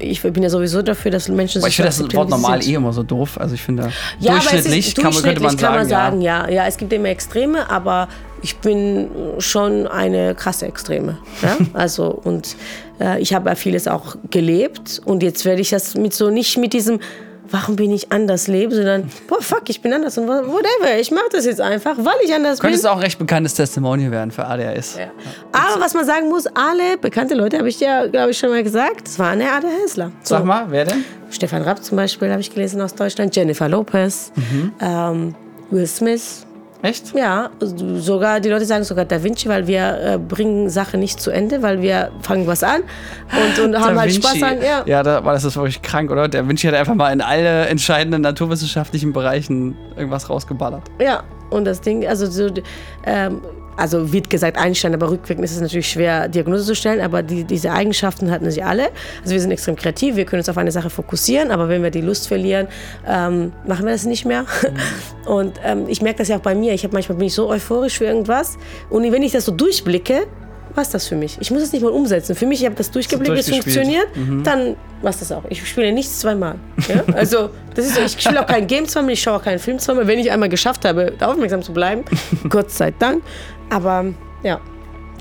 ich 0.00 0.22
bin 0.22 0.42
ja 0.42 0.48
sowieso 0.48 0.80
dafür, 0.80 1.10
dass 1.10 1.28
Menschen 1.28 1.60
sich. 1.60 1.68
Ich 1.68 1.76
finde 1.76 1.90
das 1.90 2.14
Wort 2.14 2.30
normal 2.30 2.64
eh 2.64 2.74
immer 2.74 2.94
so 2.94 3.02
doof. 3.02 3.38
Also 3.38 3.54
ich 3.54 3.62
finde, 3.62 3.90
ja, 4.20 4.32
durchschnittlich, 4.32 4.94
kann, 4.94 5.04
durchschnittlich 5.04 5.22
könnte 5.22 5.42
man 5.42 5.50
kann 5.50 5.58
sagen. 5.58 5.76
Man 5.76 5.88
sagen 5.88 6.20
ja. 6.22 6.46
ja. 6.46 6.54
ja, 6.54 6.66
es 6.66 6.78
gibt 6.78 6.92
immer 6.94 7.08
Extreme, 7.08 7.68
aber 7.68 8.08
ich 8.40 8.56
bin 8.56 9.10
schon 9.38 9.86
eine 9.86 10.34
krasse 10.34 10.66
Extreme. 10.66 11.18
Ja? 11.42 11.56
Also, 11.74 12.08
und 12.08 12.56
äh, 13.00 13.20
ich 13.20 13.34
habe 13.34 13.50
ja 13.50 13.54
vieles 13.54 13.86
auch 13.86 14.16
gelebt 14.30 15.00
und 15.04 15.22
jetzt 15.22 15.44
werde 15.44 15.60
ich 15.60 15.70
das 15.70 15.94
mit 15.94 16.14
so 16.14 16.30
nicht 16.30 16.56
mit 16.56 16.72
diesem 16.72 17.00
warum 17.50 17.76
bin 17.76 17.90
ich 17.90 18.12
anders 18.12 18.48
lebe, 18.48 18.74
sondern, 18.74 19.10
boah, 19.26 19.40
fuck, 19.40 19.68
ich 19.68 19.80
bin 19.80 19.92
anders 19.92 20.18
und 20.18 20.28
whatever, 20.28 20.98
ich 20.98 21.10
mache 21.10 21.28
das 21.32 21.44
jetzt 21.44 21.60
einfach, 21.60 21.96
weil 21.98 22.14
ich 22.24 22.34
anders 22.34 22.58
Könntest 22.58 22.62
bin. 22.62 22.70
Könnte 22.70 22.78
es 22.78 22.84
auch 22.86 22.96
ein 22.96 23.02
recht 23.02 23.18
bekanntes 23.18 23.54
Testimonial 23.54 24.10
werden 24.10 24.30
für 24.30 24.44
ADHS. 24.44 24.98
Ja. 24.98 25.10
Aber 25.52 25.80
was 25.80 25.94
man 25.94 26.04
sagen 26.04 26.28
muss, 26.28 26.46
alle 26.46 26.98
bekannte 27.00 27.34
Leute, 27.34 27.58
habe 27.58 27.68
ich 27.68 27.78
dir, 27.78 28.08
glaube 28.10 28.30
ich, 28.30 28.38
schon 28.38 28.50
mal 28.50 28.62
gesagt, 28.62 29.06
das 29.06 29.18
waren 29.18 29.38
der 29.38 29.54
ADHSler. 29.54 30.12
So. 30.22 30.36
Sag 30.36 30.44
mal, 30.44 30.66
wer 30.68 30.84
denn? 30.84 31.04
Stefan 31.30 31.62
Rapp 31.62 31.82
zum 31.84 31.96
Beispiel, 31.96 32.30
habe 32.30 32.40
ich 32.40 32.52
gelesen 32.52 32.80
aus 32.80 32.94
Deutschland, 32.94 33.34
Jennifer 33.34 33.68
Lopez, 33.68 34.32
mhm. 34.34 34.72
ähm, 34.80 35.34
Will 35.70 35.86
Smith, 35.86 36.46
Echt? 36.82 37.12
Ja, 37.14 37.50
sogar 37.60 38.38
die 38.40 38.48
Leute 38.48 38.64
sagen 38.64 38.84
sogar 38.84 39.04
Da 39.04 39.22
Vinci, 39.22 39.48
weil 39.48 39.66
wir 39.66 39.98
äh, 40.00 40.18
bringen 40.18 40.70
Sachen 40.70 41.00
nicht 41.00 41.20
zu 41.20 41.30
Ende, 41.30 41.60
weil 41.62 41.82
wir 41.82 42.12
fangen 42.22 42.46
was 42.46 42.62
an 42.62 42.82
und, 43.32 43.64
und 43.64 43.80
haben 43.80 43.98
halt 43.98 44.14
Spaß 44.14 44.42
an. 44.42 44.62
Ja, 44.62 44.84
ja 44.86 45.02
da 45.02 45.20
das 45.20 45.44
ist 45.44 45.56
wirklich 45.56 45.82
krank, 45.82 46.10
oder? 46.10 46.28
Da 46.28 46.46
Vinci 46.46 46.68
hat 46.68 46.74
einfach 46.74 46.94
mal 46.94 47.12
in 47.12 47.20
alle 47.20 47.66
entscheidenden 47.66 48.22
naturwissenschaftlichen 48.22 49.12
Bereichen 49.12 49.76
irgendwas 49.96 50.30
rausgeballert. 50.30 50.82
Ja, 51.00 51.24
und 51.50 51.64
das 51.64 51.80
Ding, 51.80 52.06
also 52.06 52.26
so, 52.26 52.48
ähm, 53.04 53.40
also 53.78 54.12
wird 54.12 54.28
gesagt 54.28 54.58
Einstein, 54.58 54.92
aber 54.92 55.10
rückwirkend 55.10 55.44
ist 55.44 55.52
es 55.52 55.60
natürlich 55.60 55.88
schwer, 55.88 56.28
Diagnose 56.28 56.64
zu 56.64 56.74
stellen, 56.74 57.00
aber 57.00 57.22
die, 57.22 57.44
diese 57.44 57.70
Eigenschaften 57.70 58.30
hatten 58.30 58.50
sie 58.50 58.62
alle. 58.62 58.88
Also 59.22 59.32
wir 59.32 59.40
sind 59.40 59.50
extrem 59.50 59.76
kreativ, 59.76 60.16
wir 60.16 60.24
können 60.24 60.40
uns 60.40 60.48
auf 60.48 60.58
eine 60.58 60.72
Sache 60.72 60.90
fokussieren, 60.90 61.50
aber 61.50 61.68
wenn 61.68 61.82
wir 61.82 61.90
die 61.90 62.00
Lust 62.00 62.28
verlieren, 62.28 62.68
ähm, 63.06 63.52
machen 63.66 63.84
wir 63.86 63.92
das 63.92 64.04
nicht 64.04 64.24
mehr. 64.24 64.42
Mhm. 64.42 65.26
Und 65.30 65.60
ähm, 65.64 65.84
ich 65.88 66.02
merke 66.02 66.18
das 66.18 66.28
ja 66.28 66.36
auch 66.36 66.42
bei 66.42 66.54
mir. 66.54 66.72
Ich 66.72 66.84
habe 66.84 66.94
manchmal 66.94 67.18
bin 67.18 67.26
ich 67.26 67.34
so 67.34 67.48
euphorisch 67.48 67.98
für 67.98 68.06
irgendwas 68.06 68.56
und 68.88 69.10
wenn 69.12 69.22
ich 69.22 69.32
das 69.32 69.44
so 69.44 69.52
durchblicke, 69.52 70.26
was 70.74 70.90
das 70.90 71.06
für 71.06 71.16
mich? 71.16 71.36
Ich 71.40 71.50
muss 71.50 71.62
es 71.62 71.72
nicht 71.72 71.82
mal 71.82 71.90
umsetzen. 71.90 72.34
Für 72.34 72.46
mich, 72.46 72.60
ich 72.60 72.66
habe 72.66 72.76
das 72.76 72.90
durchgeblickt, 72.90 73.36
es 73.36 73.48
funktioniert, 73.48 74.08
mhm. 74.16 74.42
dann 74.44 74.76
was 75.02 75.18
das 75.18 75.32
auch. 75.32 75.44
Ich 75.48 75.66
spiele 75.68 75.92
nichts 75.92 76.20
zweimal. 76.20 76.56
Ja? 76.88 77.02
Also, 77.14 77.50
das 77.74 77.86
ist 77.86 77.94
so, 77.94 78.00
ich 78.02 78.12
spiele 78.12 78.40
auch 78.40 78.46
kein 78.46 78.66
Game 78.66 78.86
zweimal, 78.86 79.12
ich 79.12 79.22
schaue 79.22 79.36
auch 79.36 79.42
keinen 79.42 79.58
Film 79.58 79.78
zweimal. 79.78 80.06
Wenn 80.06 80.18
ich 80.18 80.30
einmal 80.30 80.48
geschafft 80.48 80.84
habe, 80.84 81.12
aufmerksam 81.20 81.62
zu 81.62 81.72
bleiben, 81.72 82.04
Gott 82.48 82.70
sei 82.70 82.92
Dank. 82.92 83.22
Aber 83.70 84.06
ja, 84.42 84.60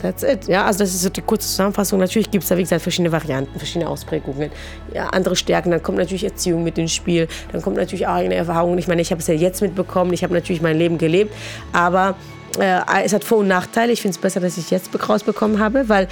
That's 0.01 0.23
it. 0.23 0.47
Ja, 0.47 0.65
also 0.65 0.79
das 0.79 0.93
ist 0.93 1.01
so 1.01 1.09
die 1.09 1.21
kurze 1.21 1.47
Zusammenfassung. 1.47 1.99
Natürlich 1.99 2.29
gibt 2.29 2.43
es 2.43 2.49
da, 2.49 2.57
wie 2.57 2.61
gesagt, 2.61 2.81
verschiedene 2.81 3.11
Varianten, 3.11 3.57
verschiedene 3.57 3.89
Ausprägungen, 3.89 4.51
ja, 4.93 5.07
andere 5.09 5.35
Stärken. 5.35 5.71
Dann 5.71 5.81
kommt 5.81 5.97
natürlich 5.97 6.23
Erziehung 6.23 6.63
mit 6.63 6.77
ins 6.77 6.93
Spiel. 6.93 7.27
Dann 7.51 7.61
kommt 7.61 7.77
natürlich 7.77 8.05
auch 8.05 8.13
eigene 8.13 8.35
Erfahrungen. 8.35 8.77
Ich 8.77 8.87
meine, 8.87 9.01
ich 9.01 9.11
habe 9.11 9.21
es 9.21 9.27
ja 9.27 9.33
jetzt 9.33 9.61
mitbekommen. 9.61 10.13
Ich 10.13 10.23
habe 10.23 10.33
natürlich 10.33 10.61
mein 10.61 10.77
Leben 10.77 10.97
gelebt. 10.97 11.33
Aber 11.73 12.15
äh, 12.59 12.79
es 13.03 13.13
hat 13.13 13.23
Vor- 13.23 13.39
und 13.39 13.47
Nachteile. 13.47 13.91
Ich 13.91 14.01
finde 14.01 14.15
es 14.15 14.21
besser, 14.21 14.39
dass 14.39 14.57
ich 14.57 14.69
jetzt 14.69 14.89
rausbekommen 15.09 15.59
habe, 15.59 15.89
weil 15.89 16.07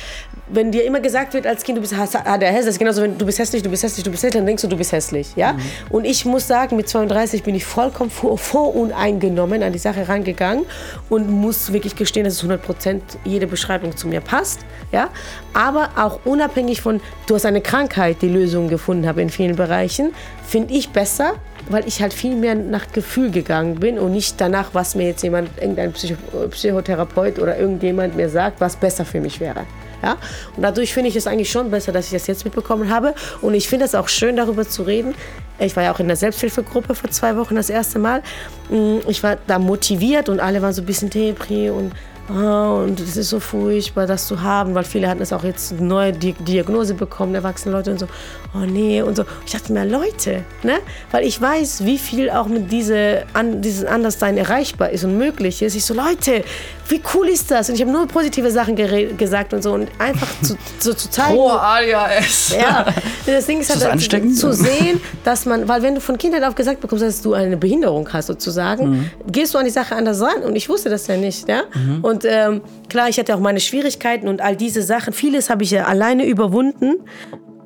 wenn 0.48 0.72
dir 0.72 0.84
immer 0.84 1.00
gesagt 1.00 1.34
wird 1.34 1.48
als 1.48 1.64
Kind, 1.64 1.78
du 1.78 1.82
bist 1.82 1.94
ah, 1.94 2.38
der 2.38 2.52
hässlich, 2.52 2.78
genauso 2.78 3.02
wenn 3.02 3.18
du 3.18 3.26
bist 3.26 3.40
hässlich, 3.40 3.64
du 3.64 3.70
bist 3.70 3.84
hässlich, 3.84 4.04
du 4.04 4.12
bist 4.12 4.24
hässlich, 4.24 4.40
dann 4.40 4.46
denkst 4.46 4.62
du, 4.62 4.68
du 4.68 4.78
bist 4.78 4.92
hässlich, 4.92 5.36
ja? 5.36 5.54
Mhm. 5.54 5.60
Und 5.90 6.06
ich 6.06 6.26
muss 6.26 6.48
sagen, 6.48 6.76
mit 6.76 6.88
32 6.88 7.44
bin 7.44 7.56
ich 7.56 7.66
vollkommen 7.66 8.12
vor, 8.12 8.38
voruneingenommen 8.38 9.64
an 9.64 9.74
die 9.74 9.80
Sache 9.80 10.08
rangegangen 10.08 10.66
und 11.10 11.30
muss 11.30 11.74
wirklich 11.74 11.96
gestehen, 11.96 12.26
dass 12.26 12.34
es 12.34 12.40
100 12.40 12.62
Prozent 12.62 13.04
jede 13.24 13.48
Beschreibung 13.48 13.98
zu 13.98 14.08
mir 14.08 14.22
passt, 14.22 14.60
ja? 14.92 15.10
Aber 15.54 15.90
auch 15.96 16.20
unabhängig 16.26 16.82
von, 16.82 17.02
du 17.28 17.36
hast 17.36 17.46
eine 17.46 17.62
Krankheit, 17.62 18.22
die 18.22 18.30
Lösungen 18.30 18.70
gefunden 18.70 19.08
habe 19.08 19.22
in 19.22 19.30
vielen 19.30 19.56
Bereichen, 19.56 20.14
finde 20.46 20.74
ich 20.74 20.90
besser, 20.90 21.34
weil 21.70 21.88
ich 21.88 22.02
halt 22.02 22.14
viel 22.14 22.36
mehr 22.36 22.54
nach 22.54 22.92
Gefühl 22.92 23.32
gegangen 23.32 23.80
bin 23.80 23.98
und 23.98 24.12
nicht 24.12 24.40
danach, 24.40 24.70
was 24.74 24.94
mir 24.94 25.08
jetzt 25.08 25.24
jemand, 25.24 25.50
irgendein 25.60 25.92
Psycho 25.94 26.16
Psychotherapeut 26.52 27.40
oder 27.40 27.58
irgendjemand 27.58 28.16
mir 28.16 28.30
sagt, 28.30 28.62
was 28.62 28.76
besser 28.76 29.06
für 29.06 29.20
mich 29.20 29.40
wäre. 29.40 29.66
Ja? 30.06 30.18
Und 30.56 30.62
dadurch 30.62 30.94
finde 30.94 31.10
ich 31.10 31.16
es 31.16 31.26
eigentlich 31.26 31.50
schon 31.50 31.72
besser, 31.72 31.92
dass 31.92 32.06
ich 32.06 32.12
das 32.12 32.28
jetzt 32.28 32.46
mitbekommen 32.46 32.92
habe. 32.92 33.16
Und 33.42 33.56
ich 33.56 33.68
finde 33.68 33.86
es 33.86 33.96
auch 33.96 34.08
schön, 34.08 34.36
darüber 34.36 34.68
zu 34.68 34.84
reden. 34.84 35.16
Ich 35.58 35.76
war 35.76 35.84
ja 35.84 35.92
auch 35.92 36.00
in 36.00 36.08
der 36.08 36.16
Selbsthilfegruppe 36.16 36.94
vor 36.94 37.10
zwei 37.10 37.36
Wochen 37.38 37.56
das 37.56 37.72
erste 37.72 37.98
Mal. 37.98 38.22
Mm, 38.70 38.98
ich 39.08 39.24
war 39.24 39.38
da 39.48 39.58
motiviert 39.58 40.30
und 40.30 40.40
alle 40.40 40.62
waren 40.62 40.74
so 40.74 40.84
ein 40.84 40.86
bisschen 40.86 41.10
Depri 41.10 41.72
und 41.72 41.92
und 42.28 43.00
es 43.00 43.18
ist 43.18 43.30
so 43.30 43.40
furchtbar, 43.40 44.08
das 44.08 44.26
zu 44.26 44.42
haben, 44.42 44.74
weil 44.74 44.84
viele 44.84 45.08
hatten 45.08 45.22
es 45.22 45.32
auch 45.32 45.44
jetzt 45.44 45.74
eine 45.74 45.84
neue 45.84 46.12
Diagnose 46.12 46.96
bekommen, 46.96 47.36
erwachsene 47.36 47.76
Leute 47.76 47.92
und 47.92 48.00
so, 48.00 48.08
oh 48.56 48.66
nee, 48.66 49.02
und 49.02 49.16
so. 49.16 49.26
Ich 49.46 49.52
dachte 49.52 49.72
mir, 49.72 49.86
Leute, 49.86 50.44
ne? 50.64 50.80
Weil 51.12 51.26
ich 51.26 51.40
weiß, 51.40 51.86
wie 51.86 52.00
viel 52.00 52.32
auch 52.32 52.48
mit 52.48 52.72
diese, 52.72 53.24
an, 53.34 53.62
dieses 53.62 53.86
Anderssein 53.86 54.38
erreichbar 54.38 54.90
ist 54.90 55.04
und 55.04 55.18
möglich 55.18 55.62
ist. 55.62 55.76
Ich 55.76 55.86
so, 55.86 55.94
Leute, 55.94 56.44
wie 56.88 57.02
cool 57.14 57.28
ist 57.28 57.52
das? 57.52 57.70
Und 57.70 57.76
ich 57.76 57.82
habe 57.82 57.92
nur 57.92 58.08
positive 58.08 58.50
Sachen 58.52 58.76
gesagt 58.76 59.54
und 59.54 59.62
so 59.62 59.74
und 59.74 59.90
einfach 60.00 60.28
zu, 60.42 60.56
so 60.80 60.94
zu 60.94 61.10
zeigen. 61.10 61.38
Oh, 61.38 61.50
ADHS. 61.50 62.56
Ja, 62.60 62.86
das 63.26 63.46
Ding 63.46 63.62
ist, 63.62 63.70
ist 63.70 63.86
halt 63.86 64.02
zu, 64.02 64.34
zu 64.34 64.54
sehen, 64.54 65.02
dass 65.24 65.46
man, 65.46 65.68
weil 65.68 65.82
wenn 65.82 65.96
du 65.96 66.02
von 66.02 66.18
Kindheit 66.18 66.44
auf 66.44 66.56
gesagt 66.56 66.82
bekommst, 66.82 67.04
dass 67.04 67.22
du 67.22 67.34
eine 67.34 67.58
Behinderung 67.58 68.08
hast 68.12 68.28
sozusagen, 68.28 68.90
mhm. 68.90 69.12
gehst 69.28 69.54
du 69.54 69.58
an 69.58 69.66
die 69.66 69.72
Sache 69.72 69.96
anders 69.96 70.22
ran 70.22 70.44
und 70.44 70.56
ich 70.56 70.70
wusste 70.70 70.90
das 70.90 71.08
ja 71.08 71.18
nicht, 71.18 71.48
ja. 71.48 71.64
Mhm. 71.74 72.04
Und 72.04 72.15
und 72.16 72.24
ähm, 72.26 72.62
klar, 72.88 73.10
ich 73.10 73.20
hatte 73.20 73.36
auch 73.36 73.42
meine 73.42 73.60
Schwierigkeiten 73.60 74.30
und 74.30 74.40
all 74.40 74.56
diese 74.56 74.82
Sachen. 74.82 75.12
Vieles 75.12 75.50
habe 75.50 75.64
ich 75.64 75.72
ja 75.72 75.84
alleine 75.84 76.26
überwunden. 76.26 76.96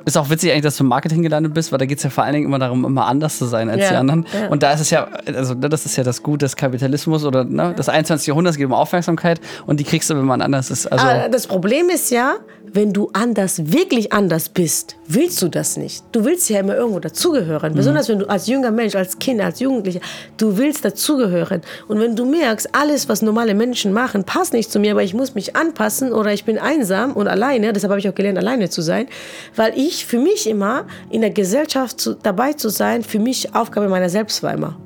Ist 0.05 0.17
auch 0.17 0.29
witzig 0.29 0.51
eigentlich, 0.51 0.63
dass 0.63 0.77
du 0.77 0.83
im 0.83 0.89
Marketing 0.89 1.21
gelandet 1.23 1.53
bist, 1.53 1.71
weil 1.71 1.79
da 1.79 1.85
geht 1.85 1.97
es 1.97 2.03
ja 2.03 2.09
vor 2.09 2.23
allen 2.23 2.33
Dingen 2.33 2.45
immer 2.45 2.59
darum, 2.59 2.85
immer 2.85 3.05
anders 3.05 3.37
zu 3.37 3.45
sein 3.45 3.69
als 3.69 3.81
ja, 3.81 3.89
die 3.89 3.95
anderen. 3.95 4.25
Ja. 4.33 4.47
Und 4.47 4.63
da 4.63 4.71
ist 4.71 4.81
es 4.81 4.89
ja, 4.89 5.07
also 5.35 5.53
ne, 5.53 5.69
das 5.69 5.85
ist 5.85 5.95
ja 5.95 6.03
das 6.03 6.23
Gute 6.23 6.45
des 6.45 6.55
Kapitalismus 6.55 7.25
oder 7.25 7.43
ne, 7.43 7.73
des 7.73 7.89
21. 7.89 8.27
Jahrhunderts 8.27 8.57
geht 8.57 8.65
um 8.65 8.73
Aufmerksamkeit 8.73 9.39
und 9.65 9.79
die 9.79 9.83
kriegst 9.83 10.09
du, 10.09 10.15
wenn 10.15 10.25
man 10.25 10.41
anders 10.41 10.71
ist. 10.71 10.87
Also 10.87 11.05
Aber 11.05 11.29
das 11.29 11.47
Problem 11.47 11.89
ist 11.89 12.11
ja, 12.11 12.37
wenn 12.73 12.93
du 12.93 13.09
anders, 13.13 13.71
wirklich 13.71 14.13
anders 14.13 14.49
bist, 14.49 14.95
willst 15.07 15.41
du 15.41 15.47
das 15.47 15.77
nicht. 15.77 16.03
Du 16.11 16.25
willst 16.25 16.49
ja 16.49 16.59
immer 16.59 16.75
irgendwo 16.75 16.99
dazugehören. 16.99 17.73
Mhm. 17.73 17.77
Besonders 17.77 18.09
wenn 18.09 18.19
du 18.19 18.29
als 18.29 18.47
junger 18.47 18.71
Mensch, 18.71 18.95
als 18.95 19.17
Kind, 19.19 19.41
als 19.41 19.59
Jugendlicher, 19.59 20.01
du 20.37 20.57
willst 20.57 20.85
dazugehören. 20.85 21.61
Und 21.87 21.99
wenn 21.99 22.15
du 22.15 22.25
merkst, 22.25 22.75
alles, 22.75 23.09
was 23.09 23.21
normale 23.21 23.55
Menschen 23.55 23.93
machen, 23.93 24.23
passt 24.23 24.53
nicht 24.53 24.71
zu 24.71 24.79
mir, 24.79 24.91
aber 24.91 25.03
ich 25.03 25.13
muss 25.13 25.35
mich 25.35 25.55
anpassen 25.55 26.13
oder 26.13 26.31
ich 26.33 26.45
bin 26.45 26.57
einsam 26.57 27.13
und 27.13 27.27
alleine, 27.27 27.73
deshalb 27.73 27.91
habe 27.91 27.99
ich 27.99 28.09
auch 28.09 28.15
gelernt, 28.15 28.37
alleine 28.37 28.69
zu 28.69 28.81
sein, 28.81 29.07
weil 29.55 29.77
ich 29.77 29.88
für 29.95 30.19
mich 30.19 30.47
immer 30.47 30.85
in 31.09 31.21
der 31.21 31.31
Gesellschaft 31.31 31.99
zu, 31.99 32.13
dabei 32.15 32.53
zu 32.53 32.69
sein, 32.69 33.03
für 33.03 33.19
mich 33.19 33.55
Aufgabe 33.55 33.89
meiner 33.89 34.09
selbst 34.09 34.43
war 34.43 34.53
immer. 34.53 34.77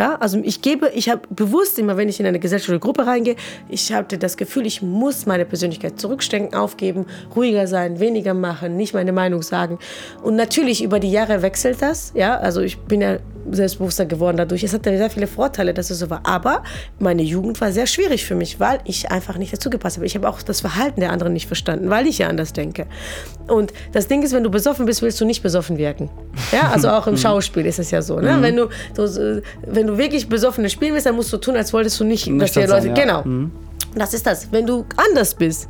Ja, 0.00 0.14
also 0.14 0.40
ich 0.42 0.62
gebe, 0.62 0.88
ich 0.94 1.10
habe 1.10 1.22
bewusst 1.28 1.78
immer, 1.78 1.98
wenn 1.98 2.08
ich 2.08 2.18
in 2.20 2.24
eine 2.24 2.38
gesellschaftliche 2.38 2.80
Gruppe 2.80 3.06
reingehe, 3.06 3.36
ich 3.68 3.92
hatte 3.92 4.16
das 4.16 4.38
Gefühl, 4.38 4.64
ich 4.64 4.80
muss 4.80 5.26
meine 5.26 5.44
Persönlichkeit 5.44 6.00
zurückstecken, 6.00 6.54
aufgeben, 6.54 7.04
ruhiger 7.36 7.66
sein, 7.66 8.00
weniger 8.00 8.32
machen, 8.32 8.78
nicht 8.78 8.94
meine 8.94 9.12
Meinung 9.12 9.42
sagen. 9.42 9.78
Und 10.22 10.36
natürlich 10.36 10.82
über 10.82 11.00
die 11.00 11.10
Jahre 11.10 11.42
wechselt 11.42 11.82
das. 11.82 12.12
Ja, 12.14 12.38
also 12.38 12.62
ich 12.62 12.78
bin 12.78 13.02
ja 13.02 13.18
selbstbewusster 13.50 14.06
geworden 14.06 14.36
dadurch. 14.36 14.62
Es 14.62 14.72
hatte 14.72 14.96
sehr 14.96 15.10
viele 15.10 15.26
Vorteile, 15.26 15.74
dass 15.74 15.90
es 15.90 15.98
so 15.98 16.10
war. 16.10 16.20
Aber 16.24 16.62
meine 16.98 17.22
Jugend 17.22 17.60
war 17.60 17.72
sehr 17.72 17.86
schwierig 17.86 18.24
für 18.24 18.34
mich, 18.34 18.60
weil 18.60 18.80
ich 18.84 19.10
einfach 19.10 19.36
nicht 19.36 19.52
dazu 19.52 19.70
gepasst 19.70 19.96
habe. 19.96 20.06
Ich 20.06 20.14
habe 20.14 20.28
auch 20.28 20.42
das 20.42 20.60
Verhalten 20.60 21.00
der 21.00 21.12
anderen 21.12 21.32
nicht 21.32 21.46
verstanden, 21.46 21.90
weil 21.90 22.06
ich 22.06 22.18
ja 22.18 22.28
anders 22.28 22.52
denke. 22.52 22.86
Und 23.48 23.72
das 23.92 24.08
Ding 24.08 24.22
ist, 24.22 24.32
wenn 24.32 24.44
du 24.44 24.50
besoffen 24.50 24.86
bist, 24.86 25.02
willst 25.02 25.20
du 25.20 25.24
nicht 25.24 25.42
besoffen 25.42 25.78
wirken. 25.78 26.10
Ja, 26.52 26.70
also 26.70 26.88
auch 26.90 27.06
im 27.06 27.16
Schauspiel 27.18 27.66
ist 27.66 27.78
es 27.78 27.90
ja 27.90 28.02
so. 28.02 28.20
Ne? 28.20 28.36
Mhm. 28.36 28.42
Wenn, 28.42 28.56
du, 28.56 28.68
du, 28.94 29.42
wenn 29.66 29.86
du 29.86 29.98
wirklich 29.98 30.28
besoffen 30.28 30.68
spielen 30.70 30.94
willst, 30.94 31.06
dann 31.06 31.16
musst 31.16 31.32
du 31.32 31.36
tun, 31.36 31.56
als 31.56 31.72
wolltest 31.72 31.98
du 32.00 32.04
nicht, 32.04 32.26
nicht 32.26 32.42
dass 32.42 32.52
die 32.52 32.60
Leute. 32.60 32.82
Sein, 32.82 32.96
ja. 32.96 33.02
Genau. 33.02 33.22
Mhm. 33.24 33.50
Das 33.94 34.14
ist 34.14 34.26
das. 34.26 34.52
Wenn 34.52 34.66
du 34.66 34.84
anders 34.96 35.34
bist, 35.34 35.68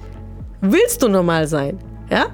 willst 0.60 1.02
du 1.02 1.08
normal 1.08 1.46
sein. 1.46 1.78
Ja? 2.10 2.26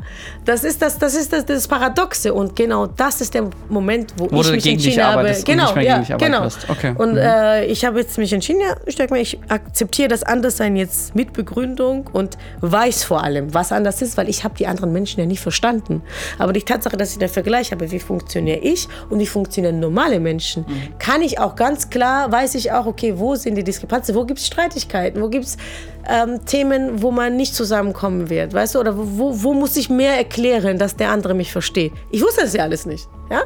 Das 0.46 0.64
ist 0.64 0.80
das, 0.80 0.96
das 0.98 1.14
ist 1.14 1.32
das, 1.32 1.44
das 1.44 1.66
Paradoxe 1.68 2.32
und 2.32 2.56
genau 2.56 2.86
das 2.86 3.20
ist 3.20 3.34
der 3.34 3.50
Moment, 3.68 4.14
wo, 4.16 4.30
Wo 4.30 4.40
ich 4.42 4.50
mich 4.52 4.64
gegen 4.64 4.78
dich 4.78 4.86
entschieden 4.96 5.04
habe. 5.06 5.28
und 5.28 5.44
Genau, 5.44 5.74
gegen 5.74 5.86
ja, 5.86 6.16
genau. 6.16 6.46
Okay. 6.68 6.94
Und 6.96 7.12
Mhm. 7.12 7.18
äh, 7.18 7.64
ich 7.66 7.84
habe 7.84 7.98
jetzt 8.00 8.16
mich 8.16 8.32
entschieden, 8.32 8.60
ja, 8.60 8.76
ich 8.86 8.94
denke 8.96 9.12
mir, 9.14 9.20
ich 9.20 9.38
akzeptiere 9.48 10.08
das 10.08 10.22
Anderssein 10.22 10.76
jetzt 10.76 11.14
mit 11.14 11.32
Begründung 11.32 12.06
und 12.12 12.38
weiß 12.60 13.04
vor 13.04 13.22
allem, 13.24 13.52
was 13.52 13.72
anders 13.72 14.00
ist, 14.02 14.16
weil 14.16 14.28
ich 14.28 14.44
habe 14.44 14.54
die 14.56 14.66
anderen 14.66 14.92
Menschen 14.92 15.20
ja 15.20 15.26
nicht 15.26 15.40
verstanden. 15.40 16.02
Aber 16.38 16.52
die 16.52 16.62
Tatsache, 16.62 16.96
dass 16.96 17.12
ich 17.12 17.18
den 17.18 17.28
Vergleich 17.28 17.72
habe, 17.72 17.90
wie 17.90 17.98
funktioniere 17.98 18.58
ich 18.58 18.88
und 19.10 19.18
wie 19.18 19.26
funktionieren 19.26 19.80
normale 19.80 20.20
Menschen, 20.20 20.64
Mhm. 20.68 20.98
kann 20.98 21.22
ich 21.22 21.38
auch 21.40 21.56
ganz 21.56 21.90
klar, 21.90 22.30
weiß 22.30 22.54
ich 22.54 22.70
auch, 22.70 22.86
okay, 22.86 23.14
wo 23.16 23.34
sind 23.34 23.56
die 23.56 23.64
Diskrepanzen, 23.64 24.14
wo 24.14 24.24
gibt 24.24 24.38
es 24.38 24.46
Streitigkeiten, 24.46 25.20
wo 25.20 25.28
gibt 25.28 25.44
es 25.44 25.56
ähm, 26.08 26.44
Themen, 26.46 27.02
wo 27.02 27.10
man 27.10 27.36
nicht 27.36 27.52
zusammenkommen 27.52 28.30
wird, 28.30 28.54
weißt 28.54 28.76
du, 28.76 28.78
oder 28.78 28.94
wo, 28.96 29.42
wo 29.42 29.52
muss 29.54 29.76
ich 29.76 29.90
mehr 29.90 30.16
erklären, 30.16 30.35
dass 30.78 30.96
der 30.96 31.10
andere 31.10 31.34
mich 31.34 31.52
versteht. 31.52 31.92
Ich 32.10 32.22
wusste 32.22 32.42
das 32.42 32.52
ja 32.52 32.62
alles 32.62 32.86
nicht, 32.86 33.08
ja. 33.30 33.42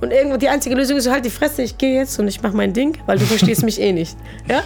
Und 0.00 0.10
irgendwo 0.10 0.36
die 0.36 0.48
einzige 0.48 0.74
Lösung 0.74 0.96
ist 0.96 1.08
halt 1.08 1.24
die 1.24 1.30
Fresse, 1.30 1.62
ich 1.62 1.78
gehe 1.78 2.00
jetzt 2.00 2.18
und 2.18 2.26
ich 2.26 2.42
mache 2.42 2.56
mein 2.56 2.72
Ding, 2.72 2.98
weil 3.06 3.18
du 3.18 3.24
verstehst 3.24 3.62
mich 3.64 3.80
eh 3.80 3.92
nicht, 3.92 4.16
ja. 4.48 4.62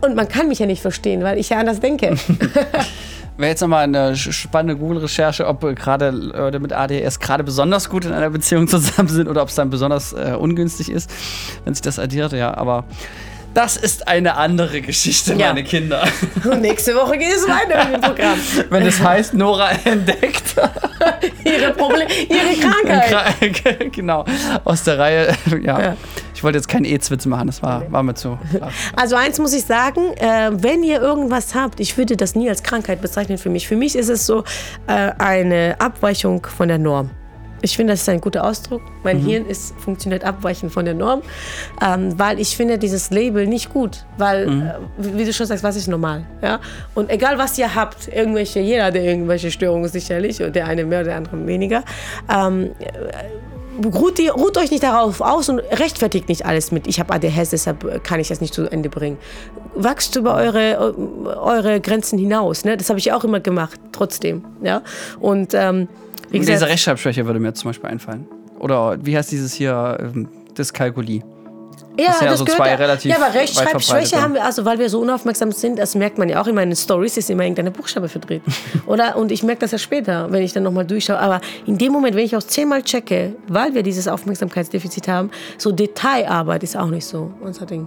Und 0.00 0.16
man 0.16 0.28
kann 0.28 0.48
mich 0.48 0.58
ja 0.58 0.66
nicht 0.66 0.82
verstehen, 0.82 1.22
weil 1.22 1.38
ich 1.38 1.50
ja 1.50 1.58
anders 1.58 1.78
denke. 1.78 2.16
Wäre 3.36 3.50
jetzt 3.50 3.60
nochmal 3.60 3.84
eine 3.84 4.14
spannende 4.14 4.76
Google-Recherche, 4.76 5.46
ob 5.46 5.64
äh, 5.64 5.74
gerade 5.74 6.10
Leute 6.10 6.60
mit 6.60 6.72
ADHS 6.72 7.18
gerade 7.18 7.44
besonders 7.44 7.88
gut 7.88 8.04
in 8.04 8.12
einer 8.12 8.28
Beziehung 8.30 8.68
zusammen 8.68 9.08
sind 9.08 9.28
oder 9.28 9.42
ob 9.42 9.48
es 9.48 9.54
dann 9.54 9.70
besonders 9.70 10.12
äh, 10.12 10.34
ungünstig 10.38 10.90
ist, 10.90 11.10
wenn 11.64 11.74
sich 11.74 11.82
das 11.82 11.98
addiert, 11.98 12.32
ja. 12.32 12.54
Aber 12.54 12.84
das 13.54 13.76
ist 13.76 14.08
eine 14.08 14.36
andere 14.36 14.80
Geschichte, 14.80 15.34
Ja. 15.34 15.48
meine 15.48 15.64
Kinder. 15.64 16.04
Und 16.44 16.60
nächste 16.60 16.94
Woche 16.94 17.18
geht 17.18 17.32
es 17.34 17.46
weiter 17.48 17.84
mit 17.86 17.94
dem 17.96 18.00
Programm. 18.00 18.38
wenn 18.70 18.86
es 18.86 19.00
heißt, 19.00 19.34
Nora 19.34 19.70
entdeckt. 19.84 20.54
Ihre 21.44 21.72
Probleme, 21.72 22.06
ihre 22.28 22.60
Krankheit. 22.60 23.92
genau, 23.92 24.24
aus 24.64 24.84
der 24.84 24.98
Reihe. 24.98 25.34
Ja. 25.62 25.80
Ja. 25.80 25.96
Ich 26.34 26.42
wollte 26.44 26.58
jetzt 26.58 26.68
keinen 26.68 26.84
E-Zwitz 26.84 27.26
machen, 27.26 27.46
das 27.48 27.62
war, 27.62 27.90
war 27.92 28.02
mir 28.02 28.14
zu. 28.14 28.38
Also 28.96 29.16
eins 29.16 29.38
muss 29.38 29.52
ich 29.52 29.64
sagen, 29.64 30.12
äh, 30.16 30.50
wenn 30.52 30.82
ihr 30.82 31.00
irgendwas 31.00 31.54
habt, 31.54 31.80
ich 31.80 31.96
würde 31.98 32.16
das 32.16 32.34
nie 32.34 32.48
als 32.48 32.62
Krankheit 32.62 33.00
bezeichnen 33.00 33.38
für 33.38 33.50
mich. 33.50 33.68
Für 33.68 33.76
mich 33.76 33.94
ist 33.96 34.08
es 34.08 34.26
so 34.26 34.44
äh, 34.86 35.12
eine 35.18 35.76
Abweichung 35.78 36.46
von 36.46 36.68
der 36.68 36.78
Norm. 36.78 37.10
Ich 37.62 37.76
finde, 37.76 37.92
das 37.92 38.02
ist 38.02 38.08
ein 38.08 38.20
guter 38.20 38.44
Ausdruck. 38.44 38.82
Mein 39.04 39.18
Hirn 39.18 39.46
ist, 39.46 39.74
funktioniert 39.78 40.24
abweichend 40.24 40.72
von 40.72 40.84
der 40.84 40.94
Norm, 40.94 41.22
ähm, 41.80 42.18
weil 42.18 42.40
ich 42.40 42.56
finde 42.56 42.76
dieses 42.76 43.10
Label 43.10 43.46
nicht 43.46 43.72
gut, 43.72 44.04
weil, 44.18 44.48
äh, 44.48 44.74
wie 44.98 45.24
du 45.24 45.32
schon 45.32 45.46
sagst, 45.46 45.62
was 45.62 45.76
ist 45.76 45.86
normal? 45.86 46.24
Ja? 46.42 46.60
Und 46.94 47.08
egal, 47.08 47.38
was 47.38 47.56
ihr 47.58 47.74
habt, 47.74 48.08
irgendwelche, 48.08 48.60
jeder 48.60 48.86
hat 48.86 48.96
irgendwelche 48.96 49.50
Störungen 49.50 49.88
sicherlich, 49.88 50.42
und 50.42 50.56
der 50.56 50.66
eine 50.66 50.84
mehr, 50.84 51.04
der 51.04 51.16
andere 51.16 51.46
weniger. 51.46 51.84
Ähm, 52.28 52.72
ruht, 53.84 54.18
ihr, 54.18 54.32
ruht 54.32 54.58
euch 54.58 54.70
nicht 54.70 54.82
darauf 54.82 55.20
aus 55.20 55.48
und 55.48 55.60
rechtfertigt 55.60 56.28
nicht 56.28 56.44
alles 56.44 56.72
mit, 56.72 56.86
ich 56.86 56.98
habe 57.00 57.14
ADHS, 57.14 57.50
deshalb 57.50 58.04
kann 58.04 58.20
ich 58.20 58.28
das 58.28 58.40
nicht 58.40 58.54
zu 58.54 58.70
Ende 58.70 58.88
bringen. 58.88 59.18
Wachst 59.74 60.16
über 60.16 60.34
eure, 60.34 60.94
eure 61.40 61.80
Grenzen 61.80 62.18
hinaus. 62.18 62.64
Ne? 62.64 62.76
Das 62.76 62.88
habe 62.90 62.98
ich 62.98 63.12
auch 63.12 63.24
immer 63.24 63.40
gemacht, 63.40 63.78
trotzdem. 63.92 64.44
Ja? 64.62 64.82
Und 65.20 65.54
ähm, 65.54 65.88
Diese 66.32 66.66
Rechtschreibschwäche 66.66 67.26
würde 67.26 67.40
mir 67.40 67.54
zum 67.54 67.70
Beispiel 67.70 67.90
einfallen. 67.90 68.26
Oder 68.58 68.96
wie 69.04 69.16
heißt 69.16 69.32
dieses 69.32 69.52
hier, 69.52 69.98
ähm, 70.00 70.28
Dyskalkulie? 70.56 71.22
ja, 71.98 72.06
das 72.06 72.20
ja 72.20 72.36
so 72.36 72.44
zwei 72.44 72.74
relativ 72.74 73.10
Ja, 73.10 73.16
aber 73.16 73.34
Rechtschreibschwäche 73.34 74.20
haben 74.20 74.34
wir, 74.34 74.44
also 74.44 74.64
weil 74.64 74.78
wir 74.78 74.88
so 74.88 75.00
unaufmerksam 75.00 75.52
sind, 75.52 75.78
das 75.78 75.94
merkt 75.94 76.18
man 76.18 76.28
ja 76.28 76.40
auch 76.40 76.46
in 76.46 76.54
meinen 76.54 76.74
Stories, 76.74 77.16
ist 77.16 77.30
immer 77.30 77.42
irgendeine 77.42 77.70
Buchstabe 77.70 78.08
verdreht. 78.08 78.42
Oder? 78.86 79.16
Und 79.16 79.32
ich 79.32 79.42
merke 79.42 79.60
das 79.60 79.72
ja 79.72 79.78
später, 79.78 80.30
wenn 80.30 80.42
ich 80.42 80.52
dann 80.52 80.62
nochmal 80.62 80.86
durchschaue. 80.86 81.18
Aber 81.18 81.40
in 81.66 81.78
dem 81.78 81.92
Moment, 81.92 82.16
wenn 82.16 82.24
ich 82.24 82.36
auch 82.36 82.42
zehnmal 82.42 82.82
checke, 82.82 83.34
weil 83.48 83.74
wir 83.74 83.82
dieses 83.82 84.08
Aufmerksamkeitsdefizit 84.08 85.08
haben, 85.08 85.30
so 85.58 85.72
Detailarbeit 85.72 86.62
ist 86.62 86.76
auch 86.76 86.88
nicht 86.88 87.06
so 87.06 87.32
unser 87.40 87.66
Ding. 87.66 87.86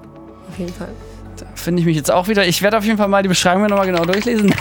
Auf 0.49 0.59
jeden 0.59 0.73
Fall. 0.73 0.89
Da 1.37 1.45
finde 1.55 1.81
ich 1.81 1.85
mich 1.85 1.95
jetzt 1.97 2.11
auch 2.11 2.27
wieder. 2.27 2.45
Ich 2.45 2.61
werde 2.61 2.77
auf 2.77 2.85
jeden 2.85 2.97
Fall 2.97 3.07
mal 3.07 3.21
die 3.21 3.27
Beschreibung 3.29 3.63
nochmal 3.67 3.85
genau 3.85 4.05
durchlesen. 4.05 4.53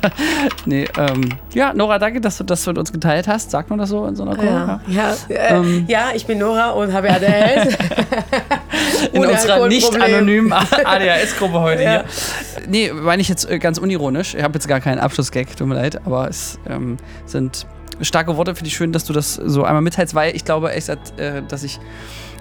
nee, 0.66 0.86
ähm, 0.98 1.30
ja, 1.54 1.72
Nora, 1.72 1.98
danke, 1.98 2.20
dass 2.20 2.36
du 2.38 2.44
das 2.44 2.66
mit 2.66 2.76
uns 2.76 2.92
geteilt 2.92 3.26
hast. 3.26 3.50
Sagt 3.50 3.70
man 3.70 3.78
das 3.78 3.88
so 3.88 4.06
in 4.06 4.16
so 4.16 4.24
einer 4.24 4.34
Kurve? 4.36 4.48
Ja, 4.48 4.80
ja, 4.88 5.14
äh, 5.28 5.56
Ähm. 5.56 5.84
ja, 5.88 6.08
ich 6.14 6.26
bin 6.26 6.38
Nora 6.38 6.70
und 6.70 6.92
habe 6.92 7.10
ADHS. 7.10 7.74
in 9.12 9.20
Ohne 9.20 9.30
unserer 9.30 9.66
nicht 9.68 9.94
anonymen 10.00 10.52
ADHS-Gruppe 10.52 11.60
heute 11.60 11.82
Ja. 11.82 11.90
hier. 11.90 12.04
Nee, 12.68 12.92
meine 12.92 13.22
ich 13.22 13.28
jetzt 13.28 13.48
äh, 13.50 13.58
ganz 13.58 13.78
unironisch. 13.78 14.34
Ich 14.34 14.42
habe 14.42 14.54
jetzt 14.54 14.68
gar 14.68 14.80
keinen 14.80 14.98
Abschlussgag, 14.98 15.56
tut 15.56 15.66
mir 15.66 15.74
leid, 15.74 16.04
aber 16.04 16.28
es 16.28 16.58
ähm, 16.68 16.96
sind 17.26 17.66
starke 18.02 18.36
Worte. 18.36 18.54
Finde 18.54 18.68
ich 18.68 18.74
schön, 18.76 18.92
dass 18.92 19.04
du 19.04 19.12
das 19.12 19.34
so 19.34 19.64
einmal 19.64 19.82
mitteilst, 19.82 20.14
weil 20.14 20.34
ich 20.36 20.44
glaube 20.44 20.72
echt, 20.72 20.88
äh, 20.88 21.42
dass 21.48 21.62
ich, 21.62 21.78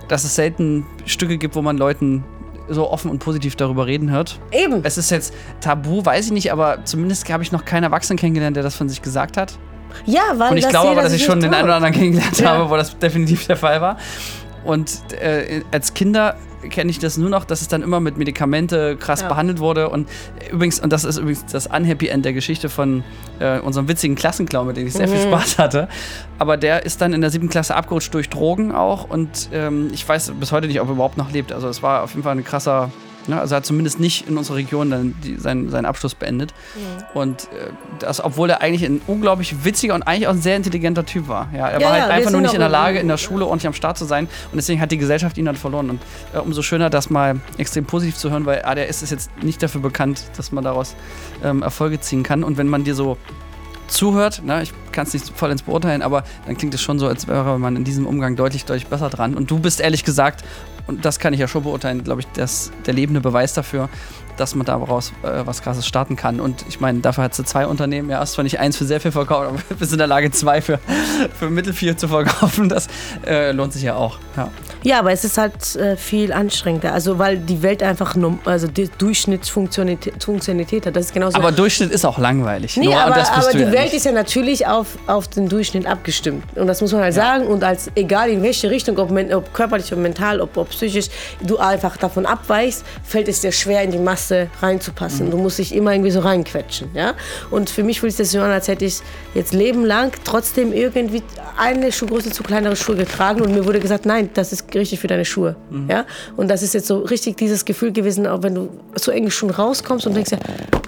dass 0.08 0.24
es 0.24 0.36
selten 0.36 0.86
Stücke 1.06 1.38
gibt, 1.38 1.56
wo 1.56 1.62
man 1.62 1.78
Leuten 1.78 2.24
so 2.70 2.90
offen 2.90 3.10
und 3.12 3.20
positiv 3.20 3.56
darüber 3.56 3.86
reden 3.88 4.12
hört. 4.12 4.40
Eben. 4.52 4.82
Es 4.84 4.98
ist 4.98 5.12
jetzt 5.12 5.34
tabu, 5.62 6.04
weiß 6.06 6.28
ich 6.28 6.32
nicht, 6.32 6.52
aber 6.52 6.84
zumindest 6.86 7.32
habe 7.32 7.44
ich 7.44 7.52
noch 7.52 7.66
keinen 7.66 7.84
Erwachsenen 7.84 8.18
kennengelernt, 8.18 8.56
der 8.56 8.64
das 8.64 8.76
von 8.76 8.88
sich 8.90 9.02
gesagt 9.02 9.38
hat. 9.38 9.54
Ja, 10.06 10.22
weil 10.36 10.52
Und 10.52 10.58
ich 10.58 10.70
glaube 10.70 10.90
aber, 10.92 11.02
dass 11.02 11.14
ich 11.14 11.24
schon 11.24 11.40
den 11.40 11.54
einen 11.54 11.64
oder 11.66 11.76
anderen 11.76 11.94
kennengelernt 11.94 12.40
Ja. 12.40 12.50
habe, 12.52 12.70
wo 12.70 12.76
das 12.76 12.98
definitiv 13.00 13.48
der 13.48 13.58
Fall 13.58 13.82
war. 13.82 13.98
Und 14.64 14.92
äh, 15.20 15.62
als 15.72 15.94
Kinder 15.94 16.36
kenne 16.70 16.92
ich 16.92 17.00
das 17.00 17.18
nur 17.18 17.30
noch, 17.30 17.46
dass 17.46 17.62
es 17.62 17.68
dann 17.68 17.82
immer 17.82 18.00
mit 18.00 18.18
Medikamente 18.18 18.98
krass 18.98 19.22
Ja. 19.22 19.28
behandelt 19.28 19.60
wurde. 19.60 19.90
Und 19.90 20.10
übrigens, 20.52 20.80
und 20.80 20.92
das 20.92 21.04
ist 21.04 21.18
übrigens 21.18 21.46
das 21.46 21.68
Unhappy 21.68 22.08
End 22.08 22.26
der 22.26 22.34
Geschichte 22.34 22.70
von 22.70 23.04
äh, 23.40 23.60
unserem 23.60 23.88
witzigen 23.88 24.16
Klassenclown, 24.16 24.68
mit 24.68 24.78
dem 24.78 24.88
ich 24.88 24.94
sehr 24.94 25.08
viel 25.08 25.18
Mhm. 25.26 25.30
Spaß 25.32 25.58
hatte. 25.58 25.88
Aber 26.38 26.58
der 26.58 26.86
ist 26.86 27.02
dann 27.02 27.14
in 27.14 27.22
der 27.22 27.30
siebten 27.30 27.50
Klasse 27.50 27.76
abgerutscht 27.76 28.14
durch 28.14 28.30
Drogen 28.30 28.72
auch. 28.74 29.10
Und 29.10 29.50
ähm, 29.54 29.90
ich 29.94 30.08
weiß 30.08 30.32
bis 30.40 30.52
heute 30.52 30.68
nicht, 30.68 30.82
ob 30.82 30.88
er 30.90 30.94
überhaupt 30.94 31.18
noch 31.18 31.32
lebt. 31.32 31.52
Also 31.52 31.68
es 31.70 31.82
war 31.84 32.04
auf 32.04 32.12
jeden 32.12 32.24
Fall 32.24 32.36
ein 32.38 32.44
krasser. 32.44 32.92
Ne, 33.28 33.40
also 33.40 33.54
er 33.54 33.58
hat 33.58 33.66
zumindest 33.66 34.00
nicht 34.00 34.28
in 34.28 34.38
unserer 34.38 34.58
Region 34.58 34.90
dann 34.90 35.16
die, 35.24 35.36
seinen, 35.36 35.70
seinen 35.70 35.86
Abschluss 35.86 36.16
beendet. 36.16 36.54
Und 37.14 37.44
äh, 37.44 37.72
das, 38.00 38.24
obwohl 38.24 38.50
er 38.50 38.62
eigentlich 38.62 38.84
ein 38.84 39.02
unglaublich 39.08 39.64
witziger 39.64 39.94
und 39.94 40.04
eigentlich 40.04 40.28
auch 40.28 40.34
ein 40.34 40.42
sehr 40.42 40.56
intelligenter 40.56 41.06
Typ 41.06 41.28
war. 41.28 41.50
Ja, 41.54 41.68
er 41.68 41.80
Ja, 41.80 41.88
war 41.88 41.98
ja, 41.98 42.02
halt 42.04 42.12
wir 42.12 42.16
einfach 42.16 42.32
nur 42.32 42.42
nicht 42.42 42.54
in 42.54 42.60
der 42.60 42.70
Lage, 42.70 43.00
in 43.00 43.08
der 43.08 43.18
Schule 43.18 43.46
ordentlich 43.46 43.68
am 43.68 43.74
Start 43.74 43.98
zu 43.98 44.06
sein. 44.06 44.26
Und 44.52 44.56
deswegen 44.56 44.82
hat 44.82 44.92
die 44.92 44.98
Gesellschaft 44.98 45.38
ihn 45.38 45.46
dann 45.46 45.56
verloren. 45.56 45.90
Und 45.90 46.02
äh, 46.34 46.40
umso 46.40 46.62
schöner, 46.62 46.90
das 46.90 47.10
mal 47.10 47.40
extrem 47.58 47.86
positiv 47.86 48.16
zu 48.16 48.32
hören, 48.32 48.46
weil 48.46 48.64
ADHS 48.64 49.04
ist 49.04 49.12
jetzt 49.12 49.32
nicht 49.44 49.62
dafür 49.62 49.82
bekannt, 49.82 50.24
dass 50.38 50.52
man 50.52 50.64
daraus 50.64 50.96
ähm, 51.44 51.62
Erfolge 51.62 52.00
ziehen 52.00 52.24
kann. 52.24 52.44
Und 52.44 52.58
wenn 52.58 52.68
man 52.68 52.84
dir 52.84 52.96
so 52.96 53.18
zuhört, 53.88 54.44
ne, 54.44 54.64
ich 54.64 54.72
kann 54.92 55.06
es 55.06 55.14
nicht 55.14 55.32
vollends 55.36 55.64
beurteilen, 55.64 56.02
aber 56.02 56.24
dann 56.46 56.58
klingt 56.58 56.74
es 56.74 56.82
schon 56.82 57.00
so, 57.00 57.08
als 57.08 57.28
wäre 57.28 57.60
man 57.60 57.76
in 57.76 57.84
diesem 57.84 58.06
Umgang 58.06 58.36
deutlich, 58.36 58.66
deutlich 58.66 58.88
besser 58.88 59.10
dran. 59.10 59.36
Und 59.36 59.52
du 59.52 59.60
bist 59.60 59.82
ehrlich 59.82 60.04
gesagt, 60.04 60.44
und 60.90 61.06
das 61.06 61.20
kann 61.20 61.34
ich 61.34 61.40
ja 61.40 61.48
schon 61.48 61.64
beurteilen, 61.64 62.04
glaube 62.04 62.22
ich, 62.22 62.28
das, 62.34 62.72
der 62.88 62.96
lebende 62.96 63.22
Beweis 63.22 63.54
dafür, 63.54 63.90
dass 64.40 64.56
man 64.56 64.66
daraus 64.66 65.12
äh, 65.24 65.46
was 65.46 65.62
Krasses 65.62 65.86
starten 65.86 66.16
kann. 66.16 66.40
Und 66.40 66.66
ich 66.68 66.80
meine, 66.80 67.00
dafür 67.00 67.26
hat 67.26 67.36
sie 67.36 67.44
zwei 67.44 67.68
Unternehmen. 67.68 68.10
Ja, 68.10 68.22
ist 68.22 68.34
zwar 68.34 68.44
nicht 68.44 68.60
eins 68.60 68.78
für 68.78 68.86
sehr 68.86 69.02
viel 69.02 69.12
verkauft, 69.12 69.50
aber 69.50 69.60
sind 69.80 69.94
in 69.94 69.98
der 69.98 70.08
Lage, 70.08 70.32
zwei 70.32 70.62
für, 70.62 70.80
für 71.38 71.50
mittelviel 71.50 71.96
zu 71.96 72.08
verkaufen. 72.08 72.70
Das 72.70 72.88
äh, 73.26 73.52
lohnt 73.52 73.74
sich 73.74 73.84
ja 73.84 73.96
auch. 73.96 74.20
Ja. 74.38 74.50
Ja, 74.84 75.00
aber 75.00 75.12
es 75.12 75.26
ist 75.26 75.38
halt 75.38 75.76
äh, 75.76 75.98
viel 75.98 76.32
anstrengender. 76.32 76.94
Also, 76.94 77.20
weil 77.20 77.38
die 77.38 77.62
Welt 77.62 77.84
einfach 77.84 78.16
nur, 78.16 78.40
also 78.46 78.68
die 78.68 78.90
Durchschnittsfunktionalität 78.98 80.24
Funktionalität 80.24 80.86
hat. 80.86 80.96
Das 80.96 81.08
ist 81.08 81.14
genauso. 81.14 81.38
Aber 81.38 81.52
Durchschnitt 81.52 81.92
ist 81.92 82.06
auch 82.06 82.18
langweilig. 82.18 82.78
Nee, 82.78 82.86
Nora, 82.86 83.06
aber, 83.06 83.16
bist 83.16 83.32
aber 83.32 83.52
du 83.52 83.58
die 83.58 83.64
ja 83.64 83.72
Welt 83.72 83.84
nicht. 83.86 83.94
ist 83.96 84.06
ja 84.06 84.12
natürlich 84.12 84.68
auf, 84.68 84.98
auf 85.08 85.28
den 85.28 85.50
Durchschnitt 85.50 85.86
abgestimmt. 85.86 86.44
Und 86.56 86.68
das 86.68 86.82
muss 86.82 86.94
man 86.94 87.02
halt 87.02 87.14
sagen. 87.14 87.48
Und 87.48 87.64
als 87.64 87.92
egal 87.96 88.30
in 88.30 88.42
welche 88.42 88.70
Richtung, 88.70 88.98
ob, 89.00 89.12
ob 89.12 89.54
körperlich 89.54 89.92
oder 89.92 90.02
mental, 90.02 90.40
ob, 90.40 90.56
ob 90.56 90.70
psychisch, 90.70 91.08
du 91.42 91.58
einfach 91.58 91.98
davon 91.98 92.26
abweichst, 92.26 92.86
fällt 93.04 93.28
es 93.28 93.42
dir 93.42 93.52
schwer, 93.52 93.84
in 93.84 93.92
die 93.92 93.98
Masse 93.98 94.29
reinzupassen. 94.62 95.28
Mhm. 95.28 95.32
Du 95.32 95.38
musst 95.38 95.60
dich 95.60 95.74
immer 95.74 95.94
irgendwie 95.94 96.12
so 96.12 96.20
reinquetschen. 96.20 96.90
Ja? 96.94 97.14
Und 97.52 97.70
für 97.70 97.84
mich 97.84 98.00
fühlt 98.00 98.14
sich 98.14 98.26
das 98.26 98.32
so 98.32 98.40
an, 98.40 98.52
als 98.52 98.68
hätte 98.68 98.86
ich 98.86 99.00
jetzt 99.34 99.54
Leben 99.54 99.86
lang 99.86 100.14
trotzdem 100.24 100.74
irgendwie 100.74 101.24
eine 101.58 101.92
Schuhgröße 101.92 102.32
zu 102.32 102.44
kleinere 102.44 102.76
Schuhe 102.76 102.96
getragen. 102.96 103.42
Und 103.42 103.54
mir 103.54 103.66
wurde 103.66 103.80
gesagt, 103.80 104.06
nein, 104.06 104.30
das 104.34 104.52
ist 104.54 104.74
richtig 104.74 105.00
für 105.00 105.08
deine 105.08 105.26
Schuhe. 105.26 105.56
Mhm. 105.70 105.90
Ja? 105.90 106.06
Und 106.36 106.50
das 106.50 106.62
ist 106.62 106.74
jetzt 106.74 106.88
so 106.88 107.00
richtig 107.00 107.38
dieses 107.38 107.66
Gefühl 107.66 107.92
gewesen, 107.92 108.28
auch 108.28 108.44
wenn 108.44 108.56
du 108.56 108.70
zu 108.96 109.12
engen 109.12 109.32
Schuhen 109.32 109.52
rauskommst 109.52 110.08
und 110.08 110.16
denkst 110.16 110.32
ja, 110.32 110.40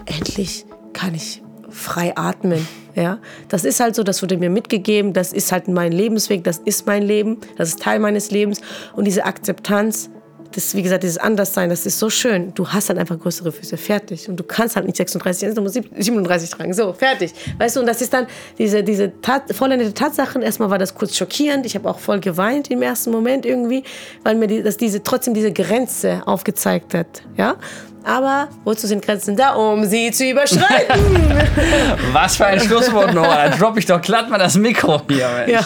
endlich 0.06 0.66
kann 0.94 1.14
ich 1.14 1.42
frei 1.70 2.14
atmen. 2.16 2.68
Ja, 2.96 3.20
das 3.48 3.64
ist 3.64 3.80
halt 3.80 3.96
so, 3.96 4.04
das 4.04 4.22
wurde 4.22 4.38
mir 4.38 4.50
mitgegeben, 4.50 5.14
das 5.14 5.32
ist 5.32 5.52
halt 5.52 5.70
mein 5.70 5.94
Lebensweg, 5.94 6.44
das 6.44 6.58
ist 6.58 6.88
mein 6.88 7.04
Leben, 7.04 7.38
das 7.58 7.70
ist 7.70 7.82
Teil 7.82 8.00
meines 8.00 8.32
Lebens 8.32 8.60
und 8.94 9.06
diese 9.06 9.24
Akzeptanz 9.24 10.10
das, 10.52 10.76
wie 10.76 10.82
gesagt, 10.82 11.04
dieses 11.04 11.18
Anderssein, 11.18 11.70
das 11.70 11.86
ist 11.86 12.00
so 12.00 12.10
schön. 12.10 12.54
Du 12.54 12.68
hast 12.68 12.90
halt 12.90 13.00
einfach 13.00 13.20
größere 13.20 13.52
Füße, 13.52 13.78
fertig. 13.78 14.28
Und 14.30 14.38
du 14.38 14.44
kannst 14.44 14.76
halt 14.76 14.86
nicht 14.86 14.98
36, 14.98 15.54
du 15.54 15.62
musst 15.62 15.80
37 15.98 16.50
tragen. 16.50 16.74
So, 16.74 16.94
fertig. 16.94 17.34
Weißt 17.58 17.76
du, 17.76 17.82
und 17.82 17.86
das 17.86 18.02
ist 18.02 18.14
dann 18.14 18.28
diese, 18.58 18.84
diese 18.84 19.12
Tat, 19.22 19.44
vollendete 19.54 19.94
Tatsachen. 19.94 20.42
Erstmal 20.42 20.70
war 20.70 20.78
das 20.78 20.96
kurz 20.96 21.16
schockierend. 21.16 21.66
Ich 21.66 21.76
habe 21.76 21.90
auch 21.90 22.00
voll 22.00 22.20
geweint 22.20 22.70
im 22.72 22.82
ersten 22.82 23.12
Moment 23.12 23.46
irgendwie, 23.46 23.84
weil 24.24 24.36
mir 24.36 24.48
die, 24.48 24.64
das 24.64 24.78
diese, 24.78 25.04
trotzdem 25.04 25.34
diese 25.34 25.52
Grenze 25.52 26.22
aufgezeigt 26.26 26.94
hat. 26.94 27.24
Ja? 27.38 27.56
Aber 28.04 28.50
wozu 28.64 28.88
sind 28.88 29.06
Grenzen 29.06 29.36
da? 29.36 29.54
Um 29.54 29.86
sie 29.86 30.12
zu 30.12 30.26
überschreiten. 30.26 31.00
Was 32.14 32.36
für 32.36 32.48
ein 32.48 32.60
Schlusswort, 32.60 33.14
Noah. 33.14 33.50
Da 33.50 33.50
droppe 33.50 33.80
ich 33.80 33.86
doch 33.86 34.02
glatt 34.02 34.30
mal 34.30 34.40
das 34.40 34.58
Mikro 34.58 35.02
hier, 35.08 35.30
Mensch. 35.30 35.52
ja. 35.52 35.66